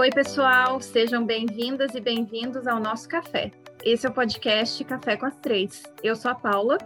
Oi, 0.00 0.10
pessoal, 0.10 0.80
sejam 0.80 1.26
bem-vindas 1.26 1.92
e 1.92 2.00
bem-vindos 2.00 2.68
ao 2.68 2.78
nosso 2.78 3.08
café. 3.08 3.50
Esse 3.84 4.06
é 4.06 4.08
o 4.08 4.12
podcast 4.12 4.84
Café 4.84 5.16
com 5.16 5.26
as 5.26 5.34
Três. 5.38 5.82
Eu 6.04 6.14
sou 6.14 6.30
a 6.30 6.36
Paula. 6.36 6.78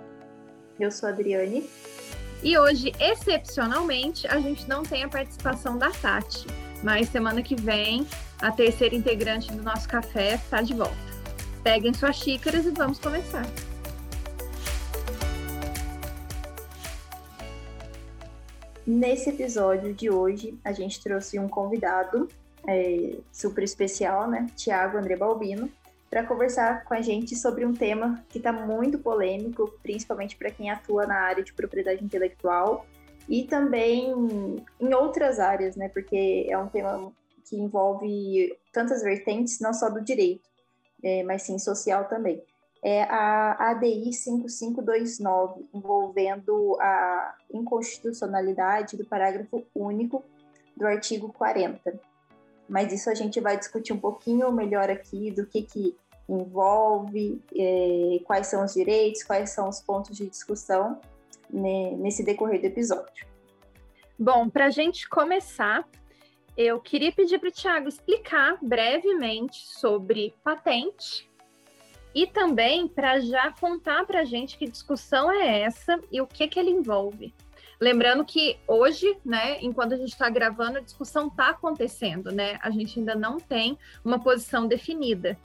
Eu 0.81 0.90
sou 0.90 1.11
a 1.11 1.12
Adriane. 1.12 1.69
E 2.43 2.56
hoje, 2.56 2.90
excepcionalmente, 2.98 4.26
a 4.29 4.40
gente 4.40 4.67
não 4.67 4.83
tem 4.83 5.04
a 5.04 5.11
participação 5.11 5.76
da 5.76 5.90
Tati, 5.90 6.47
mas 6.83 7.11
semana 7.11 7.43
que 7.43 7.54
vem 7.54 8.06
a 8.40 8.51
terceira 8.51 8.94
integrante 8.94 9.53
do 9.53 9.63
nosso 9.63 9.87
café 9.87 10.37
está 10.37 10.63
de 10.63 10.72
volta. 10.72 10.97
Peguem 11.63 11.92
suas 11.92 12.17
xícaras 12.17 12.65
e 12.65 12.71
vamos 12.71 12.99
começar. 12.99 13.44
Nesse 18.87 19.29
episódio 19.29 19.93
de 19.93 20.09
hoje, 20.09 20.59
a 20.65 20.73
gente 20.73 20.99
trouxe 21.02 21.38
um 21.38 21.47
convidado 21.47 22.27
é, 22.66 23.16
super 23.33 23.65
especial, 23.65 24.29
né? 24.29 24.47
Tiago 24.57 24.98
André 24.98 25.16
Balbino, 25.16 25.71
para 26.09 26.25
conversar 26.25 26.85
com 26.85 26.95
a 26.95 27.01
gente 27.01 27.35
sobre 27.35 27.65
um 27.65 27.73
tema 27.73 28.25
que 28.29 28.38
está 28.38 28.52
muito 28.52 28.98
polêmico, 28.98 29.73
principalmente 29.83 30.37
para 30.37 30.51
quem 30.51 30.71
atua 30.71 31.07
na 31.07 31.21
área 31.21 31.43
de 31.43 31.52
propriedade 31.52 32.05
intelectual 32.05 32.87
e 33.29 33.45
também 33.45 34.12
em 34.80 34.95
outras 34.95 35.41
áreas, 35.41 35.75
né? 35.75 35.88
Porque 35.88 36.47
é 36.48 36.59
um 36.59 36.69
tema 36.69 37.12
que 37.48 37.57
envolve 37.57 38.57
tantas 38.73 39.02
vertentes, 39.02 39.59
não 39.60 39.73
só 39.73 39.88
do 39.88 40.02
direito, 40.02 40.49
é, 41.02 41.23
mas 41.23 41.43
sim 41.43 41.59
social 41.59 42.05
também. 42.09 42.43
É 42.85 43.05
a 43.05 43.71
ADI 43.71 44.13
5529, 44.13 45.69
envolvendo 45.73 46.77
a 46.80 47.35
inconstitucionalidade 47.52 48.96
do 48.96 49.05
parágrafo 49.05 49.65
único 49.74 50.24
do 50.77 50.87
artigo 50.87 51.33
40 51.33 52.12
mas 52.68 52.93
isso 52.93 53.10
a 53.10 53.15
gente 53.15 53.41
vai 53.41 53.59
discutir 53.59 53.93
um 53.93 53.99
pouquinho 53.99 54.51
melhor 54.52 54.91
aqui 54.91 55.30
do 55.30 55.46
que, 55.46 55.63
que 55.63 55.96
envolve, 56.29 57.43
é, 57.55 58.21
quais 58.24 58.46
são 58.46 58.65
os 58.65 58.74
direitos, 58.74 59.23
quais 59.23 59.51
são 59.51 59.68
os 59.68 59.80
pontos 59.80 60.16
de 60.16 60.27
discussão 60.27 61.01
né, 61.51 61.90
nesse 61.96 62.24
decorrer 62.24 62.60
do 62.60 62.66
episódio. 62.66 63.27
Bom, 64.18 64.48
para 64.48 64.66
a 64.66 64.70
gente 64.70 65.08
começar, 65.08 65.86
eu 66.56 66.80
queria 66.80 67.12
pedir 67.12 67.38
para 67.38 67.48
o 67.48 67.52
Tiago 67.52 67.88
explicar 67.88 68.58
brevemente 68.62 69.66
sobre 69.68 70.34
patente 70.44 71.28
e 72.14 72.27
também 72.27 72.86
para 72.86 73.20
já 73.20 73.52
contar 73.58 74.06
para 74.06 74.20
a 74.20 74.24
gente 74.24 74.58
que 74.58 74.68
discussão 74.68 75.30
é 75.30 75.62
essa 75.62 75.98
e 76.10 76.20
o 76.20 76.27
que, 76.27 76.46
que 76.46 76.58
ele 76.58 76.70
envolve. 76.70 77.34
Lembrando 77.83 78.25
que 78.25 78.61
hoje, 78.69 79.19
né, 79.25 79.61
enquanto 79.61 79.94
a 79.94 79.97
gente 79.97 80.12
está 80.12 80.30
gravando, 80.30 80.78
a 80.78 80.80
discussão 80.80 81.27
está 81.27 81.48
acontecendo, 81.48 82.30
né? 82.30 82.56
A 82.62 82.70
gente 82.70 83.00
ainda 83.00 83.16
não 83.16 83.39
tem 83.41 83.77
uma 84.05 84.20
posição 84.20 84.69
definida. 84.69 85.36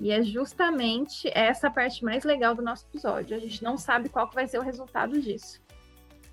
E 0.00 0.10
é 0.10 0.20
justamente 0.20 1.30
essa 1.32 1.70
parte 1.70 2.04
mais 2.04 2.24
legal 2.24 2.52
do 2.52 2.62
nosso 2.62 2.84
episódio. 2.90 3.36
A 3.36 3.38
gente 3.38 3.62
não 3.62 3.78
sabe 3.78 4.08
qual 4.08 4.28
que 4.28 4.34
vai 4.34 4.48
ser 4.48 4.58
o 4.58 4.62
resultado 4.62 5.20
disso. 5.20 5.62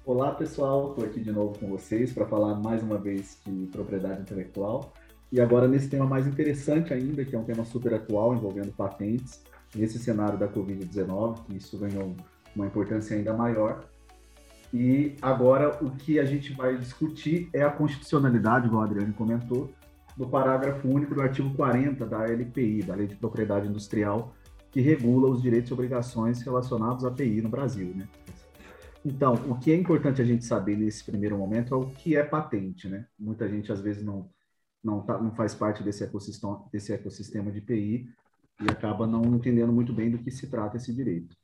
Olá, 0.03 0.31
pessoal. 0.31 0.89
Estou 0.89 1.05
aqui 1.05 1.19
de 1.19 1.31
novo 1.31 1.59
com 1.59 1.67
vocês 1.67 2.11
para 2.11 2.25
falar 2.25 2.55
mais 2.55 2.81
uma 2.81 2.97
vez 2.97 3.39
de 3.45 3.67
propriedade 3.67 4.19
intelectual. 4.19 4.91
E 5.31 5.39
agora 5.39 5.67
nesse 5.67 5.87
tema 5.87 6.07
mais 6.07 6.25
interessante 6.25 6.91
ainda, 6.91 7.23
que 7.23 7.35
é 7.35 7.37
um 7.37 7.43
tema 7.43 7.63
super 7.65 7.93
atual 7.93 8.33
envolvendo 8.33 8.71
patentes, 8.71 9.43
nesse 9.75 9.99
cenário 9.99 10.39
da 10.39 10.47
Covid-19, 10.47 11.43
que 11.45 11.57
isso 11.57 11.77
ganhou 11.77 12.15
uma 12.55 12.65
importância 12.65 13.15
ainda 13.15 13.31
maior. 13.31 13.90
E 14.73 15.15
agora 15.21 15.83
o 15.83 15.91
que 15.91 16.19
a 16.19 16.25
gente 16.25 16.53
vai 16.53 16.77
discutir 16.77 17.49
é 17.53 17.61
a 17.61 17.69
constitucionalidade, 17.69 18.67
igual 18.67 18.83
a 18.83 18.85
Adriane 18.85 19.13
comentou, 19.13 19.73
do 20.15 20.27
parágrafo 20.27 20.87
único 20.87 21.13
do 21.15 21.21
artigo 21.21 21.53
40 21.55 22.05
da 22.05 22.25
LPI, 22.25 22.83
da 22.83 22.95
Lei 22.95 23.07
de 23.07 23.15
Propriedade 23.15 23.67
Industrial, 23.67 24.33
que 24.71 24.79
regula 24.79 25.29
os 25.29 25.41
direitos 25.41 25.69
e 25.69 25.73
obrigações 25.73 26.41
relacionados 26.41 27.03
à 27.03 27.11
PI 27.11 27.41
no 27.41 27.49
Brasil, 27.49 27.93
né? 27.95 28.07
Então, 29.03 29.33
o 29.49 29.57
que 29.57 29.71
é 29.71 29.75
importante 29.75 30.21
a 30.21 30.25
gente 30.25 30.45
saber 30.45 30.77
nesse 30.77 31.03
primeiro 31.03 31.37
momento 31.37 31.73
é 31.73 31.77
o 31.77 31.87
que 31.87 32.15
é 32.15 32.23
patente, 32.23 32.87
né? 32.87 33.07
Muita 33.19 33.49
gente 33.49 33.71
às 33.71 33.81
vezes 33.81 34.03
não 34.03 34.29
não, 34.83 35.01
tá, 35.01 35.17
não 35.17 35.31
faz 35.31 35.53
parte 35.53 35.83
desse 35.83 36.03
ecossistema, 36.03 36.65
desse 36.71 36.91
ecossistema 36.91 37.51
de 37.51 37.61
PI 37.61 38.09
e 38.61 38.69
acaba 38.69 39.05
não 39.05 39.23
entendendo 39.35 39.71
muito 39.71 39.93
bem 39.93 40.09
do 40.09 40.17
que 40.17 40.31
se 40.31 40.47
trata 40.47 40.77
esse 40.77 40.93
direito. 40.93 41.35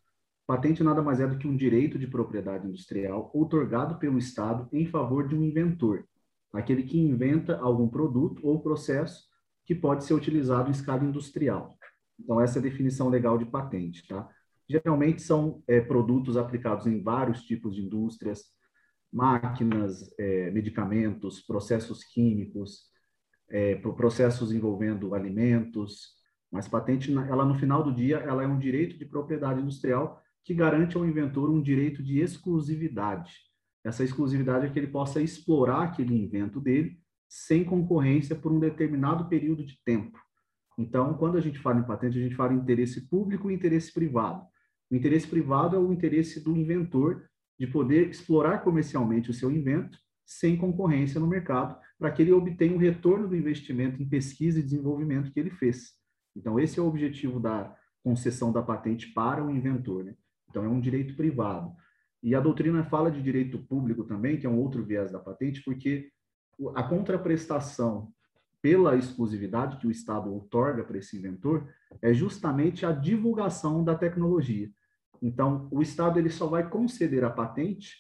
Patente 0.48 0.82
nada 0.82 1.02
mais 1.02 1.20
é 1.20 1.28
do 1.28 1.38
que 1.38 1.46
um 1.46 1.58
direito 1.58 2.00
de 2.00 2.08
propriedade 2.08 2.66
industrial 2.66 3.30
outorgado 3.34 4.00
pelo 4.00 4.18
Estado 4.18 4.70
em 4.72 4.86
favor 4.86 5.28
de 5.28 5.36
um 5.36 5.44
inventor, 5.44 6.08
aquele 6.54 6.84
que 6.84 6.98
inventa 6.98 7.60
algum 7.60 7.90
produto 7.90 8.40
ou 8.48 8.62
processo 8.62 9.26
que 9.66 9.76
pode 9.76 10.06
ser 10.06 10.14
utilizado 10.14 10.70
em 10.70 10.72
escala 10.72 11.04
industrial. 11.04 11.78
Então, 12.18 12.40
essa 12.40 12.58
é 12.58 12.62
a 12.62 12.64
definição 12.64 13.10
legal 13.10 13.38
de 13.38 13.46
patente, 13.46 14.08
tá? 14.08 14.26
Geralmente 14.70 15.22
são 15.22 15.62
é, 15.68 15.82
produtos 15.82 16.38
aplicados 16.38 16.88
em 16.88 17.04
vários 17.04 17.44
tipos 17.44 17.76
de 17.76 17.82
indústrias, 17.82 18.46
máquinas, 19.12 20.10
é, 20.18 20.50
medicamentos, 20.52 21.42
processos 21.42 22.06
químicos, 22.06 22.86
é, 23.50 23.76
processos 23.76 24.54
envolvendo 24.54 25.14
alimentos, 25.14 26.16
mas 26.50 26.70
patente, 26.70 27.14
ela 27.14 27.44
no 27.44 27.56
final 27.56 27.84
do 27.84 27.94
dia, 27.94 28.18
ela 28.20 28.44
é 28.44 28.48
um 28.48 28.58
direito 28.58 28.98
de 28.98 29.06
propriedade 29.06 29.62
industrial 29.62 30.22
que 30.48 30.54
garante 30.54 30.96
ao 30.96 31.06
inventor 31.06 31.50
um 31.50 31.62
direito 31.62 32.02
de 32.02 32.22
exclusividade. 32.22 33.34
Essa 33.84 34.06
exclusividade 34.06 34.66
é 34.66 34.70
que 34.70 34.80
ele 34.80 34.88
possa 34.88 35.22
explorar 35.22 35.84
aquele 35.84 36.16
invento 36.16 36.62
dele 36.62 36.98
sem 37.28 37.66
concorrência 37.66 38.34
por 38.34 38.54
um 38.54 38.58
determinado 38.58 39.28
período 39.28 39.66
de 39.66 39.78
tempo. 39.84 40.18
Então, 40.78 41.16
quando 41.16 41.38
a 41.38 41.42
gente 41.42 41.60
fala 41.60 41.82
em 41.82 41.84
patente, 41.84 42.18
a 42.18 42.22
gente 42.22 42.36
fala 42.36 42.54
em 42.54 42.60
interesse 42.60 43.10
público 43.10 43.52
e 43.52 43.54
interesse 43.54 43.94
privado. 43.94 44.42
O 44.90 44.96
interesse 44.96 45.28
privado 45.28 45.76
é 45.76 45.80
o 45.80 45.92
interesse 45.92 46.42
do 46.42 46.56
inventor 46.56 47.30
de 47.60 47.68
poder 47.68 48.10
explorar 48.10 48.60
comercialmente 48.60 49.30
o 49.30 49.34
seu 49.34 49.52
invento 49.52 50.00
sem 50.26 50.56
concorrência 50.56 51.20
no 51.20 51.28
mercado, 51.28 51.78
para 52.00 52.10
que 52.10 52.22
ele 52.22 52.32
obtenha 52.32 52.74
o 52.74 52.80
retorno 52.80 53.28
do 53.28 53.36
investimento 53.36 54.02
em 54.02 54.08
pesquisa 54.08 54.62
e 54.62 54.64
desenvolvimento 54.64 55.30
que 55.30 55.42
ele 55.42 55.52
fez. 55.52 55.92
Então, 56.34 56.58
esse 56.58 56.80
é 56.80 56.82
o 56.82 56.88
objetivo 56.88 57.38
da 57.38 57.76
concessão 58.02 58.54
da 58.54 58.62
patente 58.62 59.08
para 59.08 59.44
o 59.44 59.52
inventor. 59.52 60.06
Né? 60.06 60.16
Então, 60.58 60.66
é 60.66 60.70
um 60.70 60.82
direito 60.82 61.16
privado. 61.16 61.72
E 62.24 62.34
a 62.34 62.40
doutrina 62.40 62.84
fala 62.84 63.12
de 63.12 63.22
direito 63.22 63.60
público 63.60 64.04
também, 64.04 64.40
que 64.40 64.48
é 64.48 64.50
um 64.50 64.58
outro 64.58 64.84
viés 64.84 65.12
da 65.12 65.20
patente, 65.20 65.62
porque 65.64 66.10
a 66.76 66.82
contraprestação 66.82 68.12
pela 68.60 68.96
exclusividade 68.96 69.78
que 69.78 69.86
o 69.86 69.92
Estado 69.92 70.34
outorga 70.34 70.84
para 70.84 70.98
esse 70.98 71.16
inventor 71.16 71.72
é 72.02 72.12
justamente 72.12 72.88
a 72.88 72.92
divulgação 72.92 73.84
da 73.84 73.94
tecnologia. 73.94 74.72
Então, 75.22 75.68
o 75.72 75.80
Estado 75.80 76.18
ele 76.18 76.32
só 76.32 76.48
vai 76.48 76.68
conceder 76.68 77.24
a 77.24 77.30
patente 77.30 77.96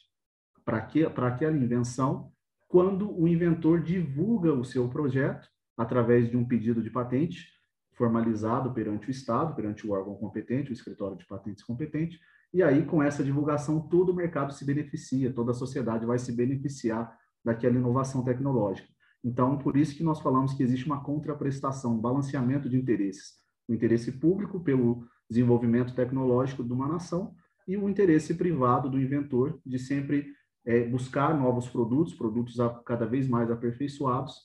para 0.65 1.27
aquela 1.27 1.55
invenção 1.55 2.31
quando 2.67 3.15
o 3.15 3.27
inventor 3.27 3.81
divulga 3.81 4.51
o 4.51 4.65
seu 4.65 4.89
projeto 4.89 5.47
através 5.77 6.27
de 6.27 6.35
um 6.35 6.43
pedido 6.43 6.81
de 6.81 6.89
patente 6.89 7.49
formalizado 7.93 8.73
perante 8.73 9.09
o 9.09 9.11
Estado, 9.11 9.55
perante 9.55 9.85
o 9.85 9.91
órgão 9.91 10.15
competente, 10.15 10.71
o 10.71 10.73
escritório 10.73 11.15
de 11.15 11.25
patentes 11.25 11.63
competente, 11.63 12.19
e 12.53 12.63
aí, 12.63 12.85
com 12.85 13.03
essa 13.03 13.23
divulgação, 13.23 13.79
todo 13.79 14.11
o 14.11 14.15
mercado 14.15 14.53
se 14.53 14.65
beneficia, 14.65 15.33
toda 15.33 15.51
a 15.51 15.55
sociedade 15.55 16.05
vai 16.05 16.17
se 16.17 16.31
beneficiar 16.31 17.17
daquela 17.43 17.75
inovação 17.75 18.23
tecnológica. 18.23 18.87
Então, 19.23 19.57
por 19.57 19.75
isso 19.75 19.95
que 19.95 20.03
nós 20.03 20.19
falamos 20.21 20.53
que 20.53 20.63
existe 20.63 20.85
uma 20.85 21.03
contraprestação, 21.03 21.95
um 21.95 22.01
balanceamento 22.01 22.69
de 22.69 22.77
interesses. 22.77 23.33
O 23.67 23.73
interesse 23.73 24.11
público 24.13 24.59
pelo 24.59 25.05
desenvolvimento 25.29 25.93
tecnológico 25.93 26.63
de 26.63 26.71
uma 26.71 26.87
nação 26.87 27.35
e 27.67 27.75
o 27.75 27.89
interesse 27.89 28.33
privado 28.33 28.89
do 28.89 28.99
inventor 28.99 29.59
de 29.65 29.77
sempre 29.77 30.33
é, 30.65 30.87
buscar 30.87 31.37
novos 31.37 31.67
produtos, 31.67 32.13
produtos 32.13 32.55
cada 32.85 33.05
vez 33.05 33.27
mais 33.27 33.51
aperfeiçoados, 33.51 34.35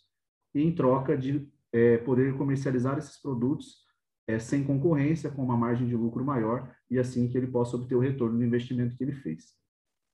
e 0.54 0.62
em 0.62 0.75
troca 0.75 1.16
de 1.16 1.49
é, 1.72 1.99
poder 1.99 2.37
comercializar 2.37 2.99
esses 2.99 3.20
produtos 3.20 3.82
é, 4.26 4.38
sem 4.38 4.64
concorrência, 4.64 5.30
com 5.30 5.42
uma 5.42 5.56
margem 5.56 5.86
de 5.86 5.96
lucro 5.96 6.24
maior, 6.24 6.74
e 6.90 6.98
assim 6.98 7.28
que 7.28 7.36
ele 7.36 7.46
possa 7.46 7.76
obter 7.76 7.94
o 7.94 8.00
retorno 8.00 8.38
do 8.38 8.44
investimento 8.44 8.96
que 8.96 9.02
ele 9.02 9.14
fez. 9.14 9.54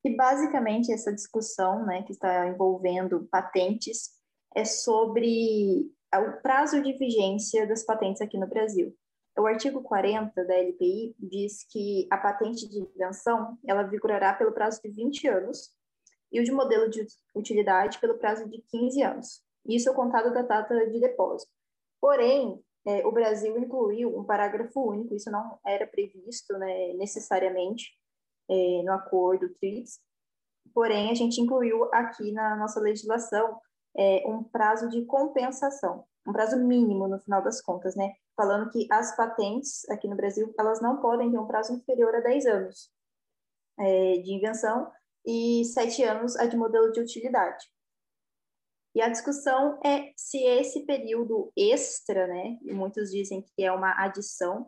E 0.04 0.14
basicamente 0.16 0.92
essa 0.92 1.12
discussão, 1.12 1.84
né, 1.84 2.02
que 2.02 2.12
está 2.12 2.48
envolvendo 2.48 3.26
patentes, 3.30 4.10
é 4.54 4.64
sobre 4.64 5.90
o 6.14 6.42
prazo 6.42 6.82
de 6.82 6.92
vigência 6.94 7.66
das 7.66 7.84
patentes 7.84 8.22
aqui 8.22 8.38
no 8.38 8.46
Brasil. 8.46 8.96
O 9.38 9.46
artigo 9.46 9.82
40 9.82 10.44
da 10.44 10.54
LPI 10.54 11.14
diz 11.18 11.64
que 11.70 12.08
a 12.10 12.16
patente 12.16 12.68
de 12.68 12.80
invenção 12.80 13.56
ela 13.66 13.84
vigorará 13.84 14.34
pelo 14.34 14.52
prazo 14.52 14.80
de 14.82 14.90
20 14.90 15.28
anos 15.28 15.70
e 16.32 16.40
o 16.40 16.44
de 16.44 16.50
modelo 16.50 16.90
de 16.90 17.06
utilidade 17.34 18.00
pelo 18.00 18.18
prazo 18.18 18.48
de 18.48 18.60
15 18.62 19.02
anos. 19.02 19.42
Isso 19.66 19.88
é 19.88 19.94
contado 19.94 20.32
da 20.32 20.42
data 20.42 20.74
de 20.90 20.98
depósito. 20.98 21.52
Porém, 22.00 22.60
é, 22.86 23.06
o 23.06 23.12
Brasil 23.12 23.58
incluiu 23.58 24.16
um 24.16 24.24
parágrafo 24.24 24.80
único, 24.80 25.14
isso 25.14 25.30
não 25.30 25.58
era 25.66 25.86
previsto 25.86 26.56
né, 26.58 26.92
necessariamente 26.94 27.92
é, 28.48 28.82
no 28.82 28.92
acordo 28.92 29.54
TRIPS, 29.54 30.00
porém 30.72 31.10
a 31.10 31.14
gente 31.14 31.40
incluiu 31.40 31.84
aqui 31.92 32.32
na 32.32 32.56
nossa 32.56 32.80
legislação 32.80 33.60
é, 33.96 34.22
um 34.26 34.42
prazo 34.42 34.88
de 34.88 35.04
compensação. 35.04 36.04
um 36.26 36.32
prazo 36.32 36.58
mínimo 36.58 37.08
no 37.08 37.18
final 37.18 37.42
das 37.42 37.60
contas, 37.60 37.96
né? 37.96 38.12
Falando 38.36 38.70
que 38.70 38.86
as 38.90 39.16
patentes 39.16 39.88
aqui 39.88 40.06
no 40.06 40.14
Brasil, 40.14 40.54
elas 40.58 40.80
não 40.80 41.00
podem 41.00 41.30
ter 41.30 41.38
um 41.38 41.46
prazo 41.46 41.72
inferior 41.72 42.14
a 42.14 42.20
10 42.20 42.46
anos 42.46 42.90
é, 43.78 44.18
de 44.18 44.32
invenção 44.32 44.90
e 45.26 45.64
7 45.64 46.04
anos 46.04 46.36
a 46.36 46.46
de 46.46 46.56
modelo 46.56 46.92
de 46.92 47.00
utilidade. 47.00 47.66
E 48.98 49.00
a 49.00 49.08
discussão 49.08 49.78
é 49.84 50.12
se 50.16 50.42
esse 50.42 50.84
período 50.84 51.52
extra, 51.56 52.26
né, 52.26 52.58
muitos 52.62 53.12
dizem 53.12 53.42
que 53.42 53.62
é 53.62 53.70
uma 53.70 53.92
adição, 53.92 54.66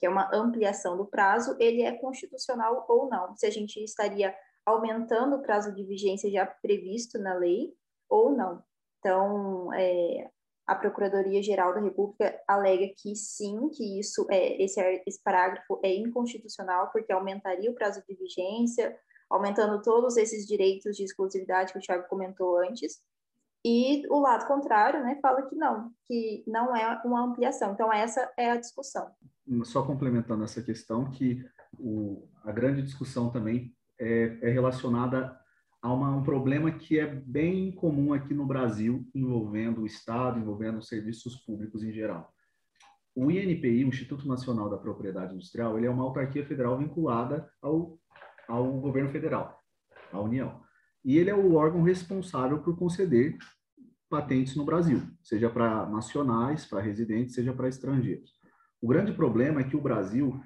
que 0.00 0.06
é 0.06 0.10
uma 0.10 0.28
ampliação 0.34 0.96
do 0.96 1.06
prazo, 1.06 1.56
ele 1.60 1.82
é 1.82 1.92
constitucional 1.92 2.84
ou 2.88 3.08
não. 3.08 3.36
Se 3.36 3.46
a 3.46 3.50
gente 3.50 3.76
estaria 3.80 4.34
aumentando 4.66 5.36
o 5.36 5.42
prazo 5.42 5.72
de 5.72 5.84
vigência 5.84 6.28
já 6.28 6.44
previsto 6.44 7.20
na 7.20 7.34
lei 7.34 7.72
ou 8.08 8.32
não. 8.32 8.64
Então, 8.98 9.72
é, 9.72 10.28
a 10.66 10.74
Procuradoria-Geral 10.74 11.72
da 11.72 11.80
República 11.80 12.36
alega 12.48 12.92
que 12.96 13.14
sim, 13.14 13.68
que 13.68 14.00
isso 14.00 14.26
é 14.28 14.60
esse, 14.60 14.80
esse 15.06 15.22
parágrafo 15.22 15.78
é 15.84 15.94
inconstitucional 15.94 16.90
porque 16.90 17.12
aumentaria 17.12 17.70
o 17.70 17.76
prazo 17.76 18.02
de 18.08 18.16
vigência, 18.16 18.98
aumentando 19.30 19.80
todos 19.82 20.16
esses 20.16 20.44
direitos 20.44 20.96
de 20.96 21.04
exclusividade 21.04 21.72
que 21.72 21.78
o 21.78 21.82
Thiago 21.82 22.08
comentou 22.08 22.58
antes. 22.58 23.00
E 23.64 24.06
o 24.08 24.20
lado 24.20 24.46
contrário, 24.46 25.02
né, 25.02 25.18
fala 25.20 25.42
que 25.42 25.56
não, 25.56 25.90
que 26.06 26.44
não 26.46 26.74
é 26.74 27.00
uma 27.04 27.24
ampliação. 27.24 27.72
Então 27.72 27.92
essa 27.92 28.30
é 28.36 28.50
a 28.50 28.56
discussão. 28.56 29.10
Só 29.64 29.82
complementando 29.82 30.44
essa 30.44 30.62
questão 30.62 31.10
que 31.10 31.44
o, 31.78 32.28
a 32.44 32.52
grande 32.52 32.82
discussão 32.82 33.30
também 33.30 33.74
é, 33.98 34.38
é 34.42 34.50
relacionada 34.50 35.38
a 35.82 35.92
uma, 35.92 36.14
um 36.14 36.22
problema 36.22 36.70
que 36.70 36.98
é 36.98 37.06
bem 37.06 37.72
comum 37.72 38.12
aqui 38.12 38.34
no 38.34 38.46
Brasil, 38.46 39.06
envolvendo 39.14 39.82
o 39.82 39.86
Estado, 39.86 40.38
envolvendo 40.38 40.78
os 40.78 40.88
serviços 40.88 41.36
públicos 41.36 41.82
em 41.82 41.92
geral. 41.92 42.32
O 43.14 43.30
INPI, 43.30 43.84
o 43.84 43.88
Instituto 43.88 44.28
Nacional 44.28 44.68
da 44.68 44.76
Propriedade 44.76 45.34
Industrial, 45.34 45.76
ele 45.76 45.86
é 45.86 45.90
uma 45.90 46.04
autarquia 46.04 46.46
federal 46.46 46.78
vinculada 46.78 47.50
ao, 47.60 47.98
ao 48.46 48.80
governo 48.80 49.10
federal, 49.10 49.60
à 50.12 50.20
União. 50.20 50.60
E 51.04 51.16
ele 51.16 51.30
é 51.30 51.34
o 51.34 51.54
órgão 51.54 51.82
responsável 51.82 52.58
por 52.58 52.76
conceder 52.76 53.36
patentes 54.08 54.56
no 54.56 54.64
Brasil, 54.64 55.02
seja 55.22 55.50
para 55.50 55.86
nacionais, 55.86 56.64
para 56.64 56.80
residentes, 56.80 57.34
seja 57.34 57.52
para 57.52 57.68
estrangeiros. 57.68 58.32
O 58.80 58.88
grande 58.88 59.12
problema 59.12 59.60
é 59.60 59.64
que 59.64 59.76
o 59.76 59.80
Brasil 59.80 60.40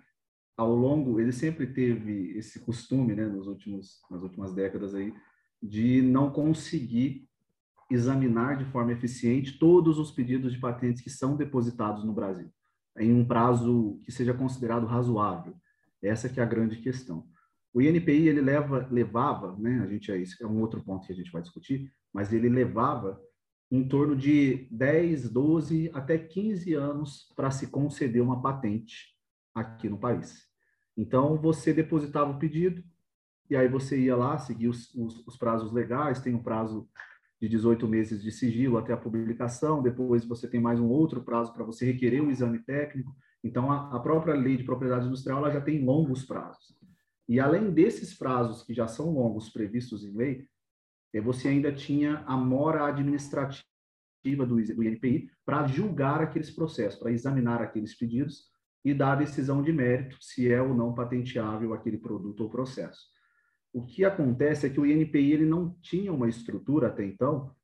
ao 0.56 0.74
longo, 0.74 1.18
ele 1.18 1.32
sempre 1.32 1.66
teve 1.66 2.36
esse 2.36 2.60
costume, 2.60 3.14
né, 3.14 3.26
nos 3.26 3.46
últimos, 3.46 4.00
nas 4.10 4.22
últimas 4.22 4.54
décadas 4.54 4.94
aí, 4.94 5.12
de 5.62 6.02
não 6.02 6.30
conseguir 6.30 7.28
examinar 7.90 8.56
de 8.56 8.64
forma 8.66 8.92
eficiente 8.92 9.58
todos 9.58 9.98
os 9.98 10.10
pedidos 10.10 10.52
de 10.52 10.58
patentes 10.58 11.02
que 11.02 11.10
são 11.10 11.36
depositados 11.36 12.04
no 12.04 12.12
Brasil, 12.12 12.50
em 12.98 13.12
um 13.12 13.24
prazo 13.24 14.00
que 14.04 14.12
seja 14.12 14.34
considerado 14.34 14.86
razoável. 14.86 15.54
Essa 16.02 16.28
que 16.28 16.40
é 16.40 16.42
a 16.42 16.46
grande 16.46 16.76
questão. 16.76 17.26
O 17.74 17.80
INPI, 17.80 18.28
ele 18.28 18.40
leva, 18.40 18.86
levava, 18.90 19.56
né, 19.58 19.80
a 19.82 19.86
gente 19.86 20.12
é 20.12 20.22
é 20.40 20.46
um 20.46 20.60
outro 20.60 20.82
ponto 20.82 21.06
que 21.06 21.12
a 21.12 21.16
gente 21.16 21.32
vai 21.32 21.40
discutir, 21.40 21.90
mas 22.12 22.32
ele 22.32 22.48
levava 22.48 23.20
em 23.70 23.88
torno 23.88 24.14
de 24.14 24.68
10, 24.70 25.30
12 25.30 25.90
até 25.94 26.18
15 26.18 26.74
anos 26.74 27.32
para 27.34 27.50
se 27.50 27.68
conceder 27.68 28.22
uma 28.22 28.42
patente 28.42 29.16
aqui 29.54 29.88
no 29.88 29.98
país. 29.98 30.46
Então, 30.94 31.40
você 31.40 31.72
depositava 31.72 32.30
o 32.30 32.38
pedido, 32.38 32.84
e 33.48 33.56
aí 33.56 33.68
você 33.68 33.98
ia 33.98 34.14
lá, 34.14 34.36
seguir 34.38 34.68
os, 34.68 34.94
os, 34.94 35.26
os 35.26 35.36
prazos 35.38 35.72
legais, 35.72 36.20
tem 36.20 36.34
um 36.34 36.42
prazo 36.42 36.86
de 37.40 37.48
18 37.48 37.88
meses 37.88 38.22
de 38.22 38.30
sigilo 38.30 38.78
até 38.78 38.92
a 38.92 38.96
publicação, 38.96 39.82
depois 39.82 40.24
você 40.24 40.48
tem 40.48 40.60
mais 40.60 40.78
um 40.78 40.88
outro 40.88 41.22
prazo 41.22 41.52
para 41.52 41.64
você 41.64 41.84
requerer 41.84 42.22
um 42.22 42.30
exame 42.30 42.60
técnico. 42.60 43.12
Então, 43.42 43.72
a, 43.72 43.96
a, 43.96 43.98
própria 43.98 44.34
lei 44.34 44.56
de 44.56 44.62
propriedade 44.62 45.06
industrial 45.06 45.38
ela 45.38 45.50
já 45.50 45.60
tem 45.60 45.84
longos 45.84 46.24
prazos. 46.24 46.76
E 47.28 47.38
além 47.38 47.70
desses 47.70 48.14
prazos 48.16 48.62
que 48.62 48.74
já 48.74 48.86
são 48.88 49.10
longos 49.10 49.48
previstos 49.48 50.04
em 50.04 50.12
lei, 50.12 50.46
eh, 51.12 51.20
você 51.20 51.48
ainda 51.48 51.72
tinha 51.72 52.18
a 52.26 52.36
mora 52.36 52.86
administrativa 52.86 53.64
do, 54.46 54.56
do 54.56 54.82
INPI 54.82 55.30
para 55.44 55.66
julgar 55.66 56.20
aqueles 56.20 56.50
processos, 56.50 56.98
para 56.98 57.12
examinar 57.12 57.60
aqueles 57.62 57.96
pedidos 57.96 58.50
e 58.84 58.92
dar 58.92 59.12
a 59.12 59.16
decisão 59.16 59.62
de 59.62 59.72
mérito 59.72 60.16
se 60.20 60.50
é 60.50 60.60
ou 60.60 60.74
não 60.74 60.94
patenteável 60.94 61.72
aquele 61.72 61.98
produto 61.98 62.40
ou 62.40 62.50
processo. 62.50 63.06
O 63.72 63.86
que 63.86 64.04
acontece 64.04 64.66
é 64.66 64.70
que 64.70 64.80
o 64.80 64.86
INPI 64.86 65.32
ele 65.32 65.46
não 65.46 65.74
tinha 65.80 66.12
uma 66.12 66.28
estrutura 66.28 66.88
até 66.88 67.04
então 67.04 67.54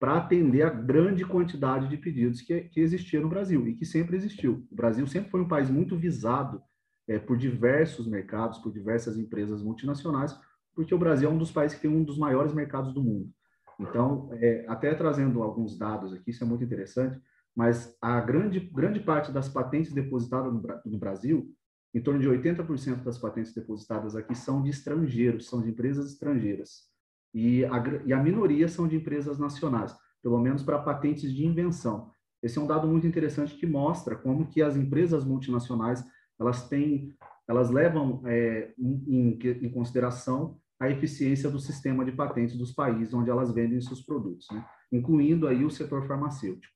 para 0.00 0.16
atender 0.16 0.62
a 0.62 0.70
grande 0.70 1.24
quantidade 1.24 1.88
de 1.88 1.96
pedidos 1.96 2.40
que, 2.40 2.62
que 2.62 2.80
existia 2.80 3.20
no 3.20 3.28
Brasil 3.28 3.68
e 3.68 3.74
que 3.74 3.86
sempre 3.86 4.16
existiu. 4.16 4.66
O 4.68 4.74
Brasil 4.74 5.06
sempre 5.06 5.30
foi 5.30 5.40
um 5.40 5.46
país 5.46 5.70
muito 5.70 5.96
visado 5.96 6.60
é, 7.08 7.18
por 7.18 7.36
diversos 7.36 8.06
mercados, 8.06 8.58
por 8.58 8.72
diversas 8.72 9.16
empresas 9.18 9.62
multinacionais, 9.62 10.38
porque 10.74 10.94
o 10.94 10.98
Brasil 10.98 11.28
é 11.28 11.32
um 11.32 11.38
dos 11.38 11.50
países 11.50 11.76
que 11.76 11.82
tem 11.82 11.90
um 11.90 12.04
dos 12.04 12.18
maiores 12.18 12.52
mercados 12.52 12.92
do 12.94 13.02
mundo. 13.02 13.30
Então, 13.78 14.30
é, 14.34 14.64
até 14.68 14.94
trazendo 14.94 15.42
alguns 15.42 15.76
dados 15.76 16.12
aqui, 16.12 16.30
isso 16.30 16.44
é 16.44 16.46
muito 16.46 16.64
interessante 16.64 17.20
mas 17.54 17.96
a 18.00 18.20
grande, 18.20 18.60
grande 18.60 19.00
parte 19.00 19.30
das 19.30 19.48
patentes 19.48 19.92
depositadas 19.92 20.52
no, 20.52 20.62
no 20.86 20.98
Brasil, 20.98 21.54
em 21.94 22.00
torno 22.00 22.20
de 22.20 22.28
80% 22.28 23.02
das 23.02 23.18
patentes 23.18 23.52
depositadas 23.52 24.16
aqui 24.16 24.34
são 24.34 24.62
de 24.62 24.70
estrangeiros, 24.70 25.48
são 25.48 25.60
de 25.60 25.68
empresas 25.68 26.10
estrangeiras. 26.10 26.90
E 27.34 27.64
a, 27.66 27.82
e 28.06 28.12
a 28.12 28.22
minoria 28.22 28.68
são 28.68 28.88
de 28.88 28.96
empresas 28.96 29.38
nacionais, 29.38 29.94
pelo 30.22 30.38
menos 30.40 30.62
para 30.62 30.78
patentes 30.78 31.32
de 31.32 31.46
invenção. 31.46 32.10
Esse 32.42 32.58
é 32.58 32.60
um 32.60 32.66
dado 32.66 32.88
muito 32.88 33.06
interessante 33.06 33.54
que 33.54 33.66
mostra 33.66 34.16
como 34.16 34.46
que 34.46 34.62
as 34.62 34.76
empresas 34.76 35.24
multinacionais 35.24 36.04
elas 36.42 36.68
têm, 36.68 37.14
elas 37.48 37.70
levam 37.70 38.22
é, 38.26 38.74
em, 38.78 39.38
em, 39.40 39.70
consideração 39.70 40.60
a 40.78 40.90
eficiência 40.90 41.48
do 41.48 41.58
sistema 41.58 42.04
de 42.04 42.12
patentes 42.12 42.56
dos 42.56 42.72
países 42.72 43.14
onde 43.14 43.30
elas 43.30 43.52
vendem 43.52 43.80
seus 43.80 44.02
produtos, 44.02 44.46
né? 44.50 44.66
incluindo 44.90 45.46
aí 45.46 45.64
o 45.64 45.70
setor 45.70 46.06
farmacêutico. 46.06 46.74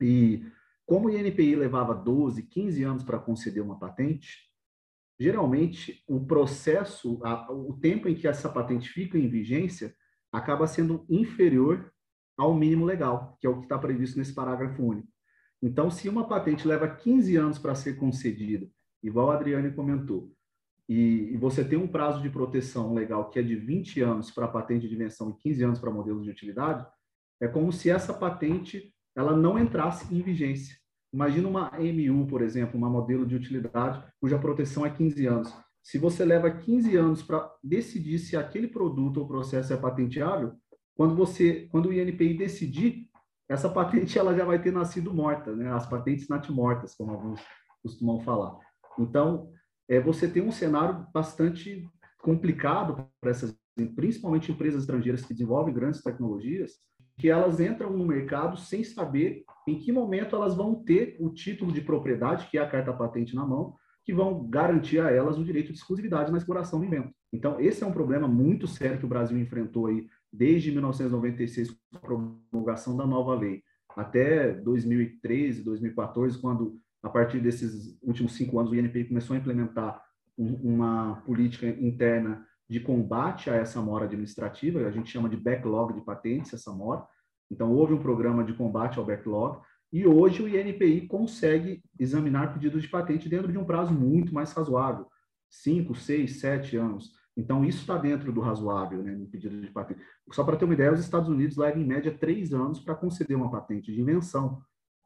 E 0.00 0.44
como 0.86 1.08
o 1.08 1.10
INPI 1.10 1.54
levava 1.54 1.94
12, 1.94 2.42
15 2.44 2.82
anos 2.82 3.02
para 3.04 3.18
conceder 3.18 3.62
uma 3.62 3.78
patente, 3.78 4.48
geralmente 5.20 6.02
o 6.08 6.24
processo, 6.24 7.20
a, 7.22 7.52
o 7.52 7.74
tempo 7.74 8.08
em 8.08 8.14
que 8.14 8.26
essa 8.26 8.48
patente 8.48 8.88
fica 8.88 9.18
em 9.18 9.28
vigência, 9.28 9.94
acaba 10.32 10.66
sendo 10.66 11.04
inferior 11.08 11.92
ao 12.36 12.54
mínimo 12.54 12.86
legal, 12.86 13.36
que 13.40 13.46
é 13.46 13.50
o 13.50 13.58
que 13.58 13.64
está 13.64 13.78
previsto 13.78 14.16
nesse 14.16 14.32
parágrafo 14.32 14.82
único. 14.82 15.08
Então, 15.60 15.90
se 15.90 16.08
uma 16.08 16.28
patente 16.28 16.66
leva 16.66 16.88
15 16.88 17.36
anos 17.36 17.58
para 17.58 17.74
ser 17.74 17.96
concedida, 17.96 18.70
igual 19.02 19.30
a 19.30 19.34
Adriane 19.34 19.72
comentou, 19.72 20.32
e, 20.88 21.34
e, 21.34 21.36
você 21.36 21.62
tem 21.62 21.78
um 21.78 21.86
prazo 21.86 22.22
de 22.22 22.30
proteção 22.30 22.94
legal 22.94 23.28
que 23.28 23.38
é 23.38 23.42
de 23.42 23.54
20 23.54 24.00
anos 24.00 24.30
para 24.30 24.48
patente 24.48 24.88
de 24.88 24.94
invenção 24.94 25.28
e 25.28 25.34
15 25.34 25.62
anos 25.62 25.78
para 25.78 25.90
modelos 25.90 26.24
de 26.24 26.30
utilidade, 26.30 26.86
é 27.40 27.46
como 27.46 27.70
se 27.70 27.90
essa 27.90 28.14
patente 28.14 28.90
ela 29.14 29.36
não 29.36 29.58
entrasse 29.58 30.12
em 30.14 30.22
vigência. 30.22 30.76
Imagina 31.12 31.46
uma 31.46 31.70
MU, 31.78 32.26
por 32.26 32.40
exemplo, 32.40 32.78
uma 32.78 32.88
modelo 32.88 33.26
de 33.26 33.36
utilidade 33.36 34.02
cuja 34.18 34.38
proteção 34.38 34.84
é 34.84 34.90
15 34.90 35.26
anos. 35.26 35.54
Se 35.82 35.98
você 35.98 36.24
leva 36.24 36.50
15 36.50 36.96
anos 36.96 37.22
para 37.22 37.50
decidir 37.62 38.18
se 38.18 38.36
aquele 38.36 38.68
produto 38.68 39.18
ou 39.18 39.28
processo 39.28 39.72
é 39.72 39.76
patenteável, 39.76 40.54
quando 40.94 41.14
você, 41.14 41.68
quando 41.70 41.86
o 41.86 41.92
INPI 41.92 42.34
decidir, 42.34 43.08
essa 43.48 43.68
patente 43.68 44.18
ela 44.18 44.34
já 44.34 44.44
vai 44.44 44.60
ter 44.60 44.72
nascido 44.72 45.14
morta, 45.14 45.54
né? 45.54 45.72
As 45.72 45.88
patentes 45.88 46.28
natimortas, 46.28 46.94
como 46.94 47.12
alguns 47.12 47.40
costumam 47.82 48.20
falar. 48.20 48.58
Então, 48.98 49.50
é, 49.88 50.00
você 50.00 50.28
tem 50.28 50.42
um 50.42 50.52
cenário 50.52 51.06
bastante 51.12 51.88
complicado 52.20 53.08
para 53.20 53.30
essas, 53.30 53.56
principalmente 53.94 54.52
empresas 54.52 54.82
estrangeiras 54.82 55.24
que 55.24 55.32
desenvolvem 55.32 55.74
grandes 55.74 56.02
tecnologias, 56.02 56.72
que 57.16 57.28
elas 57.28 57.60
entram 57.60 57.90
no 57.90 58.06
mercado 58.06 58.56
sem 58.56 58.84
saber 58.84 59.44
em 59.66 59.78
que 59.78 59.92
momento 59.92 60.36
elas 60.36 60.54
vão 60.54 60.74
ter 60.74 61.16
o 61.20 61.30
título 61.30 61.72
de 61.72 61.80
propriedade, 61.80 62.48
que 62.48 62.58
é 62.58 62.62
a 62.62 62.68
carta 62.68 62.92
patente 62.92 63.34
na 63.34 63.46
mão, 63.46 63.74
que 64.04 64.14
vão 64.14 64.48
garantir 64.48 65.00
a 65.00 65.10
elas 65.10 65.36
o 65.36 65.44
direito 65.44 65.72
de 65.72 65.78
exclusividade 65.78 66.30
na 66.30 66.38
exploração 66.38 66.78
do 66.78 66.86
invento. 66.86 67.12
Então, 67.32 67.60
esse 67.60 67.84
é 67.84 67.86
um 67.86 67.92
problema 67.92 68.26
muito 68.26 68.66
sério 68.66 68.98
que 68.98 69.04
o 69.04 69.08
Brasil 69.08 69.38
enfrentou 69.38 69.86
aí 69.86 70.06
desde 70.32 70.70
1996, 70.70 71.70
com 71.70 71.96
a 71.96 72.00
promulgação 72.00 72.96
da 72.96 73.06
nova 73.06 73.34
lei, 73.34 73.62
até 73.96 74.52
2013, 74.52 75.62
2014, 75.62 76.40
quando, 76.40 76.78
a 77.08 77.10
partir 77.10 77.40
desses 77.40 77.98
últimos 78.02 78.34
cinco 78.34 78.58
anos, 78.58 78.70
o 78.70 78.74
INPI 78.74 79.04
começou 79.04 79.34
a 79.34 79.38
implementar 79.38 80.00
um, 80.36 80.76
uma 80.76 81.22
política 81.26 81.66
interna 81.66 82.46
de 82.68 82.80
combate 82.80 83.48
a 83.48 83.54
essa 83.54 83.80
mora 83.80 84.04
administrativa, 84.04 84.86
a 84.86 84.90
gente 84.90 85.10
chama 85.10 85.28
de 85.28 85.36
backlog 85.36 85.94
de 85.94 86.02
patentes, 86.02 86.52
essa 86.52 86.70
mora. 86.70 87.04
Então, 87.50 87.72
houve 87.72 87.94
um 87.94 87.98
programa 87.98 88.44
de 88.44 88.52
combate 88.52 88.98
ao 88.98 89.06
backlog, 89.06 89.62
e 89.90 90.06
hoje 90.06 90.42
o 90.42 90.48
INPI 90.48 91.06
consegue 91.06 91.82
examinar 91.98 92.52
pedidos 92.52 92.82
de 92.82 92.88
patente 92.88 93.28
dentro 93.28 93.50
de 93.50 93.56
um 93.56 93.64
prazo 93.64 93.92
muito 93.94 94.34
mais 94.34 94.52
razoável, 94.52 95.06
5, 95.48 95.94
6, 95.94 96.40
7 96.40 96.76
anos. 96.76 97.12
Então, 97.34 97.64
isso 97.64 97.80
está 97.80 97.96
dentro 97.96 98.30
do 98.32 98.40
razoável, 98.40 99.02
né, 99.02 99.12
no 99.12 99.26
pedido 99.26 99.58
de 99.58 99.70
patente. 99.70 100.00
Só 100.32 100.44
para 100.44 100.56
ter 100.56 100.66
uma 100.66 100.74
ideia, 100.74 100.92
os 100.92 101.00
Estados 101.00 101.28
Unidos 101.28 101.56
levam, 101.56 101.80
em 101.80 101.86
média, 101.86 102.12
três 102.12 102.52
anos 102.52 102.80
para 102.80 102.94
conceder 102.94 103.36
uma 103.36 103.50
patente 103.50 103.92
de 103.92 104.00
invenção. 104.00 104.60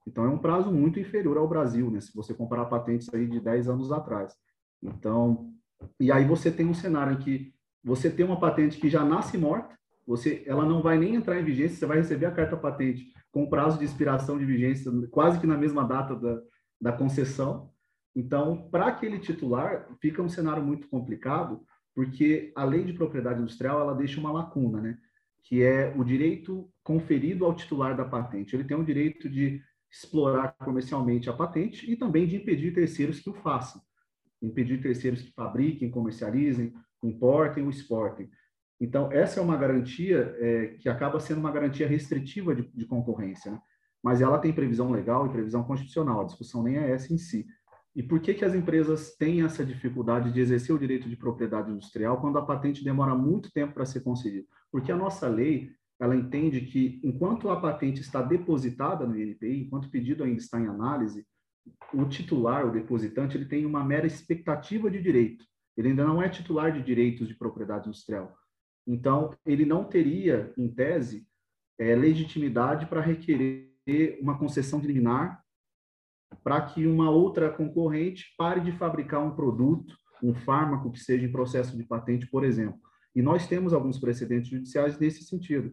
Então, 0.06 0.24
é 0.24 0.28
um 0.28 0.38
prazo 0.38 0.70
muito 0.72 0.98
inferior 0.98 1.36
ao 1.36 1.48
Brasil, 1.48 1.90
né? 1.90 2.00
Se 2.00 2.14
você 2.14 2.34
comparar 2.34 2.66
patentes 2.66 3.12
aí 3.12 3.26
de 3.26 3.40
10 3.40 3.68
anos 3.68 3.92
atrás. 3.92 4.34
Então, 4.82 5.52
e 5.98 6.10
aí 6.10 6.24
você 6.24 6.50
tem 6.50 6.66
um 6.66 6.74
cenário 6.74 7.14
em 7.14 7.18
que 7.18 7.54
você 7.84 8.10
tem 8.10 8.24
uma 8.24 8.38
patente 8.38 8.78
que 8.78 8.88
já 8.88 9.04
nasce 9.04 9.36
morta, 9.36 9.76
você, 10.06 10.42
ela 10.46 10.64
não 10.64 10.82
vai 10.82 10.98
nem 10.98 11.14
entrar 11.14 11.40
em 11.40 11.44
vigência, 11.44 11.76
você 11.76 11.86
vai 11.86 11.98
receber 11.98 12.26
a 12.26 12.32
carta 12.32 12.56
patente 12.56 13.12
com 13.30 13.48
prazo 13.48 13.78
de 13.78 13.84
expiração 13.84 14.38
de 14.38 14.44
vigência 14.44 14.90
quase 15.10 15.40
que 15.40 15.46
na 15.46 15.56
mesma 15.56 15.84
data 15.84 16.14
da, 16.14 16.40
da 16.80 16.92
concessão. 16.92 17.70
Então, 18.14 18.68
para 18.70 18.88
aquele 18.88 19.18
titular, 19.18 19.88
fica 20.00 20.20
um 20.20 20.28
cenário 20.28 20.62
muito 20.62 20.88
complicado, 20.88 21.64
porque 21.94 22.52
a 22.54 22.64
lei 22.64 22.84
de 22.84 22.92
propriedade 22.92 23.40
industrial 23.40 23.80
ela 23.80 23.94
deixa 23.94 24.20
uma 24.20 24.32
lacuna, 24.32 24.80
né? 24.80 24.98
que 25.44 25.62
é 25.62 25.92
o 25.96 26.04
direito 26.04 26.70
conferido 26.82 27.44
ao 27.44 27.54
titular 27.54 27.96
da 27.96 28.04
patente. 28.04 28.54
Ele 28.54 28.64
tem 28.64 28.76
o 28.76 28.84
direito 28.84 29.28
de 29.28 29.60
explorar 29.92 30.56
comercialmente 30.58 31.28
a 31.28 31.34
patente 31.34 31.90
e 31.90 31.94
também 31.94 32.26
de 32.26 32.36
impedir 32.36 32.72
terceiros 32.72 33.20
que 33.20 33.28
o 33.28 33.34
façam. 33.34 33.82
Impedir 34.40 34.80
terceiros 34.80 35.20
que 35.20 35.32
fabriquem, 35.32 35.90
comercializem, 35.90 36.72
importem 37.02 37.64
ou 37.64 37.70
exportem. 37.70 38.30
Então, 38.80 39.12
essa 39.12 39.38
é 39.38 39.42
uma 39.42 39.56
garantia 39.56 40.34
é, 40.38 40.66
que 40.80 40.88
acaba 40.88 41.20
sendo 41.20 41.38
uma 41.38 41.52
garantia 41.52 41.86
restritiva 41.86 42.54
de, 42.54 42.62
de 42.74 42.86
concorrência, 42.86 43.52
né? 43.52 43.60
mas 44.02 44.20
ela 44.20 44.38
tem 44.38 44.52
previsão 44.52 44.90
legal 44.90 45.26
e 45.26 45.30
previsão 45.30 45.62
constitucional, 45.62 46.22
a 46.22 46.24
discussão 46.24 46.62
nem 46.62 46.78
é 46.78 46.90
essa 46.90 47.12
em 47.12 47.18
si. 47.18 47.46
E 47.94 48.02
por 48.02 48.20
que, 48.20 48.32
que 48.32 48.44
as 48.44 48.54
empresas 48.54 49.14
têm 49.16 49.42
essa 49.42 49.64
dificuldade 49.64 50.32
de 50.32 50.40
exercer 50.40 50.74
o 50.74 50.78
direito 50.78 51.08
de 51.08 51.16
propriedade 51.16 51.70
industrial 51.70 52.20
quando 52.20 52.38
a 52.38 52.44
patente 52.44 52.82
demora 52.82 53.14
muito 53.14 53.52
tempo 53.52 53.74
para 53.74 53.84
ser 53.84 54.00
concedida? 54.00 54.46
Porque 54.70 54.90
a 54.90 54.96
nossa 54.96 55.28
lei, 55.28 55.70
ela 56.02 56.16
entende 56.16 56.62
que 56.62 57.00
enquanto 57.04 57.48
a 57.48 57.60
patente 57.60 58.00
está 58.00 58.20
depositada 58.20 59.06
no 59.06 59.16
INPI, 59.16 59.60
enquanto 59.60 59.84
o 59.84 59.88
pedido 59.88 60.24
ainda 60.24 60.40
está 60.40 60.60
em 60.60 60.66
análise, 60.66 61.24
o 61.94 62.04
titular, 62.06 62.66
o 62.66 62.72
depositante, 62.72 63.36
ele 63.36 63.44
tem 63.44 63.64
uma 63.64 63.84
mera 63.84 64.04
expectativa 64.04 64.90
de 64.90 65.00
direito. 65.00 65.44
Ele 65.76 65.90
ainda 65.90 66.04
não 66.04 66.20
é 66.20 66.28
titular 66.28 66.72
de 66.72 66.82
direitos 66.82 67.28
de 67.28 67.36
propriedade 67.36 67.86
industrial. 67.86 68.36
Então, 68.84 69.32
ele 69.46 69.64
não 69.64 69.84
teria, 69.84 70.52
em 70.58 70.68
tese, 70.68 71.24
é, 71.78 71.94
legitimidade 71.94 72.86
para 72.86 73.00
requerer 73.00 73.70
uma 74.20 74.36
concessão 74.36 74.80
de 74.80 74.88
liminar 74.88 75.40
para 76.42 76.62
que 76.62 76.84
uma 76.84 77.10
outra 77.10 77.48
concorrente 77.48 78.34
pare 78.36 78.60
de 78.60 78.72
fabricar 78.72 79.24
um 79.24 79.36
produto, 79.36 79.96
um 80.20 80.34
fármaco 80.34 80.90
que 80.90 80.98
seja 80.98 81.24
em 81.24 81.30
processo 81.30 81.76
de 81.76 81.84
patente, 81.84 82.26
por 82.26 82.42
exemplo. 82.42 82.80
E 83.14 83.20
nós 83.20 83.46
temos 83.46 83.72
alguns 83.72 83.98
precedentes 83.98 84.50
judiciais 84.50 84.98
nesse 84.98 85.22
sentido. 85.24 85.72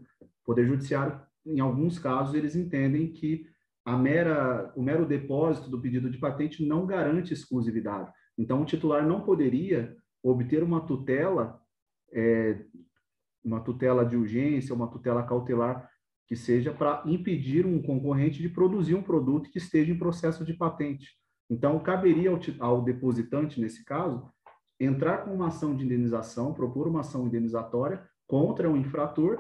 Poder 0.50 0.66
Judiciário, 0.66 1.22
em 1.46 1.60
alguns 1.60 2.00
casos, 2.00 2.34
eles 2.34 2.56
entendem 2.56 3.12
que 3.12 3.46
a 3.86 3.96
mera, 3.96 4.74
o 4.76 4.82
mero 4.82 5.06
depósito 5.06 5.70
do 5.70 5.80
pedido 5.80 6.10
de 6.10 6.18
patente 6.18 6.66
não 6.66 6.88
garante 6.88 7.32
exclusividade. 7.32 8.12
Então, 8.36 8.60
o 8.60 8.66
titular 8.66 9.06
não 9.06 9.22
poderia 9.22 9.96
obter 10.24 10.64
uma 10.64 10.82
tutela, 10.82 11.62
é, 12.12 12.66
uma 13.46 13.60
tutela 13.60 14.04
de 14.04 14.18
urgência, 14.18 14.74
uma 14.74 14.88
tutela 14.88 15.22
cautelar 15.22 15.88
que 16.26 16.36
seja 16.36 16.74
para 16.74 17.04
impedir 17.06 17.68
um 17.68 17.80
concorrente 17.80 18.42
de 18.42 18.50
produzir 18.50 18.96
um 18.96 19.04
produto 19.04 19.52
que 19.52 19.60
esteja 19.60 19.94
em 19.94 20.00
processo 20.00 20.44
de 20.44 20.56
patente. 20.56 21.12
Então, 21.48 21.80
caberia 21.80 22.32
ao, 22.32 22.40
ao 22.60 22.82
depositante, 22.84 23.62
nesse 23.62 23.86
caso, 23.86 24.28
entrar 24.80 25.26
com 25.26 25.32
uma 25.36 25.50
ação 25.50 25.76
de 25.76 25.86
indenização, 25.86 26.56
propor 26.56 26.88
uma 26.88 27.02
ação 27.02 27.28
indenizatória 27.28 28.04
contra 28.26 28.68
o 28.68 28.76
infrator 28.76 29.40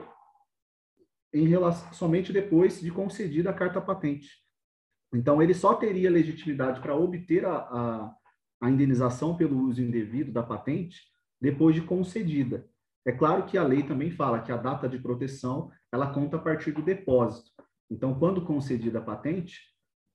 em 1.34 1.48
relação, 1.48 1.94
somente 1.94 2.34
depois 2.34 2.82
de 2.82 2.92
concedida 2.92 3.50
a 3.50 3.54
carta 3.54 3.80
patente. 3.80 4.30
Então, 5.14 5.42
ele 5.42 5.54
só 5.54 5.74
teria 5.74 6.10
legitimidade 6.10 6.80
para 6.82 6.96
obter 6.96 7.46
a, 7.46 7.58
a, 7.58 8.16
a 8.62 8.70
indenização 8.70 9.36
pelo 9.36 9.60
uso 9.60 9.82
indevido 9.82 10.32
da 10.32 10.44
patente 10.44 11.00
depois 11.42 11.76
de 11.76 11.82
concedida. 11.82 12.68
É 13.06 13.12
claro 13.12 13.46
que 13.46 13.58
a 13.58 13.64
lei 13.64 13.84
também 13.84 14.12
fala 14.12 14.42
que 14.42 14.52
a 14.52 14.58
data 14.58 14.88
de 14.88 15.00
proteção 15.00 15.72
ela 15.92 16.14
conta 16.14 16.38
a 16.38 16.40
partir 16.40 16.72
do 16.72 16.82
depósito. 16.82 17.50
Então, 17.90 18.14
quando 18.14 18.46
concedida 18.46 19.00
a 19.00 19.02
patente, 19.02 19.60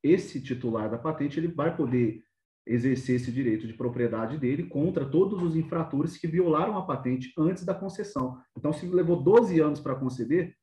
esse 0.03 0.41
titular 0.41 0.91
da 0.91 0.99
patente 0.99 1.41
ele 1.41 1.49
vai 1.49 1.75
poder 1.75 2.23
exercer 2.67 3.17
esse 3.17 3.33
direito 3.33 3.67
de 3.67 3.75
propriedade 3.75 4.39
dele 4.39 4.65
contra 4.65 5.05
todos 5.05 5.43
os 5.43 5.57
infratores 5.57 6.17
que 6.17 6.27
violaram 6.27 6.79
a 6.79 6.87
patente 6.87 7.33
antes 7.39 7.65
da 7.65 7.75
concessão. 7.75 8.41
Então, 8.57 8.73
se 8.73 8.87
levou 8.87 9.23
12 9.23 9.61
anos 9.61 9.81
para 9.81 9.95
conceder, 9.95 10.55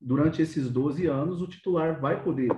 durante 0.00 0.40
esses 0.40 0.70
12 0.70 1.06
anos, 1.06 1.42
o 1.42 1.48
titular 1.48 2.00
vai 2.00 2.22
poder 2.22 2.50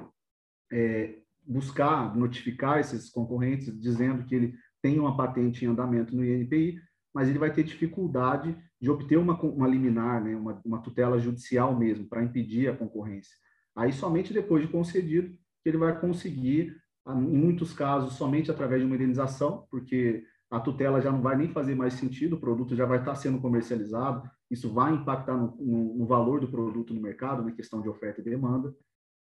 é, 0.72 1.18
buscar, 1.44 2.16
notificar 2.16 2.78
esses 2.78 3.11
concorrentes, 3.11 3.76
dizendo 3.78 4.25
que 4.25 4.34
ele 4.34 4.54
tem 4.80 4.99
uma 4.99 5.16
patente 5.16 5.64
em 5.64 5.68
andamento 5.68 6.14
no 6.14 6.25
INPI, 6.25 6.80
mas 7.14 7.28
ele 7.28 7.38
vai 7.38 7.52
ter 7.52 7.62
dificuldade 7.62 8.56
de 8.80 8.90
obter 8.90 9.18
uma, 9.18 9.38
uma 9.40 9.68
liminar, 9.68 10.22
né, 10.22 10.34
uma, 10.34 10.61
uma 10.64 10.80
tutela 10.80 11.18
judicial 11.18 11.76
mesmo, 11.78 12.08
para 12.08 12.22
impedir 12.22 12.68
a 12.68 12.76
concorrência. 12.76 13.37
Aí, 13.76 13.92
somente 13.92 14.32
depois 14.32 14.62
de 14.62 14.72
concedido, 14.72 15.37
que 15.62 15.68
ele 15.68 15.78
vai 15.78 15.99
conseguir, 15.99 16.76
em 17.06 17.20
muitos 17.20 17.72
casos, 17.72 18.14
somente 18.14 18.50
através 18.50 18.80
de 18.80 18.87
uma 18.87 18.96
indenização, 18.96 19.66
porque 19.70 20.25
a 20.52 20.61
tutela 20.61 21.00
já 21.00 21.11
não 21.11 21.23
vai 21.23 21.35
nem 21.35 21.49
fazer 21.49 21.75
mais 21.75 21.94
sentido, 21.94 22.37
o 22.37 22.40
produto 22.40 22.76
já 22.76 22.85
vai 22.85 22.99
estar 22.99 23.14
sendo 23.14 23.40
comercializado, 23.40 24.30
isso 24.50 24.71
vai 24.71 24.92
impactar 24.92 25.35
no, 25.35 25.56
no, 25.59 25.94
no 25.94 26.06
valor 26.06 26.40
do 26.40 26.49
produto 26.49 26.92
no 26.92 27.00
mercado, 27.00 27.42
na 27.42 27.52
questão 27.52 27.80
de 27.80 27.88
oferta 27.88 28.21
e 28.21 28.25
demanda. 28.25 28.75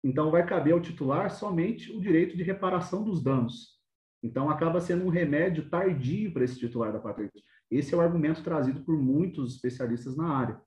Então, 0.05 0.31
vai 0.31 0.45
caber 0.45 0.75
ao 0.75 0.83
titular 0.83 1.31
somente 1.31 1.91
o 1.97 1.99
direito 1.99 2.37
de 2.37 2.43
reparação 2.43 3.03
dos 3.03 3.23
danos. 3.23 3.81
Então, 4.23 4.51
acaba 4.51 4.83
sendo 4.83 5.07
um 5.07 5.09
remédio 5.09 5.71
tardio 5.71 6.31
para 6.31 6.45
esse 6.45 6.59
titular 6.59 6.93
da 6.93 6.99
patente. 6.99 7.43
Esse 7.71 7.95
é 7.95 7.97
o 7.97 8.03
argumento 8.03 8.45
trazido 8.45 8.83
por 8.83 8.95
muitos 8.95 9.55
especialistas 9.55 10.15
na 10.19 10.29
área, 10.29 10.61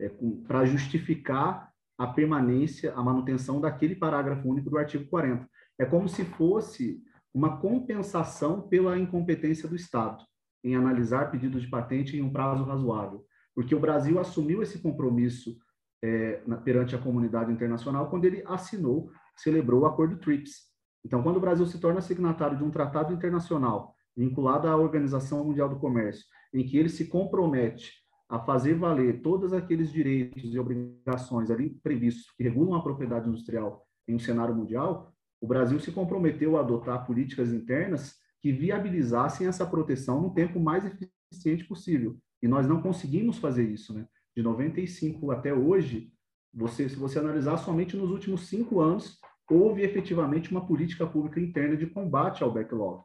é, 0.00 0.10
para 0.46 0.64
justificar 0.64 1.70
a 1.98 2.06
permanência, 2.06 2.94
a 2.94 3.02
manutenção 3.02 3.60
daquele 3.60 3.94
parágrafo 3.94 4.48
único 4.48 4.70
do 4.70 4.78
artigo 4.78 5.04
40. 5.10 5.46
É 5.78 5.84
como 5.84 6.08
se 6.08 6.24
fosse 6.24 7.02
uma 7.38 7.56
compensação 7.58 8.62
pela 8.62 8.98
incompetência 8.98 9.68
do 9.68 9.76
Estado 9.76 10.24
em 10.64 10.74
analisar 10.74 11.30
pedidos 11.30 11.62
de 11.62 11.68
patente 11.68 12.16
em 12.16 12.20
um 12.20 12.32
prazo 12.32 12.64
razoável, 12.64 13.24
porque 13.54 13.76
o 13.76 13.80
Brasil 13.80 14.18
assumiu 14.18 14.60
esse 14.60 14.80
compromisso 14.80 15.56
é, 16.02 16.42
na, 16.44 16.56
perante 16.56 16.96
a 16.96 16.98
comunidade 16.98 17.52
internacional 17.52 18.10
quando 18.10 18.24
ele 18.24 18.42
assinou, 18.44 19.12
celebrou 19.36 19.82
o 19.82 19.86
Acordo 19.86 20.16
TRIPS. 20.16 20.66
Então, 21.04 21.22
quando 21.22 21.36
o 21.36 21.40
Brasil 21.40 21.64
se 21.64 21.78
torna 21.78 22.00
signatário 22.00 22.58
de 22.58 22.64
um 22.64 22.72
tratado 22.72 23.14
internacional 23.14 23.94
vinculado 24.16 24.66
à 24.66 24.76
Organização 24.76 25.44
Mundial 25.44 25.68
do 25.68 25.78
Comércio, 25.78 26.24
em 26.52 26.66
que 26.66 26.76
ele 26.76 26.88
se 26.88 27.06
compromete 27.06 27.92
a 28.28 28.40
fazer 28.40 28.74
valer 28.74 29.22
todos 29.22 29.52
aqueles 29.52 29.92
direitos 29.92 30.52
e 30.52 30.58
obrigações 30.58 31.52
ali 31.52 31.70
previstos 31.84 32.32
que 32.32 32.42
regulam 32.42 32.74
a 32.74 32.82
propriedade 32.82 33.28
industrial 33.28 33.86
em 34.08 34.16
um 34.16 34.18
cenário 34.18 34.56
mundial, 34.56 35.14
o 35.40 35.46
Brasil 35.46 35.78
se 35.80 35.92
comprometeu 35.92 36.56
a 36.56 36.60
adotar 36.60 37.06
políticas 37.06 37.52
internas 37.52 38.16
que 38.40 38.52
viabilizassem 38.52 39.46
essa 39.46 39.66
proteção 39.66 40.20
no 40.20 40.34
tempo 40.34 40.60
mais 40.60 40.84
eficiente 40.84 41.64
possível. 41.64 42.16
E 42.42 42.48
nós 42.48 42.66
não 42.66 42.80
conseguimos 42.80 43.38
fazer 43.38 43.68
isso, 43.68 43.92
né? 43.92 44.06
De 44.36 44.42
95 44.42 45.30
até 45.32 45.52
hoje, 45.52 46.12
você, 46.54 46.88
se 46.88 46.96
você 46.96 47.18
analisar 47.18 47.56
somente 47.58 47.96
nos 47.96 48.10
últimos 48.10 48.48
cinco 48.48 48.80
anos, 48.80 49.18
houve 49.50 49.82
efetivamente 49.82 50.50
uma 50.50 50.66
política 50.66 51.06
pública 51.06 51.40
interna 51.40 51.76
de 51.76 51.86
combate 51.86 52.42
ao 52.42 52.52
backlog. 52.52 53.02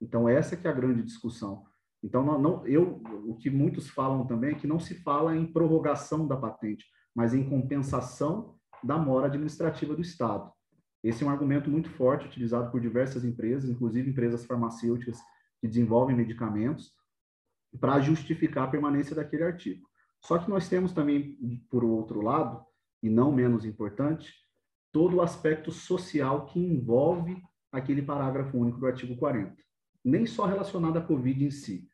Então, 0.00 0.28
essa 0.28 0.56
que 0.56 0.66
é 0.66 0.70
a 0.70 0.74
grande 0.74 1.02
discussão. 1.02 1.64
Então, 2.02 2.24
não, 2.24 2.38
não, 2.38 2.66
eu, 2.66 3.00
o 3.26 3.34
que 3.36 3.48
muitos 3.48 3.88
falam 3.88 4.26
também 4.26 4.50
é 4.50 4.54
que 4.54 4.66
não 4.66 4.78
se 4.78 4.94
fala 4.96 5.34
em 5.34 5.46
prorrogação 5.46 6.26
da 6.26 6.36
patente, 6.36 6.84
mas 7.14 7.32
em 7.32 7.48
compensação 7.48 8.56
da 8.82 8.98
mora 8.98 9.26
administrativa 9.26 9.94
do 9.94 10.02
Estado. 10.02 10.52
Esse 11.04 11.22
é 11.22 11.26
um 11.26 11.30
argumento 11.30 11.70
muito 11.70 11.88
forte 11.90 12.26
utilizado 12.26 12.70
por 12.72 12.80
diversas 12.80 13.24
empresas, 13.24 13.70
inclusive 13.70 14.10
empresas 14.10 14.44
farmacêuticas 14.44 15.18
que 15.60 15.68
desenvolvem 15.68 16.16
medicamentos, 16.16 16.92
para 17.78 18.00
justificar 18.00 18.64
a 18.64 18.70
permanência 18.70 19.14
daquele 19.14 19.44
artigo. 19.44 19.86
Só 20.20 20.38
que 20.38 20.50
nós 20.50 20.68
temos 20.68 20.92
também, 20.92 21.36
por 21.70 21.84
outro 21.84 22.22
lado, 22.22 22.64
e 23.02 23.10
não 23.10 23.30
menos 23.30 23.64
importante, 23.64 24.32
todo 24.90 25.16
o 25.16 25.22
aspecto 25.22 25.70
social 25.70 26.46
que 26.46 26.58
envolve 26.58 27.40
aquele 27.70 28.00
parágrafo 28.00 28.56
único 28.56 28.78
do 28.78 28.86
artigo 28.86 29.16
40 29.16 29.64
nem 30.04 30.26
só 30.26 30.44
relacionado 30.44 30.98
à 30.98 31.00
Covid 31.00 31.44
em 31.44 31.50
si, 31.50 31.88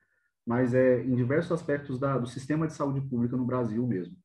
mas 0.44 0.74
é 0.74 1.02
em 1.04 1.14
diversos 1.14 1.52
aspectos 1.52 1.98
da, 1.98 2.18
do 2.18 2.26
sistema 2.26 2.66
de 2.66 2.74
saúde 2.74 3.00
pública 3.02 3.36
no 3.36 3.44
Brasil 3.44 3.86
mesmo. 3.86 4.16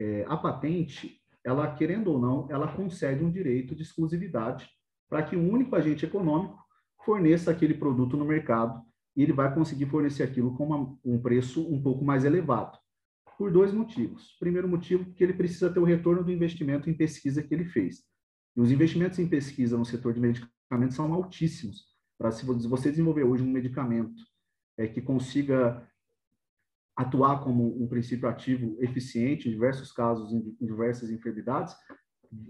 É, 0.00 0.24
a 0.28 0.36
patente, 0.36 1.22
ela 1.44 1.74
querendo 1.74 2.10
ou 2.10 2.18
não, 2.18 2.46
ela 2.50 2.68
concede 2.74 3.22
um 3.22 3.30
direito 3.30 3.74
de 3.74 3.82
exclusividade 3.82 4.68
para 5.08 5.22
que 5.22 5.36
um 5.36 5.52
único 5.52 5.76
agente 5.76 6.06
econômico 6.06 6.58
forneça 7.04 7.50
aquele 7.50 7.74
produto 7.74 8.16
no 8.16 8.24
mercado 8.24 8.82
e 9.16 9.22
ele 9.22 9.32
vai 9.32 9.52
conseguir 9.54 9.86
fornecer 9.86 10.22
aquilo 10.22 10.56
com 10.56 10.66
uma, 10.66 10.98
um 11.04 11.20
preço 11.20 11.66
um 11.72 11.80
pouco 11.80 12.04
mais 12.04 12.24
elevado. 12.24 12.78
Por 13.36 13.52
dois 13.52 13.72
motivos. 13.72 14.36
Primeiro 14.38 14.68
motivo, 14.68 15.12
que 15.12 15.22
ele 15.22 15.34
precisa 15.34 15.70
ter 15.70 15.80
o 15.80 15.84
retorno 15.84 16.24
do 16.24 16.32
investimento 16.32 16.88
em 16.88 16.94
pesquisa 16.94 17.42
que 17.42 17.52
ele 17.52 17.64
fez. 17.64 18.02
E 18.56 18.60
os 18.60 18.70
investimentos 18.70 19.18
em 19.18 19.28
pesquisa 19.28 19.76
no 19.76 19.84
setor 19.84 20.14
de 20.14 20.20
medicamentos 20.20 20.96
são 20.96 21.12
altíssimos. 21.12 21.84
Para 22.16 22.30
se 22.30 22.46
você 22.46 22.90
desenvolver 22.90 23.24
hoje 23.24 23.42
um 23.42 23.50
medicamento 23.50 24.22
é, 24.78 24.86
que 24.86 25.02
consiga 25.02 25.86
atuar 26.96 27.42
como 27.42 27.82
um 27.82 27.86
princípio 27.88 28.28
ativo 28.28 28.76
eficiente 28.80 29.48
em 29.48 29.52
diversos 29.52 29.90
casos, 29.92 30.32
em, 30.32 30.56
diversas 30.60 31.10
enfermidades, 31.10 31.74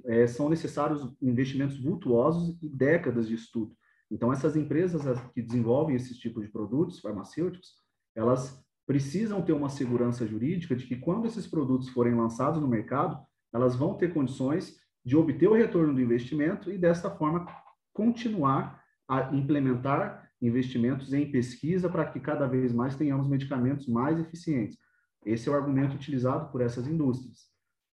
é, 0.06 0.26
são 0.26 0.48
necessários 0.48 1.06
investimentos 1.20 1.78
vultuosos 1.82 2.58
e 2.62 2.68
décadas 2.68 3.28
de 3.28 3.34
estudo. 3.34 3.74
Então, 4.10 4.32
essas 4.32 4.56
empresas 4.56 5.02
que 5.32 5.42
desenvolvem 5.42 5.96
esses 5.96 6.18
tipos 6.18 6.44
de 6.44 6.50
produtos 6.50 7.00
farmacêuticos, 7.00 7.74
elas 8.14 8.62
precisam 8.86 9.42
ter 9.42 9.52
uma 9.52 9.68
segurança 9.68 10.26
jurídica 10.26 10.76
de 10.76 10.86
que 10.86 10.96
quando 10.96 11.26
esses 11.26 11.46
produtos 11.46 11.88
forem 11.88 12.14
lançados 12.14 12.60
no 12.60 12.68
mercado, 12.68 13.18
elas 13.52 13.74
vão 13.74 13.94
ter 13.94 14.12
condições 14.12 14.78
de 15.04 15.16
obter 15.16 15.48
o 15.48 15.54
retorno 15.54 15.94
do 15.94 16.00
investimento 16.00 16.70
e, 16.70 16.78
dessa 16.78 17.10
forma, 17.10 17.46
continuar 17.92 18.82
a 19.08 19.34
implementar 19.34 20.23
investimentos 20.46 21.12
em 21.12 21.30
pesquisa 21.30 21.88
para 21.88 22.04
que 22.04 22.20
cada 22.20 22.46
vez 22.46 22.72
mais 22.72 22.96
tenhamos 22.96 23.28
medicamentos 23.28 23.86
mais 23.86 24.18
eficientes. 24.18 24.78
Esse 25.24 25.48
é 25.48 25.52
o 25.52 25.54
argumento 25.54 25.94
utilizado 25.94 26.50
por 26.50 26.60
essas 26.60 26.86
indústrias. 26.86 27.48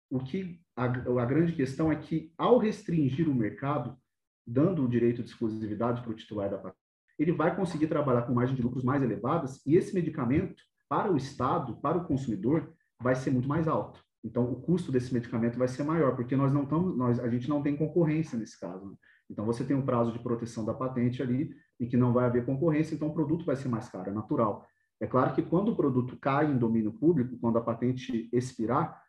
O 0.09 0.19
que 0.19 0.59
a, 0.75 0.85
a 0.85 1.25
grande 1.25 1.53
questão 1.53 1.91
é 1.91 1.95
que, 1.95 2.33
ao 2.37 2.57
restringir 2.57 3.29
o 3.29 3.35
mercado, 3.35 3.97
dando 4.45 4.83
o 4.83 4.89
direito 4.89 5.23
de 5.23 5.29
exclusividade 5.29 6.01
para 6.01 6.11
o 6.11 6.15
titular 6.15 6.49
da 6.49 6.57
patente, 6.57 6.81
ele 7.17 7.31
vai 7.31 7.55
conseguir 7.55 7.87
trabalhar 7.87 8.23
com 8.23 8.33
margem 8.33 8.55
de 8.55 8.61
lucros 8.61 8.83
mais 8.83 9.01
elevadas 9.01 9.65
e 9.65 9.75
esse 9.75 9.93
medicamento, 9.93 10.61
para 10.89 11.11
o 11.11 11.15
Estado, 11.15 11.77
para 11.77 11.97
o 11.97 12.05
consumidor, 12.05 12.73
vai 12.99 13.15
ser 13.15 13.31
muito 13.31 13.47
mais 13.47 13.67
alto. 13.67 14.03
Então, 14.23 14.51
o 14.51 14.61
custo 14.61 14.91
desse 14.91 15.13
medicamento 15.13 15.57
vai 15.57 15.67
ser 15.67 15.83
maior, 15.83 16.15
porque 16.15 16.35
nós 16.35 16.51
não 16.51 16.63
estamos, 16.63 16.97
nós, 16.97 17.19
a 17.19 17.29
gente 17.29 17.47
não 17.47 17.61
tem 17.61 17.75
concorrência 17.75 18.37
nesse 18.37 18.59
caso. 18.59 18.85
Né? 18.85 18.95
Então, 19.29 19.45
você 19.45 19.63
tem 19.63 19.75
um 19.75 19.85
prazo 19.85 20.11
de 20.11 20.19
proteção 20.19 20.65
da 20.65 20.73
patente 20.73 21.21
ali 21.21 21.55
e 21.81 21.87
que 21.87 21.97
não 21.97 22.13
vai 22.13 22.25
haver 22.25 22.45
concorrência, 22.45 22.93
então 22.93 23.07
o 23.07 23.13
produto 23.13 23.43
vai 23.43 23.55
ser 23.55 23.67
mais 23.67 23.89
caro, 23.89 24.11
é 24.11 24.13
natural. 24.13 24.67
É 24.99 25.07
claro 25.07 25.33
que 25.33 25.41
quando 25.41 25.71
o 25.71 25.75
produto 25.75 26.15
cai 26.15 26.45
em 26.45 26.57
domínio 26.57 26.93
público, 26.93 27.35
quando 27.41 27.57
a 27.57 27.61
patente 27.61 28.29
expirar, 28.31 29.01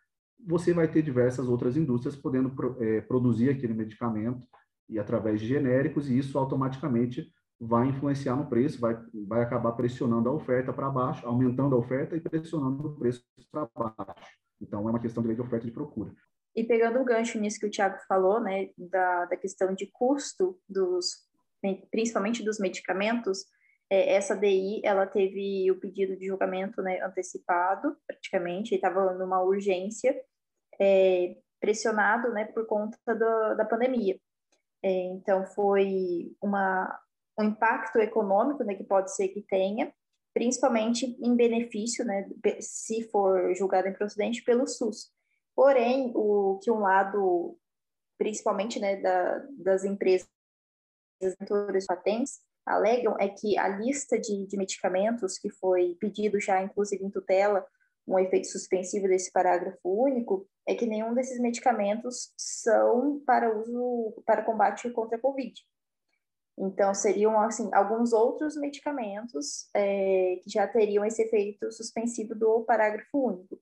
você 0.45 0.73
vai 0.73 0.89
ter 0.89 1.03
diversas 1.03 1.47
outras 1.49 1.77
indústrias 1.77 2.17
podendo 2.17 2.51
é, 2.81 3.03
produzir 3.03 3.51
aquele 3.51 3.75
medicamento 3.75 4.43
e 4.89 4.99
através 4.99 5.39
de 5.39 5.47
genéricos, 5.47 6.09
e 6.09 6.17
isso 6.17 6.39
automaticamente 6.39 7.31
vai 7.61 7.89
influenciar 7.89 8.37
no 8.37 8.47
preço, 8.47 8.81
vai, 8.81 8.99
vai 9.27 9.43
acabar 9.43 9.73
pressionando 9.73 10.31
a 10.31 10.33
oferta 10.33 10.73
para 10.73 10.89
baixo, 10.89 11.27
aumentando 11.27 11.77
a 11.77 11.79
oferta 11.79 12.17
e 12.17 12.21
pressionando 12.21 12.89
o 12.89 12.97
preço 12.97 13.23
para 13.51 13.69
baixo. 13.77 14.33
Então, 14.61 14.89
é 14.89 14.91
uma 14.91 14.99
questão 14.99 15.23
de 15.23 15.29
lei 15.29 15.37
de 15.37 15.43
oferta 15.43 15.67
e 15.67 15.71
procura. 15.71 16.13
E 16.57 16.65
pegando 16.65 16.99
o 17.01 17.05
gancho 17.05 17.39
nisso 17.39 17.61
que 17.61 17.67
o 17.67 17.71
Tiago 17.71 17.99
falou, 18.09 18.41
né, 18.41 18.71
da, 18.77 19.27
da 19.27 19.37
questão 19.37 19.75
de 19.75 19.87
custo 19.93 20.59
dos, 20.69 21.31
principalmente 21.91 22.43
dos 22.43 22.59
medicamentos, 22.59 23.47
é, 23.91 24.15
essa 24.15 24.35
DI, 24.35 24.81
ela 24.85 25.07
teve 25.07 25.71
o 25.71 25.79
pedido 25.79 26.17
de 26.17 26.27
julgamento 26.27 26.81
né, 26.81 27.01
antecipado, 27.03 27.97
praticamente, 28.07 28.75
estava 28.75 29.13
numa 29.13 29.43
urgência, 29.43 30.19
é, 30.81 31.37
pressionado 31.61 32.33
né, 32.33 32.47
por 32.47 32.67
conta 32.67 32.97
do, 33.07 33.55
da 33.55 33.65
pandemia. 33.65 34.19
É, 34.83 34.91
então, 35.13 35.45
foi 35.45 36.35
uma, 36.41 36.99
um 37.39 37.45
impacto 37.45 37.99
econômico 37.99 38.65
né, 38.65 38.75
que 38.75 38.83
pode 38.85 39.15
ser 39.15 39.29
que 39.29 39.43
tenha, 39.43 39.93
principalmente 40.35 41.05
em 41.21 41.37
benefício, 41.37 42.05
né, 42.05 42.29
se 42.61 43.09
for 43.11 43.55
julgado 43.55 43.89
improcedente, 43.89 44.43
pelo 44.43 44.67
SUS. 44.67 45.11
Porém, 45.55 46.13
o 46.15 46.59
que 46.63 46.71
um 46.71 46.81
lado, 46.81 47.59
principalmente 48.19 48.81
né, 48.81 48.97
da, 48.97 49.47
das 49.59 49.85
empresas 49.85 50.27
detentoras 51.31 51.83
de 51.83 51.87
patentes, 51.87 52.41
alegam 52.67 53.17
é 53.19 53.29
que 53.29 53.59
a 53.59 53.69
lista 53.69 54.19
de, 54.19 54.47
de 54.47 54.57
medicamentos 54.57 55.39
que 55.39 55.51
foi 55.51 55.97
pedido 56.01 56.41
já, 56.41 56.63
inclusive 56.63 57.05
em 57.05 57.11
tutela, 57.11 57.67
um 58.07 58.19
efeito 58.19 58.49
suspensivo 58.49 59.07
desse 59.07 59.31
parágrafo 59.33 59.81
único, 59.85 60.47
é 60.67 60.75
que 60.75 60.87
nenhum 60.87 61.15
desses 61.15 61.41
medicamentos 61.41 62.33
são 62.37 63.23
para 63.25 63.57
uso 63.57 64.23
para 64.27 64.43
combate 64.45 64.91
contra 64.91 65.17
a 65.17 65.21
Covid. 65.21 65.55
Então, 66.59 66.95
seriam, 66.95 67.41
assim, 67.41 67.71
alguns 67.73 68.13
outros 68.13 68.57
medicamentos 68.57 69.69
é, 69.75 70.39
que 70.43 70.51
já 70.51 70.67
teriam 70.67 71.05
esse 71.05 71.23
efeito 71.23 71.73
suspensivo 71.73 72.35
do 72.35 72.63
parágrafo 72.65 73.19
único. 73.19 73.59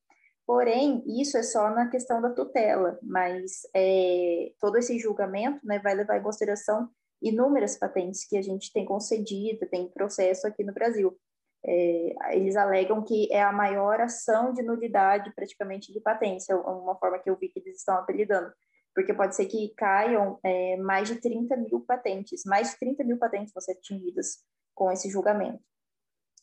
Porém, 0.47 1.05
isso 1.07 1.39
é 1.39 1.43
só 1.45 1.71
na 1.71 1.89
questão 1.89 2.21
da 2.21 2.31
tutela, 2.31 2.99
mas 3.03 3.63
é, 3.75 4.53
todo 4.61 4.77
esse 4.77 4.99
julgamento 4.99 5.65
né, 5.65 5.79
vai 5.79 5.95
levar 5.95 6.19
em 6.19 6.23
consideração 6.23 6.91
inúmeras 7.23 7.77
patentes 7.77 8.27
que 8.27 8.37
a 8.37 8.43
gente 8.43 8.73
tem 8.73 8.85
concedido, 8.85 9.69
tem 9.69 9.89
processo 9.89 10.47
aqui 10.47 10.65
no 10.65 10.73
Brasil. 10.73 11.17
É, 11.65 12.37
eles 12.37 12.57
alegam 12.57 13.03
que 13.03 13.31
é 13.31 13.43
a 13.43 13.53
maior 13.53 14.01
ação 14.01 14.53
de 14.53 14.63
nulidade 14.63 15.33
praticamente 15.35 15.93
de 15.93 16.01
patentes, 16.01 16.49
é 16.49 16.55
uma 16.55 16.97
forma 16.97 17.19
que 17.19 17.29
eu 17.29 17.37
vi 17.37 17.49
que 17.49 17.59
eles 17.61 17.77
estão 17.77 17.97
apelidando, 17.97 18.51
porque 18.95 19.13
pode 19.13 19.37
ser 19.37 19.47
que 19.47 19.75
caiam 19.77 20.39
é, 20.43 20.77
mais 20.79 21.09
de 21.09 21.17
30 21.17 21.57
mil 21.57 21.81
patentes, 21.81 22.45
mais 22.47 22.71
de 22.71 22.79
30 22.79 23.05
mil 23.05 23.19
patentes 23.19 23.53
vão 23.53 23.61
ser 23.61 23.73
atingidas 23.73 24.39
com 24.75 24.91
esse 24.91 25.11
julgamento. 25.11 25.63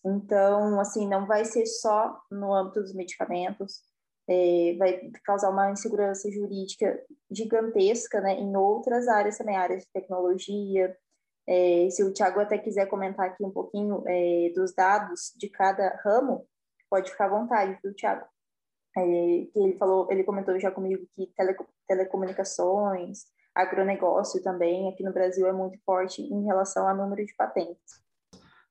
Então, 0.05 0.79
assim, 0.79 1.07
não 1.07 1.25
vai 1.25 1.43
ser 1.43 1.65
só 1.65 2.21
no 2.29 2.53
âmbito 2.53 2.81
dos 2.81 2.93
medicamentos, 2.93 3.81
é, 4.29 4.75
vai 4.77 5.11
causar 5.23 5.49
uma 5.49 5.71
insegurança 5.71 6.29
jurídica 6.29 7.01
gigantesca 7.31 8.19
né, 8.21 8.33
em 8.39 8.55
outras 8.55 9.07
áreas 9.07 9.37
também, 9.37 9.55
áreas 9.55 9.83
de 9.83 9.91
tecnologia, 9.91 10.95
é, 11.47 11.89
se 11.89 12.03
o 12.03 12.11
Tiago 12.11 12.41
até 12.41 12.57
quiser 12.57 12.87
comentar 12.87 13.27
aqui 13.27 13.43
um 13.43 13.51
pouquinho 13.51 14.03
é, 14.05 14.51
dos 14.53 14.73
dados 14.73 15.33
de 15.37 15.49
cada 15.49 15.97
ramo, 16.03 16.45
pode 16.89 17.09
ficar 17.09 17.25
à 17.25 17.29
vontade, 17.29 17.79
viu, 17.81 17.93
Tiago? 17.93 18.25
É, 18.97 19.01
ele 19.55 19.77
falou, 19.77 20.11
ele 20.11 20.25
comentou 20.25 20.59
já 20.59 20.69
comigo 20.69 21.07
que 21.15 21.27
tele, 21.27 21.55
telecomunicações, 21.87 23.25
agronegócio 23.55 24.43
também 24.43 24.89
aqui 24.89 25.03
no 25.03 25.13
Brasil 25.13 25.47
é 25.47 25.53
muito 25.53 25.79
forte 25.85 26.21
em 26.21 26.43
relação 26.43 26.87
ao 26.87 26.95
número 26.95 27.25
de 27.25 27.33
patentes. 27.35 28.03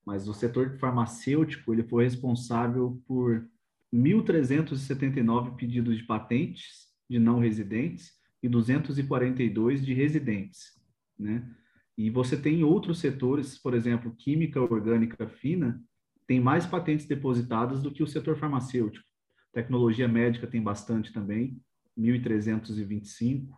Mas 0.04 0.28
o 0.28 0.34
setor 0.34 0.78
farmacêutico 0.78 1.72
ele 1.72 1.82
foi 1.82 2.04
responsável 2.04 3.00
por 3.08 3.48
1.379 3.94 5.56
pedidos 5.56 5.96
de 5.96 6.04
patentes 6.04 6.86
de 7.08 7.18
não 7.18 7.38
residentes 7.38 8.12
e 8.42 8.48
242 8.48 9.84
de 9.84 9.94
residentes, 9.94 10.80
né? 11.18 11.48
E 11.96 12.10
você 12.10 12.36
tem 12.36 12.62
outros 12.62 12.98
setores, 12.98 13.56
por 13.56 13.72
exemplo, 13.72 14.14
química 14.16 14.60
orgânica 14.60 15.26
fina, 15.26 15.82
tem 16.26 16.40
mais 16.40 16.66
patentes 16.66 17.06
depositadas 17.06 17.82
do 17.82 17.90
que 17.90 18.02
o 18.02 18.06
setor 18.06 18.36
farmacêutico. 18.36 19.06
Tecnologia 19.52 20.06
médica 20.06 20.46
tem 20.46 20.62
bastante 20.62 21.12
também, 21.12 21.58
1.325. 21.96 23.48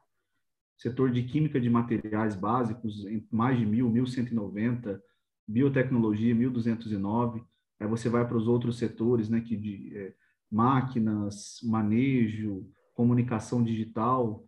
Setor 0.77 1.11
de 1.11 1.25
química 1.25 1.61
de 1.61 1.69
materiais 1.69 2.37
básicos, 2.37 3.05
mais 3.33 3.59
de 3.59 3.67
1.000, 3.67 3.91
1.190. 3.93 5.01
Biotecnologia, 5.49 6.35
1.209. 6.35 7.45
Aí 7.81 7.87
você 7.87 8.09
vai 8.09 8.27
para 8.27 8.37
os 8.37 8.49
outros 8.49 8.79
setores, 8.79 9.29
né, 9.29 9.41
que 9.41 9.57
de 9.57 9.97
é, 9.97 10.14
máquinas, 10.51 11.61
manejo, 11.62 12.69
comunicação 12.95 13.62
digital, 13.62 14.45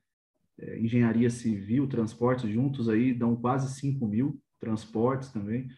é, 0.58 0.78
engenharia 0.78 1.30
civil, 1.30 1.86
transportes 1.86 2.50
juntos 2.50 2.88
aí 2.88 3.14
dão 3.14 3.36
quase 3.36 3.72
5 3.78 4.06
mil 4.06 4.40
transportes 4.58 5.30
também. 5.30 5.68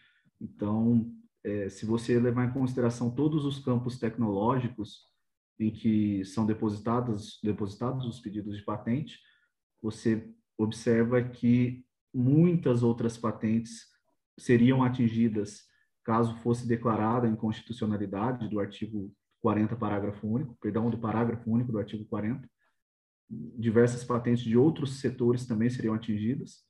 Então, 0.41 1.13
é, 1.45 1.69
se 1.69 1.85
você 1.85 2.19
levar 2.19 2.47
em 2.47 2.53
consideração 2.53 3.11
todos 3.11 3.45
os 3.45 3.59
campos 3.59 3.99
tecnológicos 3.99 5.07
em 5.59 5.71
que 5.71 6.25
são 6.25 6.47
depositados, 6.47 7.39
depositados 7.43 8.07
os 8.07 8.21
pedidos 8.21 8.57
de 8.57 8.65
patente, 8.65 9.21
você 9.81 10.29
observa 10.57 11.23
que 11.23 11.85
muitas 12.13 12.83
outras 12.83 13.17
patentes 13.17 13.87
seriam 14.39 14.83
atingidas 14.83 15.65
caso 16.05 16.37
fosse 16.39 16.67
declarada 16.67 17.27
a 17.27 17.31
inconstitucionalidade 17.31 18.49
do 18.49 18.61
artigo 18.61 19.13
40, 19.41 19.77
parágrafo 19.77 20.27
único, 20.27 20.57
perdão, 20.61 20.91
do 20.91 20.99
parágrafo 20.99 21.51
único 21.51 21.73
do 21.73 21.79
artigo 21.79 22.05
40, 22.05 22.49
diversas 23.59 24.05
patentes 24.05 24.45
de 24.45 24.57
outros 24.57 25.01
setores 25.01 25.47
também 25.47 25.71
seriam 25.71 25.95
atingidas. 25.95 26.65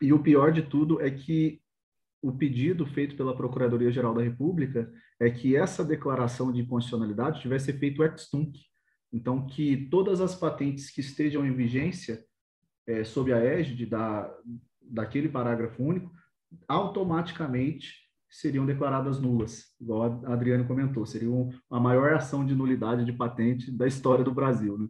E 0.00 0.12
o 0.12 0.22
pior 0.22 0.52
de 0.52 0.62
tudo 0.62 1.00
é 1.00 1.10
que 1.10 1.60
o 2.22 2.32
pedido 2.32 2.86
feito 2.86 3.16
pela 3.16 3.36
Procuradoria-Geral 3.36 4.14
da 4.14 4.22
República 4.22 4.90
é 5.20 5.30
que 5.30 5.54
essa 5.54 5.84
declaração 5.84 6.50
de 6.50 6.62
inconstitucionalidade 6.62 7.40
tivesse 7.40 7.72
feito 7.74 8.02
ex 8.02 8.28
tunc. 8.28 8.58
Então, 9.12 9.46
que 9.46 9.88
todas 9.90 10.20
as 10.20 10.34
patentes 10.34 10.90
que 10.90 11.00
estejam 11.00 11.46
em 11.46 11.54
vigência 11.54 12.24
é, 12.86 13.04
sob 13.04 13.32
a 13.32 13.38
égide 13.38 13.86
da, 13.86 14.34
daquele 14.80 15.28
parágrafo 15.28 15.82
único, 15.82 16.10
automaticamente 16.66 18.03
seriam 18.34 18.66
declaradas 18.66 19.20
nulas, 19.20 19.72
igual 19.80 20.20
a 20.24 20.32
Adriano 20.32 20.66
comentou, 20.66 21.06
seria 21.06 21.28
a 21.70 21.78
maior 21.78 22.14
ação 22.14 22.44
de 22.44 22.52
nulidade 22.52 23.04
de 23.04 23.12
patente 23.12 23.70
da 23.70 23.86
história 23.86 24.24
do 24.24 24.34
Brasil. 24.34 24.76
Né? 24.76 24.88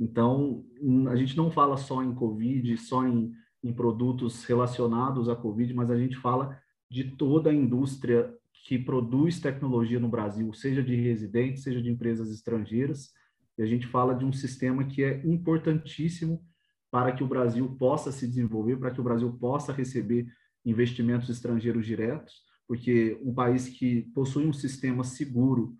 Então, 0.00 0.64
a 1.10 1.14
gente 1.14 1.36
não 1.36 1.50
fala 1.50 1.76
só 1.76 2.02
em 2.02 2.14
Covid, 2.14 2.78
só 2.78 3.06
em, 3.06 3.30
em 3.62 3.74
produtos 3.74 4.42
relacionados 4.46 5.28
à 5.28 5.36
Covid, 5.36 5.74
mas 5.74 5.90
a 5.90 5.98
gente 5.98 6.16
fala 6.16 6.58
de 6.90 7.04
toda 7.04 7.50
a 7.50 7.54
indústria 7.54 8.34
que 8.64 8.78
produz 8.78 9.38
tecnologia 9.38 10.00
no 10.00 10.08
Brasil, 10.08 10.50
seja 10.54 10.82
de 10.82 10.96
residentes, 10.96 11.64
seja 11.64 11.82
de 11.82 11.90
empresas 11.90 12.30
estrangeiras. 12.30 13.10
E 13.58 13.62
a 13.62 13.66
gente 13.66 13.86
fala 13.86 14.14
de 14.14 14.24
um 14.24 14.32
sistema 14.32 14.84
que 14.84 15.04
é 15.04 15.20
importantíssimo 15.26 16.42
para 16.90 17.12
que 17.12 17.22
o 17.22 17.28
Brasil 17.28 17.76
possa 17.78 18.10
se 18.10 18.26
desenvolver, 18.26 18.78
para 18.78 18.90
que 18.90 19.00
o 19.00 19.04
Brasil 19.04 19.30
possa 19.38 19.74
receber 19.74 20.26
investimentos 20.64 21.28
estrangeiros 21.28 21.84
diretos, 21.84 22.47
porque 22.68 23.18
um 23.24 23.34
país 23.34 23.66
que 23.68 24.02
possui 24.14 24.46
um 24.46 24.52
sistema 24.52 25.02
seguro 25.02 25.74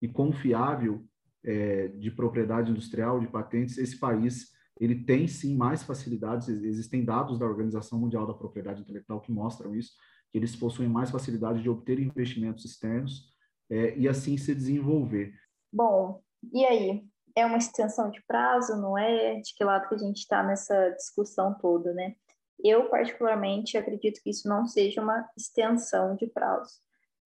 e 0.00 0.06
confiável 0.06 1.02
é, 1.42 1.88
de 1.88 2.10
propriedade 2.10 2.70
industrial, 2.70 3.18
de 3.18 3.26
patentes, 3.26 3.78
esse 3.78 3.98
país 3.98 4.52
ele 4.78 5.04
tem 5.04 5.26
sim 5.26 5.56
mais 5.56 5.82
facilidades. 5.82 6.48
Existem 6.48 7.04
dados 7.04 7.38
da 7.38 7.46
Organização 7.46 7.98
Mundial 7.98 8.26
da 8.26 8.34
Propriedade 8.34 8.82
Intelectual 8.82 9.20
que 9.20 9.32
mostram 9.32 9.74
isso, 9.74 9.92
que 10.30 10.38
eles 10.38 10.54
possuem 10.54 10.88
mais 10.88 11.10
facilidade 11.10 11.62
de 11.62 11.70
obter 11.70 11.98
investimentos 11.98 12.64
externos 12.64 13.32
é, 13.70 13.96
e 13.96 14.06
assim 14.06 14.36
se 14.36 14.54
desenvolver. 14.54 15.32
Bom, 15.72 16.22
e 16.52 16.64
aí? 16.64 17.04
É 17.36 17.44
uma 17.46 17.58
extensão 17.58 18.10
de 18.10 18.22
prazo, 18.28 18.76
não 18.76 18.96
é? 18.96 19.40
De 19.40 19.54
que 19.56 19.64
lado 19.64 19.88
que 19.88 19.94
a 19.94 19.98
gente 19.98 20.18
está 20.18 20.42
nessa 20.42 20.90
discussão 20.90 21.56
toda, 21.58 21.92
né? 21.92 22.14
Eu, 22.62 22.88
particularmente, 22.88 23.76
acredito 23.76 24.20
que 24.22 24.30
isso 24.30 24.48
não 24.48 24.66
seja 24.66 25.02
uma 25.02 25.28
extensão 25.36 26.14
de 26.14 26.26
prazo. 26.26 26.72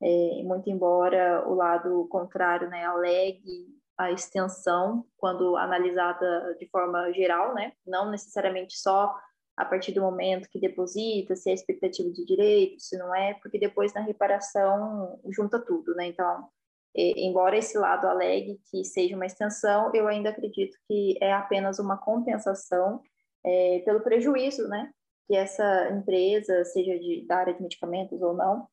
É, 0.01 0.43
muito 0.45 0.71
embora 0.71 1.47
o 1.49 1.55
lado 1.55 2.07
contrário 2.09 2.69
né, 2.69 2.85
alegue 2.85 3.67
a 3.97 4.12
extensão 4.12 5.05
quando 5.17 5.57
analisada 5.57 6.55
de 6.59 6.69
forma 6.69 7.12
geral, 7.12 7.53
né? 7.53 7.73
não 7.85 8.11
necessariamente 8.11 8.79
só 8.79 9.12
a 9.57 9.64
partir 9.64 9.91
do 9.91 10.01
momento 10.01 10.49
que 10.49 10.61
deposita, 10.61 11.35
se 11.35 11.51
é 11.51 11.53
expectativa 11.53 12.09
de 12.11 12.25
direito, 12.25 12.81
se 12.81 12.97
não 12.97 13.12
é, 13.12 13.35
porque 13.35 13.59
depois 13.59 13.93
na 13.93 14.01
reparação 14.01 15.19
junta 15.31 15.59
tudo, 15.59 15.97
né? 15.97 16.07
Então, 16.07 16.49
é, 16.97 17.21
embora 17.27 17.59
esse 17.59 17.77
lado 17.77 18.07
alegue 18.07 18.61
que 18.71 18.85
seja 18.85 19.17
uma 19.17 19.27
extensão, 19.27 19.91
eu 19.93 20.07
ainda 20.07 20.31
acredito 20.31 20.77
que 20.87 21.19
é 21.21 21.33
apenas 21.33 21.81
uma 21.81 21.99
compensação 21.99 23.03
é, 23.45 23.83
pelo 23.85 24.01
prejuízo, 24.01 24.69
né? 24.69 24.93
Que 25.29 25.37
essa 25.37 25.91
empresa, 25.91 26.64
seja 26.64 26.99
de, 26.99 27.27
da 27.27 27.37
área 27.37 27.55
de 27.55 27.62
medicamentos 27.62 28.21
ou 28.23 28.35
não, 28.35 28.67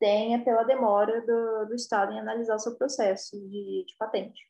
tenha 0.00 0.42
pela 0.42 0.64
demora 0.64 1.20
do, 1.20 1.66
do 1.66 1.74
Estado 1.74 2.12
em 2.12 2.20
analisar 2.20 2.56
o 2.56 2.58
seu 2.58 2.74
processo 2.76 3.38
de, 3.48 3.84
de 3.86 3.96
patente. 3.98 4.40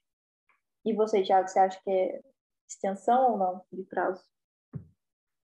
E 0.84 0.94
você, 0.94 1.22
Thiago, 1.22 1.48
você 1.48 1.58
acha 1.58 1.80
que 1.82 1.90
é 1.90 2.20
extensão 2.68 3.32
ou 3.32 3.38
não 3.38 3.62
de 3.72 3.82
prazo? 3.82 4.22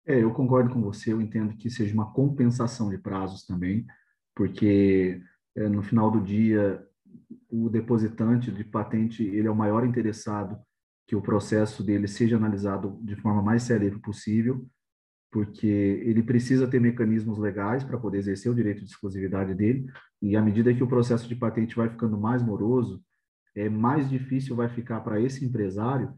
É, 0.08 0.24
eu 0.24 0.34
concordo 0.34 0.74
com 0.74 0.82
você, 0.82 1.13
eu 1.13 1.22
entendo 1.22 1.56
que 1.56 1.69
seja 1.69 1.93
uma 1.93 2.12
compensação 2.12 2.89
de 2.89 2.98
prazos 2.98 3.45
também, 3.45 3.86
porque 4.34 5.22
é, 5.56 5.67
no 5.67 5.84
final 5.84 6.10
do 6.10 6.22
dia 6.22 6.84
o 7.50 7.69
depositante 7.69 8.52
de 8.52 8.63
patente 8.63 9.24
ele 9.24 9.48
é 9.48 9.52
o 9.52 9.56
maior 9.56 9.86
interessado 9.86 10.60
que 11.06 11.15
o 11.15 11.22
processo 11.22 11.84
dele 11.84 12.08
seja 12.08 12.38
analisado 12.38 12.98
de 13.02 13.15
forma 13.15 13.41
mais 13.41 13.63
célere 13.63 14.00
possível, 14.00 14.65
porque 15.32 15.68
ele 15.68 16.24
precisa 16.24 16.68
ter 16.68 16.80
mecanismos 16.80 17.38
legais 17.38 17.84
para 17.84 17.98
poder 17.98 18.18
exercer 18.18 18.52
o 18.52 18.56
direito 18.56 18.80
de 18.80 18.86
exclusividade 18.86 19.54
dele, 19.54 19.89
e 20.22 20.36
à 20.36 20.42
medida 20.42 20.74
que 20.74 20.84
o 20.84 20.88
processo 20.88 21.28
de 21.28 21.36
patente 21.36 21.76
vai 21.76 21.89
ficando 21.89 22.18
mais 22.18 22.42
moroso, 22.42 23.04
é 23.56 23.70
mais 23.70 24.10
difícil 24.10 24.56
vai 24.56 24.70
ficar 24.70 25.02
para 25.02 25.20
esse 25.20 25.46
empresário 25.46 26.13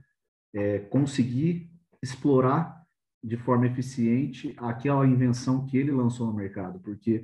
é, 0.54 0.80
conseguir 0.80 1.70
explorar 2.02 2.82
de 3.24 3.38
forma 3.38 3.68
eficiente 3.68 4.56
aquela 4.58 5.06
invenção 5.06 5.66
que 5.66 5.78
ele 5.78 5.92
lançou 5.92 6.28
no 6.28 6.34
mercado, 6.34 6.80
porque 6.80 7.24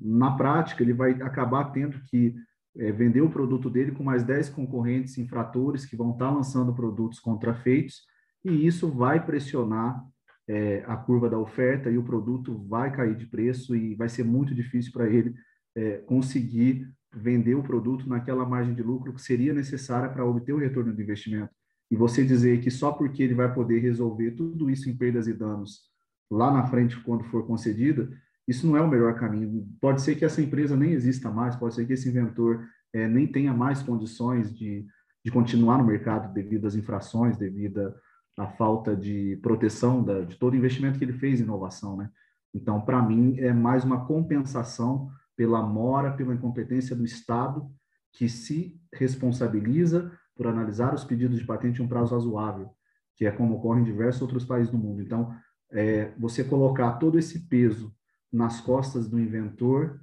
na 0.00 0.36
prática 0.36 0.82
ele 0.82 0.92
vai 0.92 1.12
acabar 1.22 1.72
tendo 1.72 2.00
que 2.04 2.34
é, 2.76 2.92
vender 2.92 3.20
o 3.20 3.30
produto 3.30 3.68
dele 3.70 3.92
com 3.92 4.02
mais 4.02 4.22
10 4.22 4.50
concorrentes 4.50 5.18
infratores 5.18 5.84
que 5.84 5.96
vão 5.96 6.12
estar 6.12 6.30
lançando 6.30 6.74
produtos 6.74 7.18
contrafeitos, 7.18 8.02
e 8.44 8.66
isso 8.66 8.90
vai 8.90 9.24
pressionar 9.24 10.04
é, 10.48 10.82
a 10.86 10.96
curva 10.96 11.30
da 11.30 11.38
oferta 11.38 11.90
e 11.90 11.96
o 11.96 12.02
produto 12.02 12.58
vai 12.68 12.90
cair 12.90 13.16
de 13.16 13.26
preço 13.26 13.76
e 13.76 13.94
vai 13.94 14.08
ser 14.08 14.24
muito 14.24 14.54
difícil 14.54 14.92
para 14.92 15.08
ele 15.08 15.34
é, 15.74 15.98
conseguir 15.98 16.88
vender 17.14 17.54
o 17.54 17.62
produto 17.62 18.08
naquela 18.08 18.44
margem 18.44 18.74
de 18.74 18.82
lucro 18.82 19.12
que 19.12 19.22
seria 19.22 19.52
necessária 19.52 20.08
para 20.08 20.24
obter 20.24 20.52
o 20.52 20.58
retorno 20.58 20.92
do 20.92 21.02
investimento. 21.02 21.50
E 21.90 21.96
você 21.96 22.24
dizer 22.24 22.60
que 22.60 22.70
só 22.70 22.90
porque 22.90 23.22
ele 23.22 23.34
vai 23.34 23.52
poder 23.52 23.80
resolver 23.80 24.32
tudo 24.32 24.70
isso 24.70 24.88
em 24.88 24.96
perdas 24.96 25.26
e 25.26 25.32
danos 25.34 25.92
lá 26.30 26.50
na 26.50 26.66
frente, 26.66 26.98
quando 27.00 27.24
for 27.24 27.46
concedida, 27.46 28.08
isso 28.48 28.66
não 28.66 28.76
é 28.76 28.80
o 28.80 28.88
melhor 28.88 29.14
caminho. 29.14 29.68
Pode 29.80 30.00
ser 30.00 30.16
que 30.16 30.24
essa 30.24 30.40
empresa 30.40 30.74
nem 30.74 30.92
exista 30.92 31.30
mais, 31.30 31.54
pode 31.54 31.74
ser 31.74 31.86
que 31.86 31.92
esse 31.92 32.08
inventor 32.08 32.66
é, 32.92 33.06
nem 33.06 33.26
tenha 33.26 33.52
mais 33.52 33.82
condições 33.82 34.52
de, 34.56 34.86
de 35.22 35.30
continuar 35.30 35.78
no 35.78 35.84
mercado 35.84 36.32
devido 36.32 36.66
às 36.66 36.74
infrações, 36.74 37.36
devido 37.36 37.94
à 38.38 38.46
falta 38.46 38.96
de 38.96 39.38
proteção 39.42 40.02
da, 40.02 40.22
de 40.22 40.36
todo 40.36 40.54
o 40.54 40.56
investimento 40.56 40.98
que 40.98 41.04
ele 41.04 41.12
fez 41.12 41.40
em 41.40 41.44
inovação. 41.44 41.96
Né? 41.96 42.10
Então, 42.54 42.80
para 42.80 43.02
mim, 43.02 43.38
é 43.38 43.52
mais 43.52 43.84
uma 43.84 44.06
compensação 44.06 45.10
pela 45.36 45.62
mora, 45.62 46.12
pela 46.12 46.34
incompetência 46.34 46.94
do 46.94 47.04
Estado, 47.04 47.70
que 48.12 48.28
se 48.28 48.78
responsabiliza 48.92 50.12
por 50.34 50.46
analisar 50.46 50.94
os 50.94 51.04
pedidos 51.04 51.38
de 51.38 51.46
patente 51.46 51.80
em 51.80 51.84
um 51.84 51.88
prazo 51.88 52.14
razoável, 52.14 52.70
que 53.16 53.26
é 53.26 53.30
como 53.30 53.56
ocorre 53.56 53.80
em 53.80 53.84
diversos 53.84 54.22
outros 54.22 54.44
países 54.44 54.70
do 54.70 54.78
mundo. 54.78 55.02
Então, 55.02 55.34
é, 55.70 56.12
você 56.18 56.44
colocar 56.44 56.92
todo 56.94 57.18
esse 57.18 57.48
peso 57.48 57.94
nas 58.32 58.60
costas 58.60 59.08
do 59.08 59.18
inventor, 59.18 60.00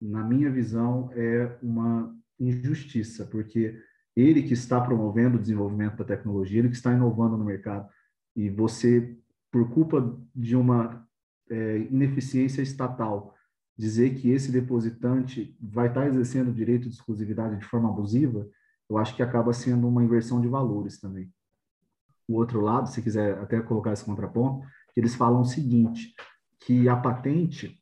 na 0.00 0.22
minha 0.22 0.50
visão, 0.50 1.10
é 1.12 1.56
uma 1.62 2.14
injustiça, 2.38 3.24
porque 3.26 3.80
ele 4.20 4.42
que 4.42 4.52
está 4.52 4.80
promovendo 4.80 5.36
o 5.36 5.40
desenvolvimento 5.40 5.96
da 5.96 6.04
tecnologia, 6.04 6.58
ele 6.58 6.68
que 6.68 6.74
está 6.74 6.92
inovando 6.92 7.36
no 7.36 7.44
mercado, 7.44 7.88
e 8.34 8.50
você, 8.50 9.16
por 9.50 9.70
culpa 9.70 10.18
de 10.34 10.56
uma 10.56 11.06
é, 11.48 11.78
ineficiência 11.90 12.60
estatal, 12.60 13.34
dizer 13.76 14.16
que 14.16 14.30
esse 14.30 14.50
depositante 14.50 15.56
vai 15.60 15.86
estar 15.86 16.08
exercendo 16.08 16.48
o 16.48 16.54
direito 16.54 16.88
de 16.88 16.94
exclusividade 16.96 17.58
de 17.58 17.64
forma 17.64 17.88
abusiva, 17.88 18.48
eu 18.90 18.98
acho 18.98 19.14
que 19.14 19.22
acaba 19.22 19.52
sendo 19.52 19.86
uma 19.86 20.02
inversão 20.02 20.40
de 20.40 20.48
valores 20.48 20.98
também. 20.98 21.32
O 22.26 22.34
outro 22.34 22.60
lado, 22.60 22.88
se 22.88 23.00
quiser 23.00 23.38
até 23.38 23.60
colocar 23.60 23.92
esse 23.92 24.04
contraponto, 24.04 24.66
eles 24.96 25.14
falam 25.14 25.42
o 25.42 25.44
seguinte, 25.44 26.12
que 26.60 26.88
a 26.88 26.96
patente, 26.96 27.80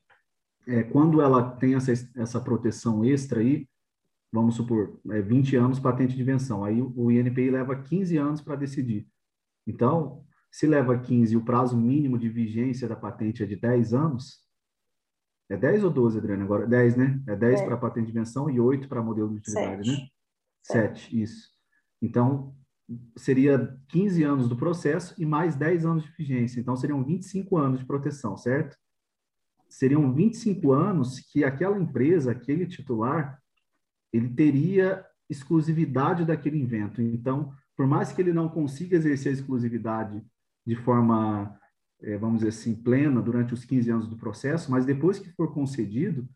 é, 0.67 0.83
quando 0.83 1.23
ela 1.23 1.51
tem 1.57 1.75
essa, 1.75 1.93
essa 2.15 2.41
proteção 2.41 3.03
extra 3.05 3.41
aí, 3.41 3.67
vamos 4.33 4.57
supor, 4.57 5.01
é 5.11 5.21
20 5.21 5.57
anos 5.57 5.79
patente 5.79 6.15
de 6.15 6.23
invenção, 6.23 6.65
aí 6.65 6.81
o 6.81 7.11
INPI 7.11 7.51
leva 7.51 7.81
15 7.81 8.17
anos 8.17 8.41
para 8.41 8.57
decidir. 8.57 9.07
Então, 9.67 10.25
se 10.51 10.67
leva 10.67 10.99
15 10.99 11.35
e 11.35 11.37
o 11.37 11.45
prazo 11.45 11.77
mínimo 11.77 12.19
de 12.19 12.29
vigência 12.29 12.89
da 12.89 12.97
patente 12.97 13.43
é 13.43 13.47
de 13.47 13.57
10 13.57 13.95
anos, 13.95 14.47
é 15.49 15.57
10 15.57 15.85
ou 15.85 15.91
12, 15.91 16.19
Adriana? 16.19 16.45
Agora, 16.45 16.67
10, 16.67 16.97
né? 16.97 17.23
É 17.27 17.37
10 17.37 17.61
é. 17.61 17.65
para 17.65 17.77
patente 17.77 18.07
de 18.07 18.11
invenção 18.11 18.51
e 18.51 18.59
8 18.59 18.89
para 18.89 19.03
modelo 19.03 19.31
de 19.31 19.37
utilidade, 19.37 19.89
Sete. 19.89 20.01
né? 20.01 20.09
Sete, 20.63 21.23
isso. 21.23 21.51
Então, 22.03 22.55
seria 23.17 23.79
15 23.89 24.23
anos 24.25 24.49
do 24.49 24.57
processo 24.57 25.15
e 25.21 25.25
mais 25.25 25.55
10 25.55 25.87
anos 25.87 26.05
de 26.05 26.13
vigência. 26.13 26.61
Então, 26.61 26.77
seriam 26.77 27.05
25 27.05 27.57
anos 27.57 27.81
de 27.81 27.87
proteção, 27.87 28.37
certo? 28.37 28.77
Seriam 29.69 30.13
25 30.13 30.73
anos 30.73 31.21
que 31.21 31.45
aquela 31.45 31.79
empresa, 31.79 32.33
aquele 32.33 32.67
titular, 32.67 33.41
ele 34.17 34.29
teria 34.29 35.05
exclusividade 35.29 36.25
daquele 36.25 36.59
invento. 36.59 37.03
Então, 37.03 37.53
por 37.77 37.87
mais 37.87 38.13
que 38.13 38.23
ele 38.23 38.33
não 38.33 38.49
consiga 38.49 38.97
exercer 38.97 39.31
a 39.31 39.35
exclusividade 39.35 40.23
de 40.67 40.77
forma, 40.77 41.59
é, 42.03 42.17
vamos 42.17 42.39
dizer 42.39 42.49
assim, 42.49 42.75
plena 42.75 43.21
durante 43.21 43.55
os 43.55 43.65
15 43.65 43.91
anos 43.91 44.09
do 44.09 44.17
processo, 44.17 44.71
mas 44.71 44.85
depois 44.85 45.19
que 45.19 45.31
for 45.33 45.53
concedido, 45.53 46.29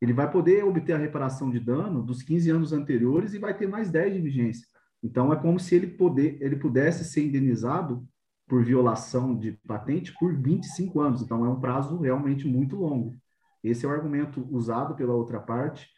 ele 0.00 0.12
vai 0.12 0.30
poder 0.30 0.64
obter 0.64 0.92
a 0.92 0.98
reparação 0.98 1.50
de 1.50 1.58
dano 1.58 2.02
dos 2.02 2.22
15 2.22 2.50
anos 2.50 2.72
anteriores 2.72 3.34
e 3.34 3.38
vai 3.38 3.56
ter 3.56 3.66
mais 3.66 3.90
10 3.90 4.14
de 4.14 4.20
vigência. 4.20 4.66
Então, 5.02 5.32
é 5.32 5.36
como 5.36 5.58
se 5.58 5.74
ele, 5.74 5.86
poder, 5.86 6.38
ele 6.40 6.56
pudesse 6.56 7.04
ser 7.04 7.24
indenizado 7.24 8.06
por 8.46 8.64
violação 8.64 9.36
de 9.36 9.52
patente 9.66 10.14
por 10.18 10.34
25 10.34 11.00
anos. 11.00 11.22
Então, 11.22 11.44
é 11.44 11.48
um 11.48 11.60
prazo 11.60 11.98
realmente 11.98 12.46
muito 12.46 12.76
longo. 12.76 13.16
Esse 13.62 13.84
é 13.84 13.88
o 13.88 13.92
argumento 13.92 14.46
usado 14.50 14.94
pela 14.94 15.14
outra 15.14 15.40
parte, 15.40 15.88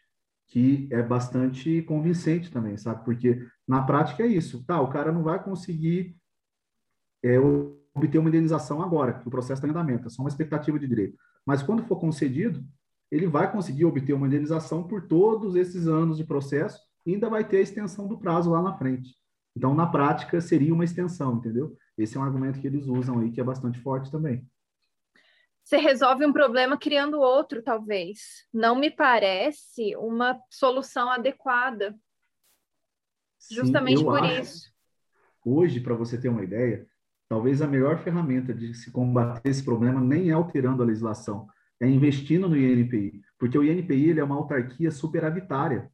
que 0.49 0.89
é 0.91 1.03
bastante 1.03 1.83
convincente 1.83 2.51
também, 2.51 2.77
sabe? 2.77 3.05
Porque 3.05 3.47
na 3.67 3.83
prática 3.83 4.23
é 4.23 4.27
isso. 4.27 4.65
Tá, 4.65 4.81
o 4.81 4.89
cara 4.89 5.13
não 5.13 5.23
vai 5.23 5.43
conseguir 5.43 6.17
é, 7.23 7.39
obter 7.95 8.19
uma 8.19 8.29
indenização 8.29 8.83
agora, 8.83 9.13
que 9.13 9.29
o 9.29 9.31
processo 9.31 9.55
está 9.55 9.67
em 9.69 9.71
andamento, 9.71 10.07
é 10.07 10.11
só 10.11 10.23
uma 10.23 10.29
expectativa 10.29 10.79
de 10.79 10.89
direito. 10.89 11.19
Mas 11.45 11.63
quando 11.63 11.85
for 11.85 11.97
concedido, 11.97 12.65
ele 13.11 13.27
vai 13.27 13.51
conseguir 13.51 13.85
obter 13.85 14.15
uma 14.15 14.27
indenização 14.27 14.87
por 14.87 15.07
todos 15.07 15.55
esses 15.55 15.87
anos 15.87 16.17
de 16.17 16.25
processo 16.25 16.81
e 17.07 17.15
ainda 17.15 17.29
vai 17.29 17.47
ter 17.47 17.59
a 17.59 17.63
extensão 17.63 18.07
do 18.07 18.19
prazo 18.19 18.51
lá 18.51 18.63
na 18.63 18.77
frente. 18.77 19.17
Então, 19.57 19.75
na 19.75 19.87
prática, 19.87 20.41
seria 20.41 20.73
uma 20.73 20.85
extensão, 20.85 21.37
entendeu? 21.37 21.77
Esse 21.97 22.17
é 22.17 22.21
um 22.21 22.23
argumento 22.23 22.61
que 22.61 22.67
eles 22.67 22.87
usam 22.87 23.19
aí, 23.19 23.31
que 23.31 23.41
é 23.41 23.45
bastante 23.45 23.81
forte 23.81 24.11
também. 24.11 24.47
Você 25.69 25.77
resolve 25.77 26.25
um 26.25 26.33
problema 26.33 26.79
criando 26.79 27.21
outro, 27.21 27.63
talvez. 27.63 28.47
Não 28.51 28.75
me 28.75 28.91
parece 28.91 29.95
uma 29.97 30.41
solução 30.49 31.11
adequada. 31.11 31.95
Sim, 33.39 33.57
justamente 33.57 34.03
por 34.03 34.25
isso. 34.25 34.73
Hoje, 35.45 35.79
para 35.79 35.95
você 35.95 36.19
ter 36.19 36.31
uma 36.31 36.43
ideia, 36.43 36.87
talvez 37.29 37.61
a 37.61 37.67
melhor 37.67 37.99
ferramenta 37.99 38.55
de 38.55 38.73
se 38.73 38.91
combater 38.91 39.47
esse 39.47 39.63
problema 39.63 40.01
nem 40.01 40.31
é 40.31 40.33
alterando 40.33 40.83
a 40.83 40.87
legislação, 40.87 41.47
é 41.79 41.87
investindo 41.87 42.49
no 42.49 42.57
INPI, 42.57 43.21
porque 43.39 43.59
o 43.59 43.63
INPI 43.63 44.09
ele 44.09 44.21
é 44.21 44.25
uma 44.25 44.37
autarquia 44.37 44.91
superavitária. 44.91 45.93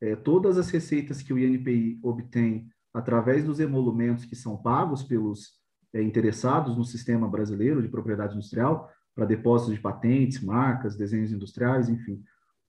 É, 0.00 0.14
todas 0.14 0.56
as 0.56 0.70
receitas 0.70 1.20
que 1.20 1.32
o 1.32 1.38
INPI 1.38 1.98
obtém 2.00 2.68
através 2.94 3.44
dos 3.44 3.58
emolumentos 3.58 4.24
que 4.24 4.36
são 4.36 4.56
pagos 4.56 5.02
pelos 5.02 5.58
é, 5.92 6.00
interessados 6.00 6.76
no 6.76 6.84
sistema 6.84 7.28
brasileiro 7.28 7.82
de 7.82 7.88
propriedade 7.88 8.32
industrial, 8.34 8.88
para 9.16 9.24
depósitos 9.24 9.74
de 9.74 9.80
patentes, 9.80 10.42
marcas, 10.42 10.94
desenhos 10.94 11.32
industriais, 11.32 11.88
enfim. 11.88 12.22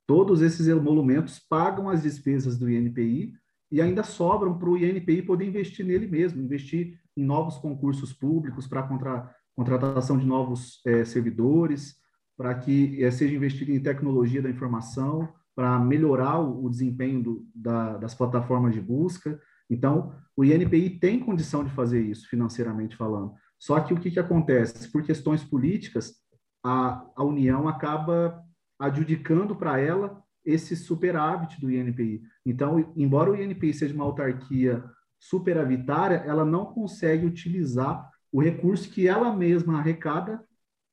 Todos 0.07 0.41
esses 0.41 0.65
emolumentos 0.67 1.37
pagam 1.37 1.89
as 1.89 2.01
despesas 2.01 2.57
do 2.57 2.71
INPI 2.71 3.33
e 3.69 3.81
ainda 3.81 4.01
sobram 4.01 4.57
para 4.57 4.69
o 4.69 4.77
INPI 4.77 5.21
poder 5.21 5.45
investir 5.45 5.85
nele 5.85 6.07
mesmo, 6.07 6.41
investir 6.41 6.97
em 7.17 7.23
novos 7.23 7.57
concursos 7.57 8.13
públicos 8.13 8.65
para 8.65 8.83
contra, 8.83 9.29
contratação 9.53 10.17
de 10.17 10.25
novos 10.25 10.79
é, 10.85 11.03
servidores, 11.03 11.97
para 12.37 12.55
que 12.55 13.03
é, 13.03 13.11
seja 13.11 13.35
investido 13.35 13.71
em 13.71 13.83
tecnologia 13.83 14.41
da 14.41 14.49
informação, 14.49 15.27
para 15.53 15.77
melhorar 15.79 16.39
o, 16.39 16.63
o 16.65 16.69
desempenho 16.69 17.21
do, 17.21 17.45
da, 17.53 17.97
das 17.97 18.15
plataformas 18.15 18.73
de 18.73 18.79
busca. 18.79 19.37
Então, 19.69 20.15
o 20.37 20.45
INPI 20.45 20.91
tem 20.91 21.19
condição 21.19 21.65
de 21.65 21.71
fazer 21.71 22.01
isso, 22.01 22.29
financeiramente 22.29 22.95
falando. 22.95 23.33
Só 23.59 23.79
que 23.81 23.93
o 23.93 23.99
que, 23.99 24.11
que 24.11 24.19
acontece? 24.19 24.89
Por 24.89 25.03
questões 25.03 25.43
políticas, 25.43 26.13
a, 26.67 27.01
a 27.15 27.23
União 27.23 27.65
acaba 27.65 28.43
adjudicando 28.77 29.55
para 29.55 29.79
ela 29.79 30.21
esse 30.45 30.75
superávit 30.75 31.61
do 31.61 31.71
INPI. 31.71 32.21
Então, 32.45 32.91
embora 32.95 33.31
o 33.31 33.41
INPI 33.41 33.73
seja 33.73 33.93
uma 33.93 34.03
autarquia 34.03 34.83
superavitária, 35.17 36.17
ela 36.25 36.43
não 36.43 36.65
consegue 36.65 37.25
utilizar 37.25 38.09
o 38.31 38.41
recurso 38.41 38.89
que 38.89 39.07
ela 39.07 39.33
mesma 39.33 39.79
arrecada 39.79 40.43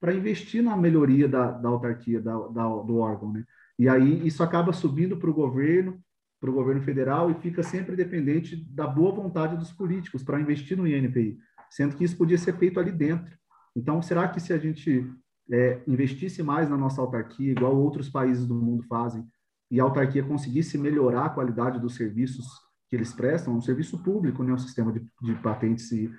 para 0.01 0.15
investir 0.15 0.63
na 0.63 0.77
melhoria 0.77 1.29
da, 1.29 1.51
da 1.51 1.69
autarquia, 1.69 2.21
da, 2.21 2.37
da, 2.49 2.69
do 2.69 2.99
órgão. 2.99 3.33
Né? 3.33 3.45
E 3.77 3.89
aí 3.89 4.25
isso 4.25 4.43
acaba 4.45 4.73
subindo 4.73 5.17
para 5.17 5.31
o 5.31 5.35
governo, 5.35 6.01
para 6.41 6.51
o 6.51 6.55
governo 6.55 6.83
federal 6.83 7.31
e 7.31 7.35
fica 7.35 7.63
sempre 7.65 7.97
dependente 7.97 8.57
da 8.73 8.87
boa 8.87 9.13
vontade 9.13 9.57
dos 9.57 9.73
políticos 9.73 10.23
para 10.23 10.41
investir 10.41 10.77
no 10.77 10.87
INPI, 10.87 11.37
sendo 11.69 11.97
que 11.97 12.05
isso 12.05 12.17
podia 12.17 12.39
ser 12.39 12.57
feito 12.59 12.79
ali 12.79 12.93
dentro. 12.93 13.37
Então, 13.75 14.01
será 14.01 14.29
que 14.29 14.39
se 14.39 14.53
a 14.53 14.59
gente 14.59 15.11
é, 15.51 15.83
investisse 15.87 16.43
mais 16.43 16.69
na 16.69 16.77
nossa 16.77 17.01
autarquia, 17.01 17.53
igual 17.53 17.77
outros 17.77 18.09
países 18.09 18.47
do 18.47 18.55
mundo 18.55 18.83
fazem, 18.85 19.27
e 19.71 19.81
a 19.81 19.85
autarquia 19.85 20.23
conseguisse 20.23 20.79
melhorar 20.79 21.27
a 21.27 21.31
qualidade 21.31 21.79
dos 21.79 21.95
serviços 21.95 22.47
que 22.89 22.97
eles 22.97 23.13
prestam, 23.13 23.57
um 23.57 23.61
serviço 23.61 24.03
público, 24.03 24.43
né, 24.43 24.53
o 24.53 24.55
um 24.55 24.59
sistema 24.59 24.93
de, 24.93 25.05
de 25.23 25.35
patentes 25.37 25.91
e, 25.93 26.11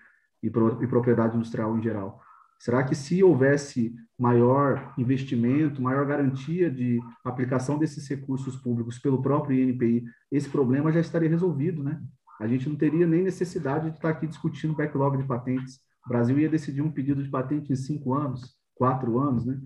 e, 0.41 0.49
pro, 0.49 0.83
e 0.83 0.87
propriedade 0.87 1.35
industrial 1.35 1.77
em 1.77 1.81
geral. 1.81 2.21
Será 2.59 2.83
que 2.83 2.95
se 2.95 3.23
houvesse 3.23 3.95
maior 4.17 4.93
investimento, 4.97 5.81
maior 5.81 6.05
garantia 6.05 6.71
de 6.71 6.99
aplicação 7.23 7.77
desses 7.77 8.07
recursos 8.07 8.55
públicos 8.55 8.97
pelo 8.97 9.21
próprio 9.21 9.57
INPI, 9.57 10.05
esse 10.31 10.49
problema 10.49 10.91
já 10.91 10.99
estaria 10.99 11.29
resolvido, 11.29 11.83
né? 11.83 12.01
A 12.39 12.47
gente 12.47 12.67
não 12.67 12.75
teria 12.75 13.05
nem 13.05 13.23
necessidade 13.23 13.89
de 13.89 13.97
estar 13.97 14.09
aqui 14.09 14.27
discutindo 14.27 14.75
backlog 14.75 15.17
de 15.17 15.23
patentes. 15.23 15.79
O 16.05 16.09
Brasil 16.09 16.37
ia 16.39 16.49
decidir 16.49 16.81
um 16.81 16.91
pedido 16.91 17.23
de 17.23 17.29
patente 17.29 17.71
em 17.71 17.75
cinco 17.75 18.13
anos, 18.13 18.55
quatro 18.75 19.17
anos, 19.19 19.45
né? 19.45 19.59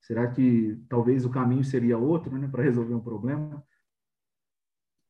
Será 0.00 0.30
que 0.30 0.78
talvez 0.88 1.24
o 1.24 1.30
caminho 1.30 1.64
seria 1.64 1.98
outro, 1.98 2.36
né, 2.38 2.46
para 2.46 2.62
resolver 2.62 2.94
um 2.94 3.00
problema? 3.00 3.64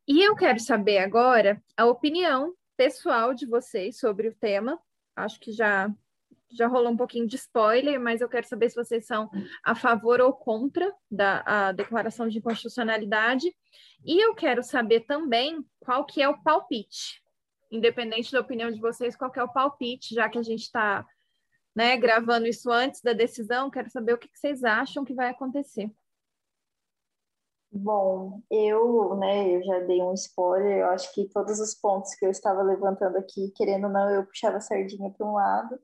E 0.09 0.23
eu 0.23 0.37
quero 0.37 0.61
saber 0.61 0.99
agora 0.99 1.63
a 1.77 1.85
opinião 1.85 2.55
pessoal 2.77 3.35
de 3.35 3.45
vocês 3.45 3.99
sobre 3.99 4.29
o 4.29 4.35
tema. 4.35 4.79
Acho 5.17 5.41
que 5.41 5.51
já 5.51 5.93
já 6.53 6.69
rolou 6.69 6.93
um 6.93 6.97
pouquinho 6.97 7.27
de 7.27 7.35
spoiler, 7.37 8.01
mas 8.01 8.21
eu 8.21 8.29
quero 8.29 8.47
saber 8.47 8.71
se 8.71 8.77
vocês 8.77 9.05
são 9.05 9.29
a 9.65 9.75
favor 9.75 10.21
ou 10.21 10.33
contra 10.33 10.95
da 11.11 11.43
a 11.45 11.73
declaração 11.73 12.29
de 12.29 12.39
inconstitucionalidade. 12.39 13.53
E 14.05 14.25
eu 14.25 14.35
quero 14.35 14.63
saber 14.63 15.01
também 15.01 15.65
qual 15.81 16.05
que 16.05 16.23
é 16.23 16.29
o 16.29 16.41
palpite. 16.43 17.21
Independente 17.71 18.31
da 18.31 18.41
opinião 18.41 18.71
de 18.71 18.81
vocês, 18.81 19.17
qual 19.17 19.31
que 19.31 19.41
é 19.41 19.43
o 19.43 19.53
palpite, 19.53 20.15
já 20.15 20.29
que 20.29 20.39
a 20.39 20.43
gente 20.43 20.63
está 20.63 21.05
né, 21.77 21.95
gravando 21.99 22.47
isso 22.47 22.71
antes 22.71 23.03
da 23.03 23.13
decisão, 23.13 23.71
quero 23.71 23.91
saber 23.91 24.15
o 24.15 24.19
que, 24.19 24.31
vocês 24.33 24.65
acham 24.65 25.05
que 25.05 25.13
vai 25.13 25.29
acontecer. 25.29 25.93
Bom, 27.71 28.41
eu, 28.51 29.15
né, 29.17 29.55
eu 29.55 29.63
já 29.63 29.81
dei 29.81 30.01
um 30.01 30.15
spoiler, 30.15 30.79
eu 30.79 30.87
acho 30.87 31.13
que 31.13 31.29
todos 31.29 31.61
os 31.61 31.75
pontos 31.75 32.15
que 32.15 32.25
eu 32.25 32.31
estava 32.31 32.63
levantando 32.63 33.19
aqui, 33.19 33.53
querendo 33.55 33.85
ou 33.85 33.93
não, 33.93 34.09
eu 34.09 34.25
puxava 34.25 34.57
a 34.57 34.61
sardinha 34.61 35.11
para 35.11 35.27
um 35.27 35.35
lado. 35.35 35.79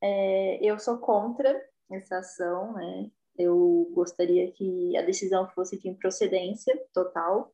É, 0.00 0.64
eu 0.64 0.78
sou 0.78 0.98
contra 0.98 1.60
essa 1.90 2.18
ação, 2.18 2.72
né? 2.74 3.10
Eu 3.36 3.90
gostaria 3.92 4.52
que 4.52 4.96
a 4.96 5.02
decisão 5.02 5.48
fosse 5.48 5.76
de 5.76 5.88
improcedência 5.88 6.72
total, 6.92 7.52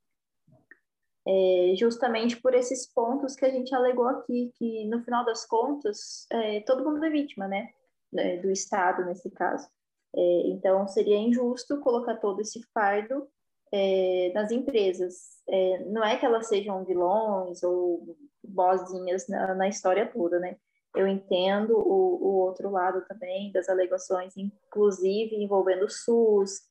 é, 1.26 1.74
justamente 1.76 2.40
por 2.40 2.54
esses 2.54 2.86
pontos 2.86 3.34
que 3.34 3.44
a 3.44 3.50
gente 3.50 3.74
alegou 3.74 4.06
aqui, 4.06 4.52
que 4.56 4.84
no 4.86 5.02
final 5.02 5.24
das 5.24 5.44
contas, 5.44 6.26
é, 6.30 6.60
todo 6.60 6.84
mundo 6.84 7.04
é 7.04 7.10
vítima, 7.10 7.48
né? 7.48 7.70
É, 8.16 8.36
do 8.36 8.50
Estado, 8.50 9.04
nesse 9.04 9.28
caso. 9.30 9.68
É, 10.14 10.42
então, 10.46 10.86
seria 10.86 11.16
injusto 11.18 11.80
colocar 11.80 12.16
todo 12.16 12.40
esse 12.40 12.62
fardo 12.72 13.26
é, 13.72 14.30
nas 14.34 14.52
empresas. 14.52 15.40
É, 15.48 15.84
não 15.86 16.04
é 16.04 16.16
que 16.16 16.24
elas 16.24 16.46
sejam 16.46 16.84
vilões 16.84 17.62
ou 17.64 18.16
bozinhas 18.44 19.26
na, 19.28 19.54
na 19.56 19.68
história 19.68 20.06
toda, 20.06 20.38
né? 20.38 20.56
Eu 20.94 21.08
entendo 21.08 21.76
o, 21.76 22.24
o, 22.24 22.34
outro 22.36 22.70
lado 22.70 23.04
também 23.06 23.50
das 23.52 23.68
alegações, 23.68 24.34
inclusive 24.36 25.34
envolvendo 25.36 25.84
o 25.84 25.90
SUS, 25.90 26.62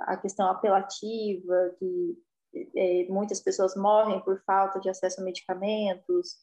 a 0.00 0.16
questão 0.16 0.48
apelativa, 0.48 1.74
que 1.78 2.16
é, 2.54 3.06
muitas 3.08 3.40
pessoas 3.40 3.76
morrem 3.76 4.20
por 4.20 4.40
falta 4.44 4.80
de 4.80 4.88
acesso 4.88 5.20
a 5.20 5.24
medicamentos, 5.24 6.36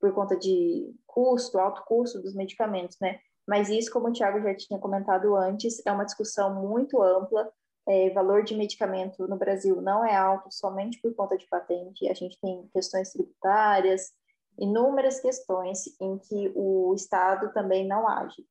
por 0.00 0.12
conta 0.14 0.36
de 0.36 0.94
custo, 1.06 1.58
alto 1.58 1.82
custo 1.84 2.20
dos 2.20 2.34
medicamentos, 2.34 2.96
né? 3.00 3.20
Mas 3.46 3.68
isso, 3.68 3.90
como 3.90 4.08
o 4.08 4.12
Tiago 4.12 4.40
já 4.40 4.54
tinha 4.54 4.78
comentado 4.78 5.36
antes, 5.36 5.82
é 5.84 5.92
uma 5.92 6.04
discussão 6.04 6.54
muito 6.54 7.02
ampla. 7.02 7.50
É, 7.88 8.10
valor 8.10 8.44
de 8.44 8.54
medicamento 8.54 9.26
no 9.26 9.36
Brasil 9.36 9.80
não 9.80 10.04
é 10.04 10.14
alto 10.14 10.48
somente 10.52 11.00
por 11.00 11.14
conta 11.14 11.36
de 11.36 11.46
patente. 11.48 12.08
A 12.08 12.14
gente 12.14 12.38
tem 12.40 12.68
questões 12.72 13.10
tributárias, 13.10 14.12
inúmeras 14.58 15.20
questões 15.20 15.84
em 16.00 16.18
que 16.18 16.52
o 16.54 16.94
Estado 16.94 17.52
também 17.52 17.86
não 17.86 18.06
age. 18.06 18.46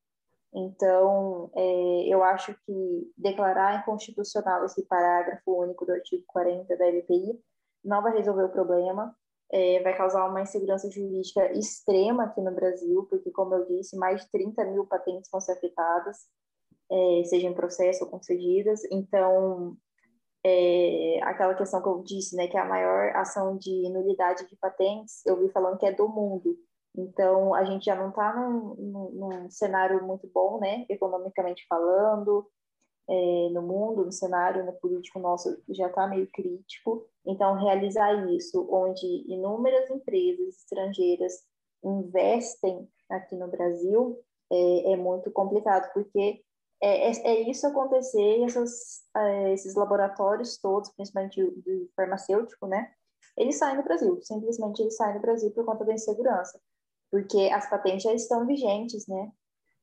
Então, 0.53 1.51
é, 1.55 2.07
eu 2.07 2.23
acho 2.23 2.55
que 2.65 3.11
declarar 3.17 3.81
inconstitucional 3.81 4.65
esse 4.65 4.83
parágrafo 4.87 5.51
único 5.51 5.85
do 5.85 5.91
artigo 5.91 6.23
40 6.27 6.75
da 6.75 6.87
LPI 6.87 7.39
não 7.83 8.01
vai 8.01 8.13
resolver 8.13 8.43
o 8.43 8.51
problema, 8.51 9.15
é, 9.51 9.81
vai 9.81 9.95
causar 9.95 10.27
uma 10.27 10.41
insegurança 10.41 10.89
jurídica 10.89 11.51
extrema 11.53 12.25
aqui 12.25 12.41
no 12.41 12.53
Brasil, 12.53 13.07
porque, 13.09 13.31
como 13.31 13.55
eu 13.55 13.65
disse, 13.65 13.97
mais 13.97 14.21
de 14.21 14.31
30 14.31 14.65
mil 14.65 14.85
patentes 14.85 15.29
vão 15.31 15.41
ser 15.41 15.53
afetadas, 15.53 16.17
é, 16.91 17.23
seja 17.25 17.47
em 17.47 17.53
processo 17.53 18.03
ou 18.03 18.09
concedidas. 18.09 18.81
Então, 18.91 19.77
é, 20.43 21.19
aquela 21.23 21.53
questão 21.55 21.81
que 21.81 21.89
eu 21.89 22.01
disse, 22.03 22.35
né, 22.35 22.47
que 22.47 22.57
é 22.57 22.59
a 22.59 22.65
maior 22.65 23.15
ação 23.15 23.57
de 23.57 23.89
nulidade 23.89 24.47
de 24.47 24.55
patentes, 24.55 25.25
eu 25.25 25.37
vi 25.39 25.49
falando 25.49 25.77
que 25.77 25.85
é 25.85 25.91
do 25.91 26.07
mundo. 26.07 26.57
Então, 26.95 27.53
a 27.53 27.63
gente 27.63 27.85
já 27.85 27.95
não 27.95 28.09
está 28.09 28.33
num, 28.35 28.75
num, 28.75 29.11
num, 29.11 29.51
cenário 29.51 30.03
muito 30.05 30.27
bom, 30.33 30.59
né, 30.59 30.85
economicamente 30.89 31.65
falando, 31.67 32.49
é, 33.07 33.49
no 33.51 33.61
mundo, 33.61 34.05
no 34.05 34.11
cenário 34.11 34.65
no 34.65 34.73
político 34.73 35.19
nosso 35.19 35.61
já 35.69 35.87
está 35.87 36.07
meio 36.07 36.27
crítico. 36.31 37.07
Então, 37.25 37.55
realizar 37.55 38.29
isso, 38.29 38.67
onde 38.71 39.05
inúmeras 39.27 39.89
empresas 39.89 40.57
estrangeiras 40.57 41.33
investem 41.83 42.87
aqui 43.09 43.35
no 43.35 43.47
Brasil, 43.47 44.19
é, 44.51 44.93
é 44.93 44.95
muito 44.97 45.31
complicado, 45.31 45.91
porque 45.93 46.43
é, 46.81 47.09
é, 47.09 47.27
é 47.27 47.49
isso 47.49 47.67
acontecer, 47.67 48.45
é, 49.15 49.53
esses 49.53 49.75
laboratórios 49.75 50.57
todos, 50.57 50.89
principalmente 50.91 51.43
do 51.43 51.89
farmacêutico, 51.95 52.67
né, 52.67 52.91
eles 53.37 53.57
saem 53.57 53.77
do 53.77 53.83
Brasil, 53.83 54.19
simplesmente 54.21 54.81
eles 54.81 54.95
saem 54.95 55.15
do 55.15 55.21
Brasil 55.21 55.51
por 55.51 55.65
conta 55.65 55.85
da 55.85 55.93
insegurança 55.93 56.59
porque 57.11 57.49
as 57.53 57.69
patentes 57.69 58.03
já 58.03 58.13
estão 58.13 58.45
vigentes, 58.45 59.07
né? 59.07 59.31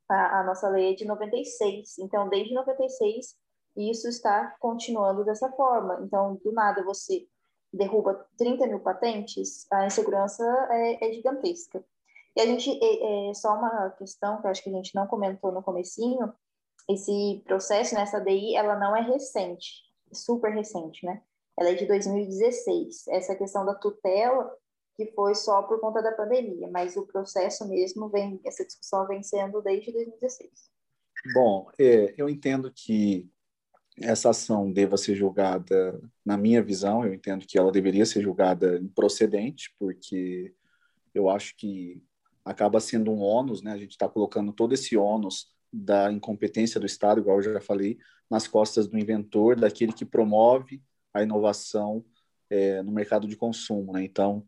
A, 0.08 0.40
a, 0.40 0.44
nossa 0.44 0.68
lei 0.68 0.92
é 0.92 0.94
de 0.94 1.04
96, 1.04 1.98
então 1.98 2.28
desde 2.28 2.54
96 2.54 3.34
isso 3.76 4.08
está 4.08 4.56
continuando 4.60 5.24
dessa 5.24 5.50
forma. 5.52 6.00
Então, 6.02 6.36
do 6.36 6.52
nada 6.52 6.84
você 6.84 7.26
derruba 7.72 8.26
30 8.38 8.66
mil 8.68 8.80
patentes, 8.80 9.70
a 9.70 9.86
insegurança 9.86 10.44
é, 10.70 11.08
é 11.08 11.12
gigantesca. 11.12 11.84
E 12.34 12.40
a 12.40 12.46
gente, 12.46 12.70
é, 12.82 13.30
é, 13.30 13.34
só 13.34 13.54
uma 13.54 13.90
questão 13.90 14.40
que 14.40 14.46
acho 14.46 14.62
que 14.62 14.70
a 14.70 14.72
gente 14.72 14.94
não 14.94 15.06
comentou 15.06 15.52
no 15.52 15.62
comecinho, 15.62 16.32
esse 16.88 17.42
processo 17.44 17.94
nessa 17.94 18.20
DI, 18.20 18.54
ela 18.54 18.76
não 18.76 18.94
é 18.94 19.00
recente, 19.00 19.82
super 20.12 20.52
recente, 20.52 21.04
né? 21.04 21.22
Ela 21.58 21.70
é 21.70 21.74
de 21.74 21.86
2016. 21.86 23.08
Essa 23.08 23.34
questão 23.34 23.64
da 23.64 23.74
tutela, 23.74 24.54
que 24.96 25.12
foi 25.12 25.34
só 25.34 25.62
por 25.62 25.78
conta 25.78 26.02
da 26.02 26.12
pandemia, 26.12 26.68
mas 26.68 26.96
o 26.96 27.06
processo 27.06 27.68
mesmo 27.68 28.08
vem, 28.08 28.40
essa 28.44 28.64
discussão 28.64 29.06
vem 29.06 29.22
sendo 29.22 29.60
desde 29.60 29.92
2016. 29.92 30.50
Bom, 31.34 31.68
é, 31.78 32.14
eu 32.16 32.28
entendo 32.28 32.72
que 32.74 33.28
essa 34.00 34.30
ação 34.30 34.72
deva 34.72 34.96
ser 34.96 35.14
julgada, 35.14 36.00
na 36.24 36.36
minha 36.36 36.62
visão, 36.62 37.04
eu 37.04 37.12
entendo 37.12 37.46
que 37.46 37.58
ela 37.58 37.72
deveria 37.72 38.06
ser 38.06 38.22
julgada 38.22 38.78
improcedente, 38.78 39.74
porque 39.78 40.54
eu 41.14 41.28
acho 41.28 41.56
que 41.56 42.02
acaba 42.44 42.80
sendo 42.80 43.10
um 43.10 43.20
ônus, 43.20 43.62
né? 43.62 43.72
A 43.72 43.78
gente 43.78 43.92
está 43.92 44.08
colocando 44.08 44.52
todo 44.52 44.72
esse 44.72 44.96
ônus 44.96 45.50
da 45.72 46.12
incompetência 46.12 46.78
do 46.78 46.86
Estado, 46.86 47.20
igual 47.20 47.38
eu 47.38 47.54
já 47.54 47.60
falei, 47.60 47.98
nas 48.30 48.46
costas 48.46 48.86
do 48.86 48.98
inventor, 48.98 49.58
daquele 49.58 49.92
que 49.92 50.04
promove 50.04 50.82
a 51.12 51.22
inovação 51.22 52.04
é, 52.48 52.82
no 52.82 52.92
mercado 52.92 53.26
de 53.26 53.36
consumo, 53.36 53.92
né? 53.92 54.04
Então, 54.04 54.46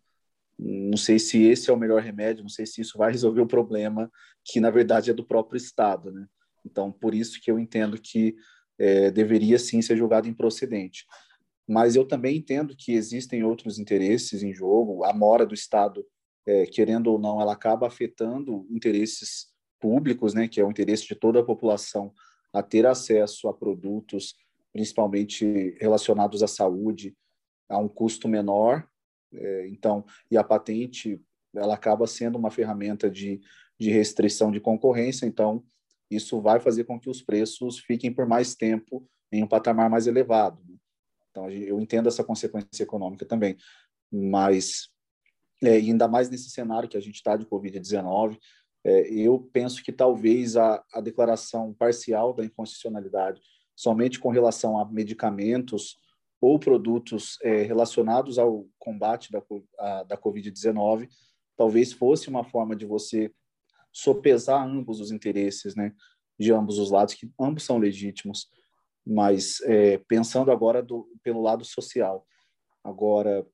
não 0.59 0.97
sei 0.97 1.19
se 1.19 1.43
esse 1.45 1.71
é 1.71 1.73
o 1.73 1.79
melhor 1.79 2.03
remédio, 2.03 2.43
não 2.43 2.49
sei 2.49 2.67
se 2.67 2.81
isso 2.81 2.99
vai 2.99 3.13
resolver 3.13 3.41
o 3.41 3.47
problema 3.47 4.11
que 4.45 4.61
na 4.61 4.71
verdade 4.71 5.11
é 5.11 5.15
do 5.15 5.25
próprio 5.25 5.57
Estado, 5.57 6.11
né? 6.11 6.27
Então, 6.65 6.91
por 6.91 7.15
isso 7.15 7.41
que 7.41 7.51
eu 7.51 7.59
entendo 7.59 8.01
que 8.01 8.35
é, 8.79 9.11
deveria 9.11 9.59
sim 9.59 9.81
ser 9.81 9.97
julgado 9.97 10.29
improcedente. 10.29 11.07
Mas 11.69 11.97
eu 11.97 12.07
também 12.07 12.37
entendo 12.37 12.75
que 12.77 12.93
existem 12.93 13.45
outros 13.45 13.79
interesses 13.79 14.43
em 14.43 14.55
jogo. 14.55 15.05
A 15.05 15.13
mora 15.13 15.45
do 15.45 15.55
Estado, 15.55 16.05
é, 16.47 16.65
querendo 16.67 17.09
ou 17.09 17.19
não, 17.19 17.41
ela 17.41 17.53
acaba 17.53 17.87
afetando 17.87 18.67
interesses 18.71 19.49
públicos, 19.81 20.35
né, 20.35 20.49
que 20.49 20.61
é 20.61 20.65
o 20.65 20.71
interesse 20.71 21.07
de 21.07 21.15
toda 21.15 21.41
a 21.41 21.45
população 21.45 22.13
a 22.53 22.63
ter 22.63 22.87
acesso 22.87 23.49
a 23.49 23.55
produtos, 23.55 24.35
principalmente 24.73 25.77
relacionados 25.81 26.43
à 26.43 26.49
saúde, 26.49 27.15
a 27.69 27.79
um 27.79 27.89
custo 27.89 28.27
menor. 28.27 28.89
É, 29.33 29.69
então, 29.69 30.05
e 30.31 30.37
a 30.37 30.45
patente, 30.45 31.21
ela 31.55 31.75
acaba 31.75 32.07
sendo 32.07 32.39
uma 32.39 32.51
ferramenta 32.51 33.11
de, 33.11 33.41
de 33.79 33.91
restrição 33.91 34.51
de 34.51 34.61
concorrência. 34.61 35.27
Então, 35.27 35.65
isso 36.11 36.41
vai 36.41 36.61
fazer 36.61 36.85
com 36.85 36.99
que 36.99 37.11
os 37.11 37.23
preços 37.23 37.79
fiquem 37.79 38.13
por 38.13 38.27
mais 38.27 38.55
tempo 38.55 39.07
em 39.31 39.43
um 39.43 39.49
patamar 39.49 39.91
mais 39.91 40.07
elevado. 40.07 40.63
Né? 40.67 40.77
Então, 41.31 41.51
eu 41.51 41.81
entendo 41.81 42.09
essa 42.09 42.25
consequência 42.25 42.83
econômica 42.83 43.27
também, 43.27 43.57
mas 44.11 44.89
é, 45.63 45.73
ainda 45.73 46.09
mais 46.09 46.31
nesse 46.31 46.51
cenário 46.51 46.89
que 46.89 46.97
a 46.97 47.01
gente 47.01 47.17
está 47.17 47.37
de 47.37 47.45
Covid-19, 47.47 48.39
é, 48.85 49.13
eu 49.13 49.39
penso 49.53 49.83
que 49.83 49.93
talvez 49.93 50.57
a, 50.57 50.83
a 50.93 51.01
declaração 51.01 51.75
parcial 51.75 52.33
da 52.33 52.45
inconstitucionalidade 52.45 53.41
somente 53.77 54.19
com 54.19 54.31
relação 54.31 54.79
a 54.79 54.85
medicamentos 54.85 55.97
ou 56.41 56.59
produtos 56.59 57.37
é, 57.43 57.63
relacionados 57.63 58.39
ao 58.39 58.67
combate 58.79 59.31
da, 59.33 59.43
da 60.05 60.17
Covid-19 60.17 61.09
talvez 61.59 61.93
fosse 61.93 62.29
uma 62.29 62.45
forma 62.45 62.77
de 62.77 62.87
você 62.87 63.35
sopesar 63.93 64.65
ambos 64.65 65.01
os 65.01 65.11
interesses, 65.11 65.75
né, 65.75 65.93
de 66.39 66.53
ambos 66.53 66.79
os 66.79 66.91
lados, 66.91 67.15
que 67.15 67.29
ambos 67.39 67.65
são 67.65 67.79
legítimos, 67.79 68.49
mas 69.05 69.61
é, 69.63 69.99
pensando 70.07 70.53
agora 70.53 70.81
do, 70.81 71.11
pelo 71.23 71.43
lado 71.43 71.65
social. 71.65 72.25
Agora, 72.85 73.45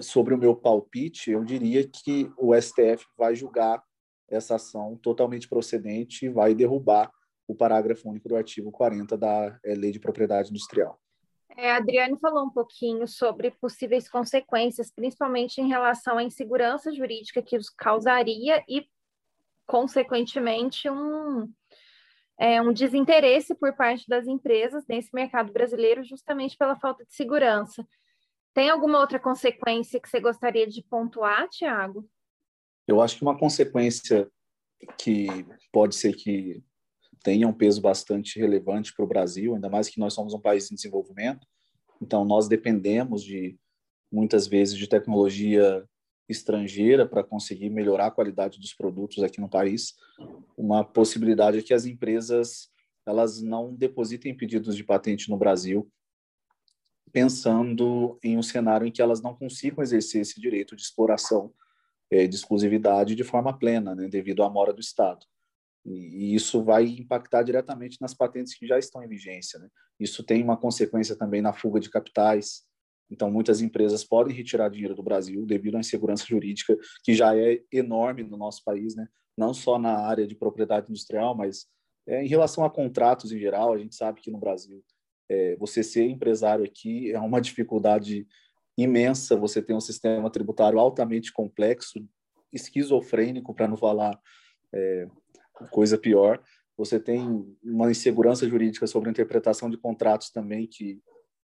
sobre 0.00 0.34
o 0.34 0.38
meu 0.38 0.56
palpite, 0.56 1.30
eu 1.30 1.44
diria 1.44 1.88
que 1.88 2.28
o 2.36 2.52
STF 2.60 3.06
vai 3.16 3.36
julgar 3.36 3.80
essa 4.28 4.56
ação 4.56 4.96
totalmente 4.96 5.48
procedente 5.48 6.26
e 6.26 6.28
vai 6.28 6.54
derrubar 6.54 7.12
o 7.46 7.54
parágrafo 7.54 8.08
único 8.08 8.28
do 8.28 8.36
artigo 8.36 8.72
40 8.72 9.16
da 9.16 9.58
é, 9.64 9.74
Lei 9.74 9.92
de 9.92 10.00
Propriedade 10.00 10.50
Industrial. 10.50 10.98
É, 11.56 11.72
a 11.72 11.76
Adriane 11.76 12.18
falou 12.18 12.44
um 12.44 12.50
pouquinho 12.50 13.06
sobre 13.06 13.50
possíveis 13.50 14.08
consequências, 14.08 14.90
principalmente 14.90 15.60
em 15.60 15.68
relação 15.68 16.18
à 16.18 16.22
insegurança 16.22 16.92
jurídica 16.92 17.42
que 17.42 17.56
isso 17.56 17.72
causaria 17.76 18.64
e 18.68 18.86
consequentemente, 19.66 20.88
um, 20.90 21.50
é, 22.38 22.60
um 22.60 22.72
desinteresse 22.72 23.54
por 23.54 23.74
parte 23.74 24.08
das 24.08 24.26
empresas 24.26 24.84
nesse 24.88 25.10
mercado 25.14 25.52
brasileiro, 25.52 26.04
justamente 26.04 26.56
pela 26.56 26.76
falta 26.76 27.04
de 27.04 27.14
segurança. 27.14 27.86
Tem 28.54 28.68
alguma 28.68 28.98
outra 28.98 29.18
consequência 29.18 30.00
que 30.00 30.08
você 30.08 30.20
gostaria 30.20 30.66
de 30.66 30.82
pontuar, 30.82 31.48
Tiago? 31.48 32.08
Eu 32.86 33.00
acho 33.00 33.16
que 33.16 33.22
uma 33.22 33.38
consequência 33.38 34.30
que 34.98 35.26
pode 35.72 35.94
ser 35.94 36.14
que 36.14 36.62
tenha 37.22 37.46
um 37.46 37.52
peso 37.52 37.80
bastante 37.80 38.38
relevante 38.38 38.92
para 38.94 39.04
o 39.04 39.08
Brasil, 39.08 39.54
ainda 39.54 39.68
mais 39.68 39.88
que 39.88 40.00
nós 40.00 40.14
somos 40.14 40.34
um 40.34 40.40
país 40.40 40.70
em 40.70 40.74
desenvolvimento, 40.74 41.46
então 42.00 42.24
nós 42.24 42.48
dependemos 42.48 43.22
de 43.22 43.56
muitas 44.10 44.46
vezes 44.46 44.76
de 44.76 44.86
tecnologia 44.86 45.86
estrangeira 46.28 47.06
para 47.06 47.24
conseguir 47.24 47.70
melhorar 47.70 48.06
a 48.06 48.10
qualidade 48.10 48.58
dos 48.58 48.74
produtos 48.74 49.22
aqui 49.22 49.40
no 49.40 49.48
país. 49.48 49.94
Uma 50.56 50.84
possibilidade 50.84 51.58
é 51.58 51.62
que 51.62 51.74
as 51.74 51.84
empresas 51.84 52.70
elas 53.06 53.42
não 53.42 53.74
depositem 53.74 54.36
pedidos 54.36 54.76
de 54.76 54.84
patente 54.84 55.28
no 55.28 55.36
Brasil, 55.36 55.90
pensando 57.12 58.18
em 58.22 58.38
um 58.38 58.42
cenário 58.42 58.86
em 58.86 58.92
que 58.92 59.02
elas 59.02 59.20
não 59.20 59.34
consigam 59.34 59.82
exercer 59.82 60.22
esse 60.22 60.40
direito 60.40 60.76
de 60.76 60.82
exploração 60.82 61.52
é, 62.10 62.26
de 62.26 62.36
exclusividade 62.36 63.14
de 63.14 63.24
forma 63.24 63.58
plena, 63.58 63.94
né, 63.94 64.08
devido 64.08 64.42
à 64.42 64.50
mora 64.50 64.72
do 64.72 64.80
Estado. 64.80 65.26
E, 65.84 66.34
isso 66.34 66.62
vai 66.62 66.84
impactar 66.86 67.42
diretamente 67.42 67.98
nas 68.00 68.14
patentes 68.14 68.54
que 68.54 68.66
já 68.66 68.78
estão 68.78 69.02
em 69.02 69.08
vigência. 69.08 69.58
Né? 69.58 69.68
Isso 69.98 70.22
tem 70.22 70.42
uma 70.42 70.56
consequência 70.56 71.16
também 71.16 71.42
na 71.42 71.52
fuga 71.52 71.80
de 71.80 71.90
capitais, 71.90 72.64
então, 73.12 73.30
muitas 73.30 73.60
empresas 73.60 74.02
podem 74.02 74.34
retirar 74.34 74.70
dinheiro 74.70 74.94
do 74.94 75.02
Brasil 75.02 75.44
devido 75.44 75.76
à 75.76 75.80
insegurança 75.80 76.24
jurídica, 76.26 76.74
que 77.04 77.12
já 77.12 77.36
é 77.36 77.60
enorme 77.70 78.22
no 78.22 78.38
nosso 78.38 78.64
país, 78.64 78.96
né? 78.96 79.06
não 79.36 79.52
só 79.52 79.78
na 79.78 79.98
área 79.98 80.26
de 80.26 80.34
propriedade 80.34 80.86
industrial, 80.88 81.36
mas 81.36 81.66
é, 82.06 82.24
em 82.24 82.26
relação 82.26 82.64
a 82.64 82.70
contratos 82.70 83.30
em 83.30 83.38
geral. 83.38 83.74
A 83.74 83.78
gente 83.78 83.94
sabe 83.94 84.22
que 84.22 84.30
no 84.30 84.38
Brasil, 84.38 84.82
é, 85.28 85.56
você 85.56 85.82
ser 85.82 86.04
empresário 86.04 86.64
aqui 86.64 87.12
é 87.12 87.20
uma 87.20 87.40
dificuldade 87.42 88.26
imensa. 88.78 89.36
Você 89.36 89.60
tem 89.60 89.76
um 89.76 89.80
sistema 89.80 90.30
tributário 90.30 90.78
altamente 90.78 91.32
complexo, 91.32 92.02
esquizofrênico, 92.50 93.54
para 93.54 93.68
não 93.68 93.76
falar 93.76 94.18
é, 94.72 95.06
coisa 95.70 95.98
pior. 95.98 96.42
Você 96.76 96.98
tem 96.98 97.44
uma 97.62 97.90
insegurança 97.90 98.48
jurídica 98.48 98.86
sobre 98.86 99.08
a 99.08 99.12
interpretação 99.12 99.70
de 99.70 99.76
contratos 99.76 100.30
também 100.30 100.66
que 100.66 101.00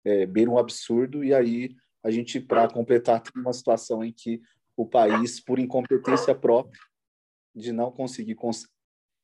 é, 0.04 0.26
beira 0.26 0.50
um 0.50 0.58
absurdo, 0.58 1.22
e 1.22 1.32
aí 1.32 1.74
a 2.02 2.10
gente, 2.10 2.40
para 2.40 2.68
completar, 2.68 3.22
tem 3.22 3.40
uma 3.40 3.52
situação 3.52 4.04
em 4.04 4.12
que 4.12 4.40
o 4.76 4.84
país, 4.84 5.38
por 5.38 5.58
incompetência 5.58 6.34
própria, 6.34 6.80
de 7.54 7.72
não 7.72 7.92
conseguir, 7.92 8.36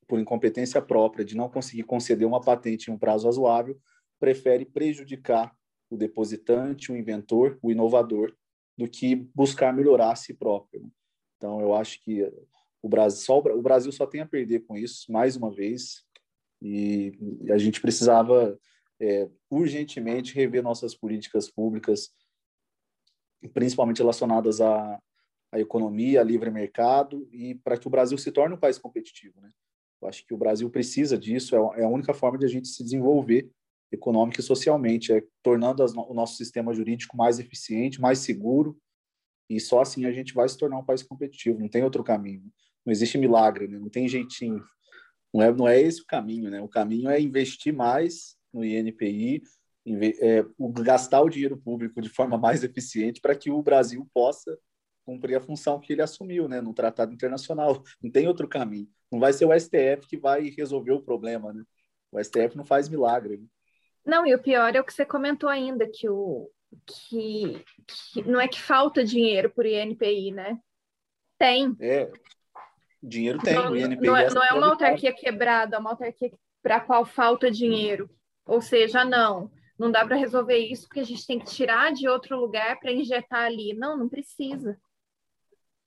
por 0.07 0.21
incompetência 0.21 0.81
própria, 0.81 1.25
de 1.25 1.37
não 1.37 1.49
conseguir 1.49 1.83
conceder 1.83 2.27
uma 2.27 2.41
patente 2.41 2.91
em 2.91 2.95
um 2.95 2.99
prazo 2.99 3.27
razoável, 3.27 3.79
prefere 4.21 4.65
prejudicar 4.65 5.53
o 5.91 5.97
depositante, 5.97 6.93
o 6.93 6.97
inventor, 6.97 7.59
o 7.63 7.71
inovador, 7.71 8.35
do 8.77 8.89
que 8.89 9.17
buscar 9.35 9.73
melhorar 9.73 10.13
a 10.13 10.17
si 10.17 10.35
próprio. 10.35 10.89
Então, 11.37 11.61
eu 11.61 11.75
acho 11.75 12.01
que 12.03 12.31
o 12.83 12.89
Brasil, 12.89 13.21
só, 13.25 13.39
o 13.39 13.63
Brasil 13.63 13.91
só 13.93 14.07
tem 14.07 14.21
a 14.21 14.27
perder 14.27 14.61
com 14.61 14.77
isso, 14.77 15.11
mais 15.11 15.37
uma 15.37 15.51
vez, 15.51 16.05
e 16.61 17.13
a 17.51 17.59
gente 17.59 17.81
precisava 17.81 18.59
é, 19.01 19.29
urgentemente 19.51 20.35
rever 20.35 20.63
nossas 20.63 20.95
políticas 20.95 21.51
públicas, 21.51 22.11
principalmente 23.53 23.99
relacionadas 23.99 24.61
à, 24.61 25.01
à 25.53 25.61
economia, 25.61 26.21
a 26.21 26.25
livre 26.25 26.51
mercado 26.51 27.29
e 27.33 27.55
para 27.55 27.79
que 27.79 27.87
o 27.87 27.91
Brasil 27.91 28.19
se 28.19 28.33
torne 28.33 28.55
um 28.55 28.59
país 28.59 28.79
competitivo. 28.79 29.41
Né? 29.41 29.51
Eu 30.03 30.09
acho 30.09 30.27
que 30.27 30.35
o 30.35 30.39
Brasil 30.39 30.69
precisa 30.71 31.17
disso, 31.17 31.55
é, 31.55 31.81
é 31.81 31.85
a 31.85 31.89
única 31.89 32.13
forma 32.13 32.39
de 32.39 32.47
a 32.47 32.49
gente 32.49 32.69
se 32.69 32.83
desenvolver 32.83 33.51
econômica 33.91 34.41
e 34.41 34.45
socialmente, 34.45 35.13
é 35.13 35.25
tornando 35.43 35.83
as, 35.83 35.95
o 35.95 36.13
nosso 36.13 36.37
sistema 36.37 36.75
jurídico 36.75 37.17
mais 37.17 37.39
eficiente, 37.39 38.01
mais 38.01 38.19
seguro, 38.19 38.79
e 39.49 39.59
só 39.59 39.81
assim 39.81 40.05
a 40.05 40.13
gente 40.13 40.35
vai 40.35 40.47
se 40.49 40.59
tornar 40.59 40.79
um 40.79 40.85
país 40.85 41.03
competitivo, 41.03 41.59
não 41.59 41.69
tem 41.69 41.83
outro 41.83 42.05
caminho. 42.05 42.43
Não 42.89 42.93
existe 42.93 43.19
milagre, 43.19 43.69
né? 43.69 43.79
não 43.79 43.91
tem 43.91 44.09
jeitinho. 44.09 44.65
Não 45.35 45.43
é, 45.43 45.53
não 45.53 45.69
é 45.69 45.79
esse 45.79 46.01
o 46.01 46.07
caminho, 46.07 46.51
né? 46.51 46.59
O 46.63 46.69
caminho 46.69 47.11
é 47.11 47.21
investir 47.21 47.71
mais 47.71 48.35
no 48.51 48.65
INPI, 48.65 49.43
é, 50.23 50.43
gastar 50.83 51.21
o 51.21 51.29
dinheiro 51.29 51.59
público 51.59 52.01
de 52.01 52.09
forma 52.09 52.39
mais 52.39 52.65
eficiente 52.65 53.21
para 53.21 53.37
que 53.37 53.51
o 53.51 53.63
Brasil 53.63 54.09
possa 54.15 54.59
cumprir 55.05 55.37
a 55.37 55.41
função 55.41 55.79
que 55.79 55.93
ele 55.93 56.01
assumiu, 56.01 56.49
né, 56.49 56.63
no 56.63 56.73
tratado 56.73 57.13
internacional. 57.13 57.83
Não 58.03 58.11
tem 58.11 58.27
outro 58.27 58.49
caminho. 58.49 58.89
Não 59.13 59.21
vai 59.21 59.35
ser 59.35 59.45
o 59.45 59.53
STF 59.53 60.09
que 60.09 60.17
vai 60.17 60.49
resolver 60.49 60.93
o 60.93 61.03
problema, 61.03 61.53
né? 61.53 61.63
O 62.11 62.19
STF 62.19 62.57
não 62.57 62.65
faz 62.65 62.89
milagre. 62.89 63.37
Né? 63.37 63.47
Não, 64.03 64.27
e 64.27 64.35
o 64.35 64.43
pior 64.43 64.75
é 64.75 64.81
o 64.81 64.85
que 64.85 64.95
você 64.95 65.05
comentou 65.05 65.51
ainda, 65.51 65.87
que 65.87 66.09
o 66.09 66.51
que, 66.87 67.63
que 67.87 68.23
não 68.23 68.41
é 68.41 68.49
que 68.49 68.59
falta 68.59 69.05
dinheiro 69.05 69.51
por 69.51 69.67
INPI, 69.67 70.31
né? 70.31 70.59
Tem. 71.39 71.77
É. 71.81 72.11
Dinheiro 73.03 73.39
tem, 73.39 73.55
não, 73.55 73.73
o 73.73 73.77
INPI 73.77 74.07
não 74.07 74.17
é, 74.17 74.31
não 74.31 74.45
é 74.45 74.53
uma 74.53 74.69
autarquia 74.69 75.13
quebrada, 75.13 75.77
é 75.77 75.79
uma 75.79 75.91
autarquia 75.91 76.33
para 76.63 76.77
a 76.77 76.81
qual 76.81 77.05
falta 77.05 77.51
dinheiro. 77.51 78.11
Ou 78.45 78.61
seja, 78.61 79.05
não, 79.05 79.51
não 79.79 79.91
dá 79.91 80.05
para 80.05 80.17
resolver 80.17 80.59
isso 80.59 80.89
porque 80.89 81.01
a 81.01 81.05
gente 81.05 81.27
tem 81.27 81.39
que 81.39 81.47
tirar 81.47 81.93
de 81.93 82.09
outro 82.09 82.39
lugar 82.39 82.81
para 82.81 82.93
injetar 82.93 83.45
ali. 83.45 83.73
Não, 83.75 83.97
não 83.97 84.09
precisa. 84.09 84.77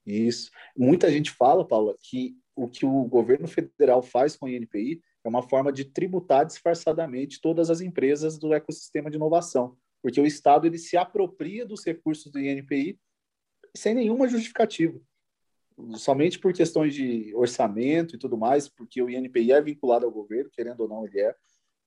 Isso. 0.05 0.49
Muita 0.75 1.11
gente 1.11 1.31
fala, 1.31 1.67
Paula, 1.67 1.95
que 1.99 2.35
o 2.55 2.67
que 2.67 2.85
o 2.85 3.03
governo 3.05 3.47
federal 3.47 4.01
faz 4.01 4.35
com 4.35 4.45
o 4.45 4.49
INPI 4.49 5.01
é 5.23 5.29
uma 5.29 5.41
forma 5.41 5.71
de 5.71 5.85
tributar 5.85 6.45
disfarçadamente 6.45 7.39
todas 7.41 7.69
as 7.69 7.81
empresas 7.81 8.37
do 8.37 8.53
ecossistema 8.53 9.09
de 9.09 9.17
inovação, 9.17 9.77
porque 10.01 10.19
o 10.19 10.25
Estado 10.25 10.67
ele 10.67 10.77
se 10.77 10.97
apropria 10.97 11.65
dos 11.65 11.85
recursos 11.85 12.31
do 12.31 12.39
INPI 12.39 12.99
sem 13.75 13.93
nenhuma 13.93 14.27
justificativa, 14.27 14.99
somente 15.95 16.39
por 16.39 16.53
questões 16.53 16.93
de 16.93 17.33
orçamento 17.35 18.15
e 18.15 18.19
tudo 18.19 18.37
mais, 18.37 18.67
porque 18.69 19.01
o 19.01 19.09
INPI 19.09 19.51
é 19.51 19.61
vinculado 19.61 20.05
ao 20.05 20.11
governo, 20.11 20.49
querendo 20.51 20.81
ou 20.81 20.87
não 20.87 21.05
ele 21.05 21.19
é. 21.19 21.35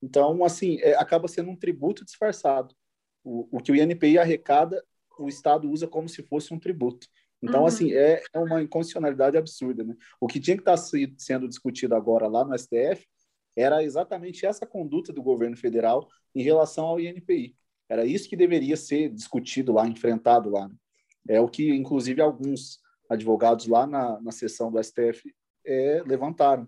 Então, 0.01 0.43
assim, 0.43 0.77
é, 0.81 0.95
acaba 0.95 1.27
sendo 1.27 1.49
um 1.49 1.55
tributo 1.55 2.05
disfarçado. 2.05 2.75
O, 3.23 3.47
o 3.57 3.59
que 3.59 3.71
o 3.71 3.75
INPI 3.75 4.17
arrecada, 4.17 4.83
o 5.17 5.27
Estado 5.27 5.69
usa 5.69 5.87
como 5.87 6.07
se 6.07 6.21
fosse 6.23 6.53
um 6.53 6.59
tributo. 6.59 7.07
Então, 7.41 7.61
uhum. 7.61 7.67
assim, 7.67 7.93
é, 7.93 8.23
é 8.33 8.39
uma 8.39 8.61
inconstitucionalidade 8.61 9.37
absurda, 9.37 9.83
né? 9.83 9.95
O 10.19 10.27
que 10.27 10.39
tinha 10.39 10.57
que 10.57 10.61
estar 10.61 10.77
sendo 11.17 11.47
discutido 11.47 11.95
agora 11.95 12.27
lá 12.27 12.43
no 12.43 12.57
STF 12.57 13.05
era 13.55 13.83
exatamente 13.83 14.45
essa 14.45 14.65
conduta 14.65 15.13
do 15.13 15.23
governo 15.23 15.55
federal 15.55 16.07
em 16.33 16.41
relação 16.41 16.85
ao 16.85 16.99
INPI. 16.99 17.55
Era 17.87 18.05
isso 18.05 18.27
que 18.27 18.35
deveria 18.35 18.75
ser 18.75 19.09
discutido 19.09 19.71
lá, 19.71 19.87
enfrentado 19.87 20.49
lá. 20.49 20.67
Né? 20.67 20.75
É 21.29 21.41
o 21.41 21.47
que, 21.47 21.69
inclusive, 21.69 22.21
alguns 22.21 22.79
advogados 23.09 23.67
lá 23.67 23.85
na, 23.85 24.19
na 24.21 24.31
sessão 24.31 24.71
do 24.71 24.81
STF 24.81 25.33
é, 25.65 26.03
levantaram. 26.05 26.67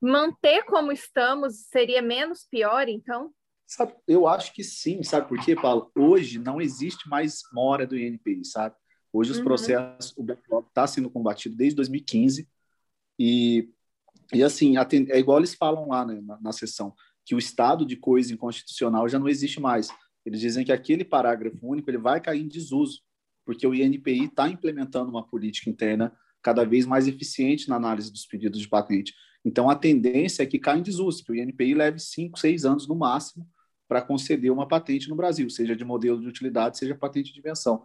Manter 0.00 0.64
como 0.64 0.90
estamos 0.90 1.66
seria 1.68 2.00
menos 2.00 2.46
pior, 2.50 2.88
então? 2.88 3.32
Sabe, 3.66 3.94
eu 4.08 4.26
acho 4.26 4.52
que 4.52 4.64
sim, 4.64 5.02
sabe 5.02 5.28
por 5.28 5.38
quê, 5.44 5.54
Paulo? 5.54 5.92
Hoje 5.94 6.38
não 6.38 6.60
existe 6.60 7.08
mais 7.08 7.42
mora 7.52 7.86
do 7.86 7.96
INPI, 7.96 8.44
sabe? 8.44 8.74
Hoje 9.12 9.32
os 9.32 9.38
uhum. 9.38 9.44
processos, 9.44 10.16
o 10.16 10.22
backlog 10.22 10.66
está 10.68 10.86
sendo 10.86 11.10
combatido 11.10 11.54
desde 11.54 11.76
2015 11.76 12.48
e, 13.18 13.68
e 14.32 14.42
assim, 14.42 14.74
é 14.78 15.18
igual 15.18 15.38
eles 15.38 15.54
falam 15.54 15.88
lá 15.88 16.04
né, 16.04 16.20
na, 16.22 16.40
na 16.40 16.52
sessão, 16.52 16.94
que 17.24 17.34
o 17.34 17.38
estado 17.38 17.84
de 17.84 17.96
coisa 17.96 18.32
inconstitucional 18.32 19.08
já 19.08 19.18
não 19.18 19.28
existe 19.28 19.60
mais. 19.60 19.88
Eles 20.24 20.40
dizem 20.40 20.64
que 20.64 20.72
aquele 20.72 21.04
parágrafo 21.04 21.58
único 21.62 21.90
ele 21.90 21.98
vai 21.98 22.20
cair 22.20 22.40
em 22.42 22.48
desuso, 22.48 23.02
porque 23.50 23.66
o 23.66 23.74
INPI 23.74 24.26
está 24.26 24.48
implementando 24.48 25.10
uma 25.10 25.26
política 25.26 25.68
interna 25.68 26.16
cada 26.40 26.62
vez 26.62 26.86
mais 26.86 27.08
eficiente 27.08 27.68
na 27.68 27.74
análise 27.74 28.08
dos 28.08 28.24
pedidos 28.24 28.60
de 28.60 28.68
patente. 28.68 29.12
Então, 29.44 29.68
a 29.68 29.74
tendência 29.74 30.44
é 30.44 30.46
que 30.46 30.56
caia 30.56 30.78
em 30.78 30.84
desuso, 30.84 31.24
que 31.24 31.32
o 31.32 31.34
INPI 31.34 31.74
leve 31.74 31.98
cinco, 31.98 32.38
seis 32.38 32.64
anos 32.64 32.86
no 32.86 32.94
máximo 32.94 33.44
para 33.88 34.00
conceder 34.00 34.52
uma 34.52 34.68
patente 34.68 35.08
no 35.08 35.16
Brasil, 35.16 35.50
seja 35.50 35.74
de 35.74 35.84
modelo 35.84 36.20
de 36.20 36.28
utilidade, 36.28 36.78
seja 36.78 36.94
patente 36.94 37.32
de 37.32 37.40
invenção. 37.40 37.84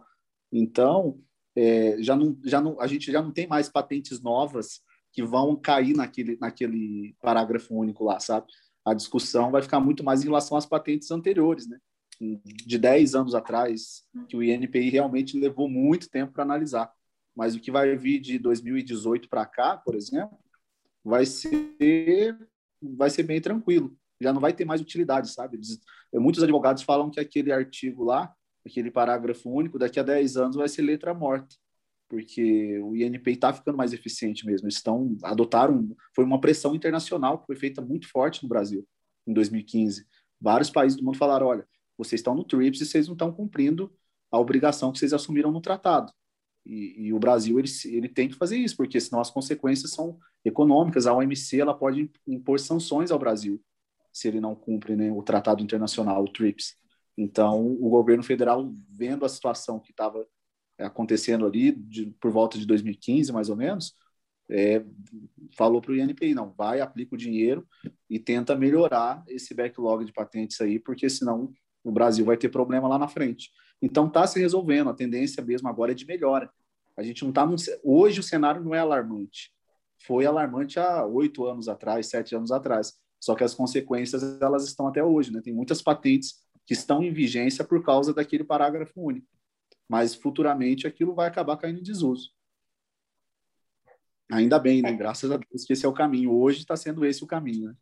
Então, 0.52 1.18
é, 1.56 1.96
já 2.00 2.14
não, 2.14 2.38
já 2.44 2.60
não, 2.60 2.80
a 2.80 2.86
gente 2.86 3.10
já 3.10 3.20
não 3.20 3.32
tem 3.32 3.48
mais 3.48 3.68
patentes 3.68 4.22
novas 4.22 4.82
que 5.12 5.24
vão 5.24 5.56
cair 5.56 5.96
naquele, 5.96 6.38
naquele 6.40 7.16
parágrafo 7.20 7.74
único 7.74 8.04
lá, 8.04 8.20
sabe? 8.20 8.46
A 8.84 8.94
discussão 8.94 9.50
vai 9.50 9.62
ficar 9.62 9.80
muito 9.80 10.04
mais 10.04 10.22
em 10.22 10.26
relação 10.26 10.56
às 10.56 10.64
patentes 10.64 11.10
anteriores, 11.10 11.66
né? 11.66 11.76
De 12.20 12.78
10 12.78 13.14
anos 13.14 13.34
atrás, 13.34 14.04
que 14.28 14.36
o 14.36 14.42
INPI 14.42 14.90
realmente 14.90 15.38
levou 15.38 15.68
muito 15.68 16.08
tempo 16.08 16.32
para 16.32 16.42
analisar. 16.42 16.90
Mas 17.34 17.54
o 17.54 17.60
que 17.60 17.70
vai 17.70 17.94
vir 17.96 18.20
de 18.20 18.38
2018 18.38 19.28
para 19.28 19.44
cá, 19.44 19.76
por 19.76 19.94
exemplo, 19.94 20.38
vai 21.04 21.26
ser, 21.26 22.38
vai 22.80 23.10
ser 23.10 23.22
bem 23.22 23.40
tranquilo. 23.40 23.94
Já 24.20 24.32
não 24.32 24.40
vai 24.40 24.54
ter 24.54 24.64
mais 24.64 24.80
utilidade, 24.80 25.30
sabe? 25.30 25.60
Muitos 26.14 26.42
advogados 26.42 26.82
falam 26.82 27.10
que 27.10 27.20
aquele 27.20 27.52
artigo 27.52 28.02
lá 28.04 28.34
aquele 28.66 28.90
parágrafo 28.90 29.48
único, 29.48 29.78
daqui 29.78 30.00
a 30.00 30.02
10 30.02 30.36
anos 30.36 30.56
vai 30.56 30.68
ser 30.68 30.82
letra 30.82 31.14
morta, 31.14 31.54
porque 32.08 32.78
o 32.80 32.96
INPI 32.96 33.32
está 33.32 33.52
ficando 33.52 33.76
mais 33.76 33.92
eficiente 33.92 34.44
mesmo. 34.44 34.66
Eles 34.66 34.76
estão, 34.76 35.16
adotaram, 35.22 35.94
foi 36.14 36.24
uma 36.24 36.40
pressão 36.40 36.74
internacional 36.74 37.38
que 37.38 37.46
foi 37.46 37.56
feita 37.56 37.80
muito 37.80 38.08
forte 38.10 38.42
no 38.42 38.48
Brasil 38.48 38.86
em 39.26 39.32
2015. 39.32 40.04
Vários 40.40 40.70
países 40.70 40.98
do 40.98 41.04
mundo 41.04 41.16
falaram: 41.16 41.46
olha, 41.46 41.66
vocês 41.96 42.20
estão 42.20 42.34
no 42.34 42.44
TRIPS 42.44 42.80
e 42.80 42.86
vocês 42.86 43.06
não 43.06 43.14
estão 43.14 43.32
cumprindo 43.32 43.92
a 44.30 44.38
obrigação 44.38 44.92
que 44.92 44.98
vocês 44.98 45.12
assumiram 45.12 45.50
no 45.50 45.60
tratado. 45.60 46.12
E, 46.64 47.06
e, 47.06 47.12
o 47.12 47.18
Brasil 47.18 47.58
ele, 47.58 47.68
ele 47.84 48.08
tem 48.08 48.28
que 48.28 48.34
fazer 48.34 48.56
isso, 48.56 48.76
porque 48.76 49.00
senão 49.00 49.20
as 49.20 49.30
consequências 49.30 49.92
são 49.92 50.18
econômicas. 50.44 51.06
A 51.06 51.14
OMC 51.14 51.60
ela 51.60 51.74
pode 51.74 52.10
impor 52.26 52.58
sanções 52.58 53.10
ao 53.10 53.18
Brasil 53.18 53.62
se 54.12 54.28
ele 54.28 54.40
não 54.40 54.54
cumpre 54.54 54.96
né, 54.96 55.12
o 55.12 55.22
tratado 55.22 55.62
internacional, 55.62 56.24
o 56.24 56.32
TRIPS. 56.32 56.74
Então, 57.18 57.66
o 57.66 57.90
governo 57.90 58.22
federal, 58.22 58.72
vendo 58.88 59.26
a 59.26 59.28
situação 59.28 59.78
que 59.78 59.90
estava 59.90 60.26
acontecendo 60.78 61.46
ali, 61.46 61.72
de, 61.72 62.06
por 62.20 62.30
volta 62.30 62.58
de 62.58 62.66
2015, 62.66 63.30
mais 63.30 63.50
ou 63.50 63.56
menos, 63.56 63.94
é, 64.50 64.84
falou 65.54 65.82
para 65.82 65.92
o 65.92 65.96
INPI, 65.96 66.34
não, 66.34 66.52
vai, 66.52 66.80
aplica 66.80 67.14
o 67.14 67.18
dinheiro 67.18 67.66
e 68.08 68.18
tenta 68.18 68.56
melhorar 68.56 69.22
esse 69.28 69.54
backlog 69.54 70.04
de 70.04 70.12
patentes 70.12 70.60
aí, 70.60 70.78
porque 70.78 71.10
senão 71.10 71.52
o 71.86 71.92
Brasil 71.92 72.24
vai 72.24 72.36
ter 72.36 72.48
problema 72.48 72.88
lá 72.88 72.98
na 72.98 73.06
frente. 73.06 73.50
Então, 73.80 74.08
está 74.08 74.26
se 74.26 74.40
resolvendo, 74.40 74.90
a 74.90 74.94
tendência 74.94 75.42
mesmo 75.42 75.68
agora 75.68 75.92
é 75.92 75.94
de 75.94 76.04
melhora. 76.04 76.50
A 76.96 77.02
gente 77.02 77.22
não 77.22 77.30
está... 77.30 77.46
Hoje 77.84 78.20
o 78.20 78.22
cenário 78.22 78.64
não 78.64 78.74
é 78.74 78.78
alarmante. 78.80 79.52
Foi 79.98 80.26
alarmante 80.26 80.80
há 80.80 81.06
oito 81.06 81.44
anos 81.46 81.68
atrás, 81.68 82.08
sete 82.08 82.34
anos 82.34 82.50
atrás. 82.50 82.98
Só 83.20 83.34
que 83.34 83.44
as 83.44 83.54
consequências, 83.54 84.40
elas 84.40 84.64
estão 84.64 84.88
até 84.88 85.02
hoje, 85.02 85.32
né? 85.32 85.40
Tem 85.40 85.52
muitas 85.52 85.80
patentes 85.80 86.44
que 86.66 86.74
estão 86.74 87.02
em 87.02 87.12
vigência 87.12 87.64
por 87.64 87.82
causa 87.84 88.12
daquele 88.12 88.42
parágrafo 88.42 89.00
único. 89.00 89.28
Mas 89.88 90.14
futuramente 90.14 90.86
aquilo 90.86 91.14
vai 91.14 91.28
acabar 91.28 91.56
caindo 91.56 91.78
em 91.78 91.82
desuso. 91.82 92.30
Ainda 94.30 94.58
bem, 94.58 94.82
né? 94.82 94.90
É. 94.90 94.96
Graças 94.96 95.30
a 95.30 95.36
Deus 95.36 95.64
que 95.64 95.72
esse 95.72 95.86
é 95.86 95.88
o 95.88 95.92
caminho. 95.92 96.32
Hoje 96.32 96.58
está 96.58 96.76
sendo 96.76 97.04
esse 97.04 97.22
o 97.22 97.26
caminho, 97.26 97.68
né? 97.68 97.76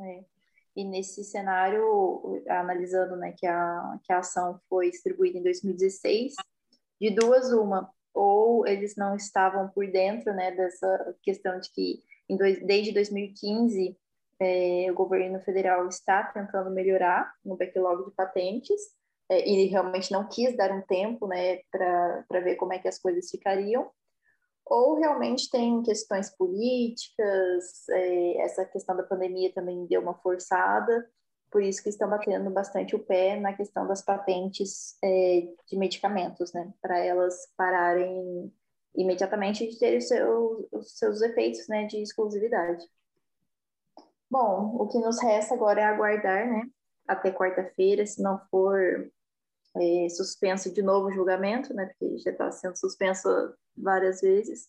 É. 0.00 0.35
E 0.76 0.84
nesse 0.84 1.24
cenário, 1.24 2.42
analisando 2.48 3.16
né, 3.16 3.32
que, 3.36 3.46
a, 3.46 3.98
que 4.04 4.12
a 4.12 4.18
ação 4.18 4.60
foi 4.68 4.90
distribuída 4.90 5.38
em 5.38 5.42
2016, 5.42 6.34
de 7.00 7.10
duas, 7.10 7.50
uma, 7.52 7.90
ou 8.12 8.66
eles 8.66 8.94
não 8.96 9.16
estavam 9.16 9.68
por 9.68 9.86
dentro 9.90 10.32
né, 10.34 10.50
dessa 10.50 11.14
questão 11.22 11.58
de 11.58 11.70
que 11.70 12.02
em 12.28 12.36
dois, 12.36 12.64
desde 12.64 12.92
2015 12.92 13.96
é, 14.40 14.86
o 14.90 14.94
governo 14.94 15.40
federal 15.40 15.88
está 15.88 16.24
tentando 16.24 16.70
melhorar 16.70 17.32
no 17.44 17.56
backlog 17.56 18.04
de 18.04 18.10
patentes 18.14 18.80
é, 19.30 19.48
e 19.48 19.66
realmente 19.66 20.12
não 20.12 20.28
quis 20.28 20.56
dar 20.56 20.72
um 20.72 20.82
tempo 20.82 21.26
né, 21.26 21.60
para 21.70 22.40
ver 22.40 22.56
como 22.56 22.72
é 22.72 22.78
que 22.78 22.88
as 22.88 22.98
coisas 22.98 23.30
ficariam, 23.30 23.90
ou 24.66 24.96
realmente 24.96 25.48
tem 25.48 25.82
questões 25.82 26.28
políticas, 26.36 27.88
é, 27.88 28.42
essa 28.42 28.64
questão 28.64 28.96
da 28.96 29.04
pandemia 29.04 29.52
também 29.52 29.86
deu 29.86 30.02
uma 30.02 30.14
forçada, 30.14 31.08
por 31.50 31.62
isso 31.62 31.82
que 31.82 31.88
estão 31.88 32.10
batendo 32.10 32.50
bastante 32.50 32.96
o 32.96 32.98
pé 32.98 33.38
na 33.38 33.52
questão 33.52 33.86
das 33.86 34.02
patentes 34.02 34.98
é, 35.02 35.48
de 35.68 35.76
medicamentos, 35.78 36.52
né, 36.52 36.72
para 36.82 36.98
elas 36.98 37.48
pararem 37.56 38.52
imediatamente 38.96 39.68
de 39.68 39.78
ter 39.78 39.98
os 39.98 40.08
seus, 40.08 40.66
os 40.72 40.98
seus 40.98 41.22
efeitos 41.22 41.68
né, 41.68 41.84
de 41.84 42.02
exclusividade. 42.02 42.84
Bom, 44.28 44.76
o 44.76 44.88
que 44.88 44.98
nos 44.98 45.22
resta 45.22 45.54
agora 45.54 45.80
é 45.80 45.84
aguardar, 45.84 46.48
né? 46.48 46.62
Até 47.06 47.30
quarta-feira, 47.30 48.04
se 48.04 48.20
não 48.20 48.40
for 48.50 49.08
é, 49.76 50.08
suspenso 50.08 50.72
de 50.72 50.82
novo 50.82 51.06
o 51.06 51.12
julgamento, 51.12 51.72
né? 51.72 51.86
Porque 51.86 52.18
já 52.18 52.32
está 52.32 52.50
sendo 52.50 52.76
suspenso 52.76 53.28
várias 53.76 54.20
vezes. 54.20 54.68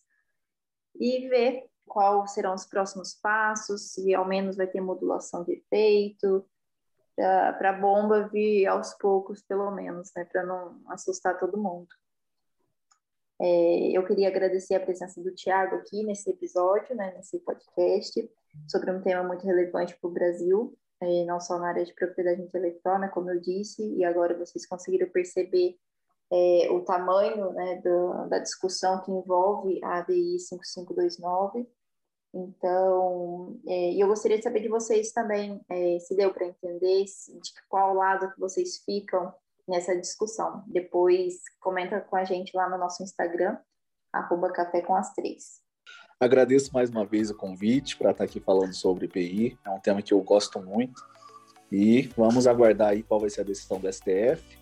E 0.98 1.28
ver 1.28 1.68
quais 1.86 2.32
serão 2.32 2.54
os 2.54 2.66
próximos 2.66 3.14
passos, 3.14 3.92
se 3.92 4.14
ao 4.14 4.26
menos 4.26 4.56
vai 4.56 4.66
ter 4.66 4.80
modulação 4.80 5.44
de 5.44 5.52
efeito, 5.52 6.44
para 7.16 7.70
a 7.70 7.80
bomba 7.80 8.28
vir 8.28 8.66
aos 8.66 8.94
poucos, 8.94 9.42
pelo 9.42 9.70
menos, 9.72 10.12
né? 10.14 10.24
Para 10.24 10.44
não 10.44 10.80
assustar 10.86 11.38
todo 11.38 11.58
mundo. 11.58 11.88
É, 13.40 13.90
eu 13.92 14.04
queria 14.04 14.28
agradecer 14.28 14.74
a 14.74 14.80
presença 14.80 15.22
do 15.22 15.34
Tiago 15.34 15.76
aqui 15.76 16.02
nesse 16.02 16.28
episódio, 16.28 16.94
né, 16.96 17.14
nesse 17.16 17.38
podcast, 17.38 18.28
sobre 18.66 18.90
um 18.90 19.00
tema 19.00 19.22
muito 19.22 19.46
relevante 19.46 19.96
para 19.96 20.10
o 20.10 20.12
Brasil, 20.12 20.76
é, 21.00 21.24
não 21.24 21.40
só 21.40 21.56
na 21.56 21.68
área 21.68 21.84
de 21.84 21.94
propriedade 21.94 22.42
intelectual, 22.42 22.98
né, 22.98 23.06
como 23.08 23.30
eu 23.30 23.40
disse, 23.40 23.94
e 23.94 24.04
agora 24.04 24.36
vocês 24.36 24.66
conseguiram 24.66 25.08
perceber 25.08 25.78
é, 26.30 26.68
o 26.70 26.80
tamanho 26.82 27.52
né, 27.52 27.80
do, 27.82 28.28
da 28.28 28.38
discussão 28.38 29.00
que 29.02 29.10
envolve 29.10 29.80
a 29.82 29.98
ADI 29.98 30.38
5529. 30.38 31.66
Então, 32.34 33.58
é, 33.66 33.94
eu 33.94 34.06
gostaria 34.06 34.36
de 34.36 34.44
saber 34.44 34.60
de 34.60 34.68
vocês 34.68 35.12
também, 35.12 35.60
é, 35.70 35.98
se 35.98 36.14
deu 36.14 36.32
para 36.32 36.46
entender 36.46 37.04
de 37.04 37.52
qual 37.68 37.94
lado 37.94 38.30
que 38.32 38.38
vocês 38.38 38.78
ficam 38.84 39.32
nessa 39.66 39.96
discussão. 39.96 40.62
Depois 40.66 41.40
comenta 41.60 42.00
com 42.00 42.16
a 42.16 42.24
gente 42.24 42.54
lá 42.54 42.68
no 42.68 42.78
nosso 42.78 43.02
Instagram, 43.02 43.58
arroba 44.12 44.52
café 44.52 44.82
com 44.82 44.94
as 44.94 45.12
três. 45.14 45.62
Agradeço 46.20 46.72
mais 46.74 46.90
uma 46.90 47.06
vez 47.06 47.30
o 47.30 47.36
convite 47.36 47.96
para 47.96 48.10
estar 48.10 48.24
aqui 48.24 48.40
falando 48.40 48.74
sobre 48.74 49.06
IPI. 49.06 49.58
É 49.64 49.70
um 49.70 49.78
tema 49.78 50.02
que 50.02 50.12
eu 50.12 50.20
gosto 50.20 50.60
muito. 50.60 51.00
E 51.70 52.08
vamos 52.16 52.46
aguardar 52.46 52.88
aí 52.88 53.02
qual 53.02 53.20
vai 53.20 53.30
ser 53.30 53.42
a 53.42 53.44
decisão 53.44 53.78
do 53.78 53.92
STF, 53.92 54.57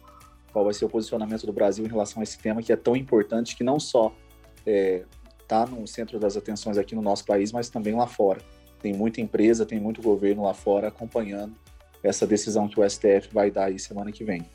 qual 0.57 0.65
vai 0.65 0.73
ser 0.73 0.87
o 0.87 0.89
posicionamento 0.89 1.45
do 1.45 1.53
Brasil 1.53 1.85
em 1.85 1.89
relação 1.89 2.21
a 2.21 2.23
esse 2.23 2.39
tema 2.39 2.63
que 2.63 2.73
é 2.73 2.77
tão 2.77 2.97
importante, 2.97 3.55
que 3.55 3.63
não 3.63 3.79
só 3.79 4.11
está 4.57 4.65
é, 4.65 5.05
tá 5.47 5.67
no 5.67 5.87
centro 5.87 6.19
das 6.19 6.35
atenções 6.35 6.79
aqui 6.79 6.95
no 6.95 7.03
nosso 7.03 7.27
país, 7.27 7.53
mas 7.53 7.69
também 7.69 7.95
lá 7.95 8.07
fora. 8.07 8.41
Tem 8.81 8.95
muita 8.95 9.21
empresa, 9.21 9.67
tem 9.67 9.79
muito 9.79 10.01
governo 10.01 10.45
lá 10.45 10.55
fora 10.55 10.89
acompanhando 10.89 11.55
essa 12.03 12.27
decisão 12.27 12.69
que 12.69 12.81
o 12.81 12.89
STF 12.89 13.29
vai 13.35 13.51
dar 13.51 13.67
aí 13.67 13.79
semana 13.79 14.11
que 14.11 14.25
vem. 14.25 14.49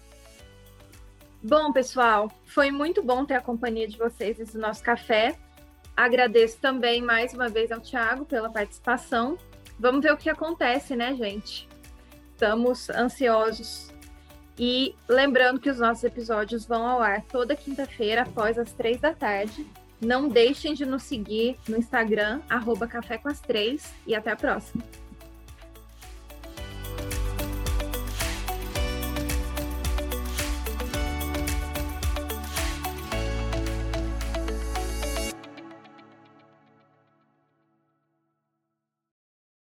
Bom, 1.44 1.72
pessoal, 1.72 2.32
foi 2.48 2.72
muito 2.72 3.04
bom 3.04 3.24
ter 3.24 3.36
a 3.36 3.42
companhia 3.42 3.88
de 3.88 4.00
vocês 4.00 4.40
nesse 4.40 4.58
nosso 4.58 4.82
café. 4.82 5.38
Agradeço 5.96 6.58
também 6.60 7.00
mais 7.00 7.32
uma 7.36 7.48
vez 7.48 7.72
ao 7.72 7.80
Thiago 7.80 8.26
pela 8.26 8.50
participação. 8.50 9.38
Vamos 9.78 10.02
ver 10.02 10.14
o 10.14 10.18
que 10.18 10.32
acontece, 10.32 10.96
né, 10.96 11.14
gente? 11.14 11.70
Estamos 12.34 12.90
ansiosos. 12.90 13.92
E 14.64 14.94
lembrando 15.10 15.60
que 15.60 15.72
os 15.72 15.80
nossos 15.80 16.04
episódios 16.04 16.68
vão 16.68 16.86
ao 16.86 17.02
ar 17.02 17.24
toda 17.24 17.56
quinta-feira, 17.56 18.22
após 18.22 18.60
as 18.60 18.72
três 18.72 19.02
da 19.02 19.12
tarde. 19.12 19.66
Não 20.00 20.30
deixem 20.30 20.76
de 20.76 20.86
nos 20.86 21.02
seguir 21.02 21.58
no 21.68 21.78
Instagram, 21.78 22.42
arroba 22.48 22.88
Café 22.88 23.18
com 23.18 23.28
as 23.28 23.42
Três, 23.42 23.92
e 24.06 24.14
até 24.14 24.30
a 24.30 24.36
próxima. 24.36 24.84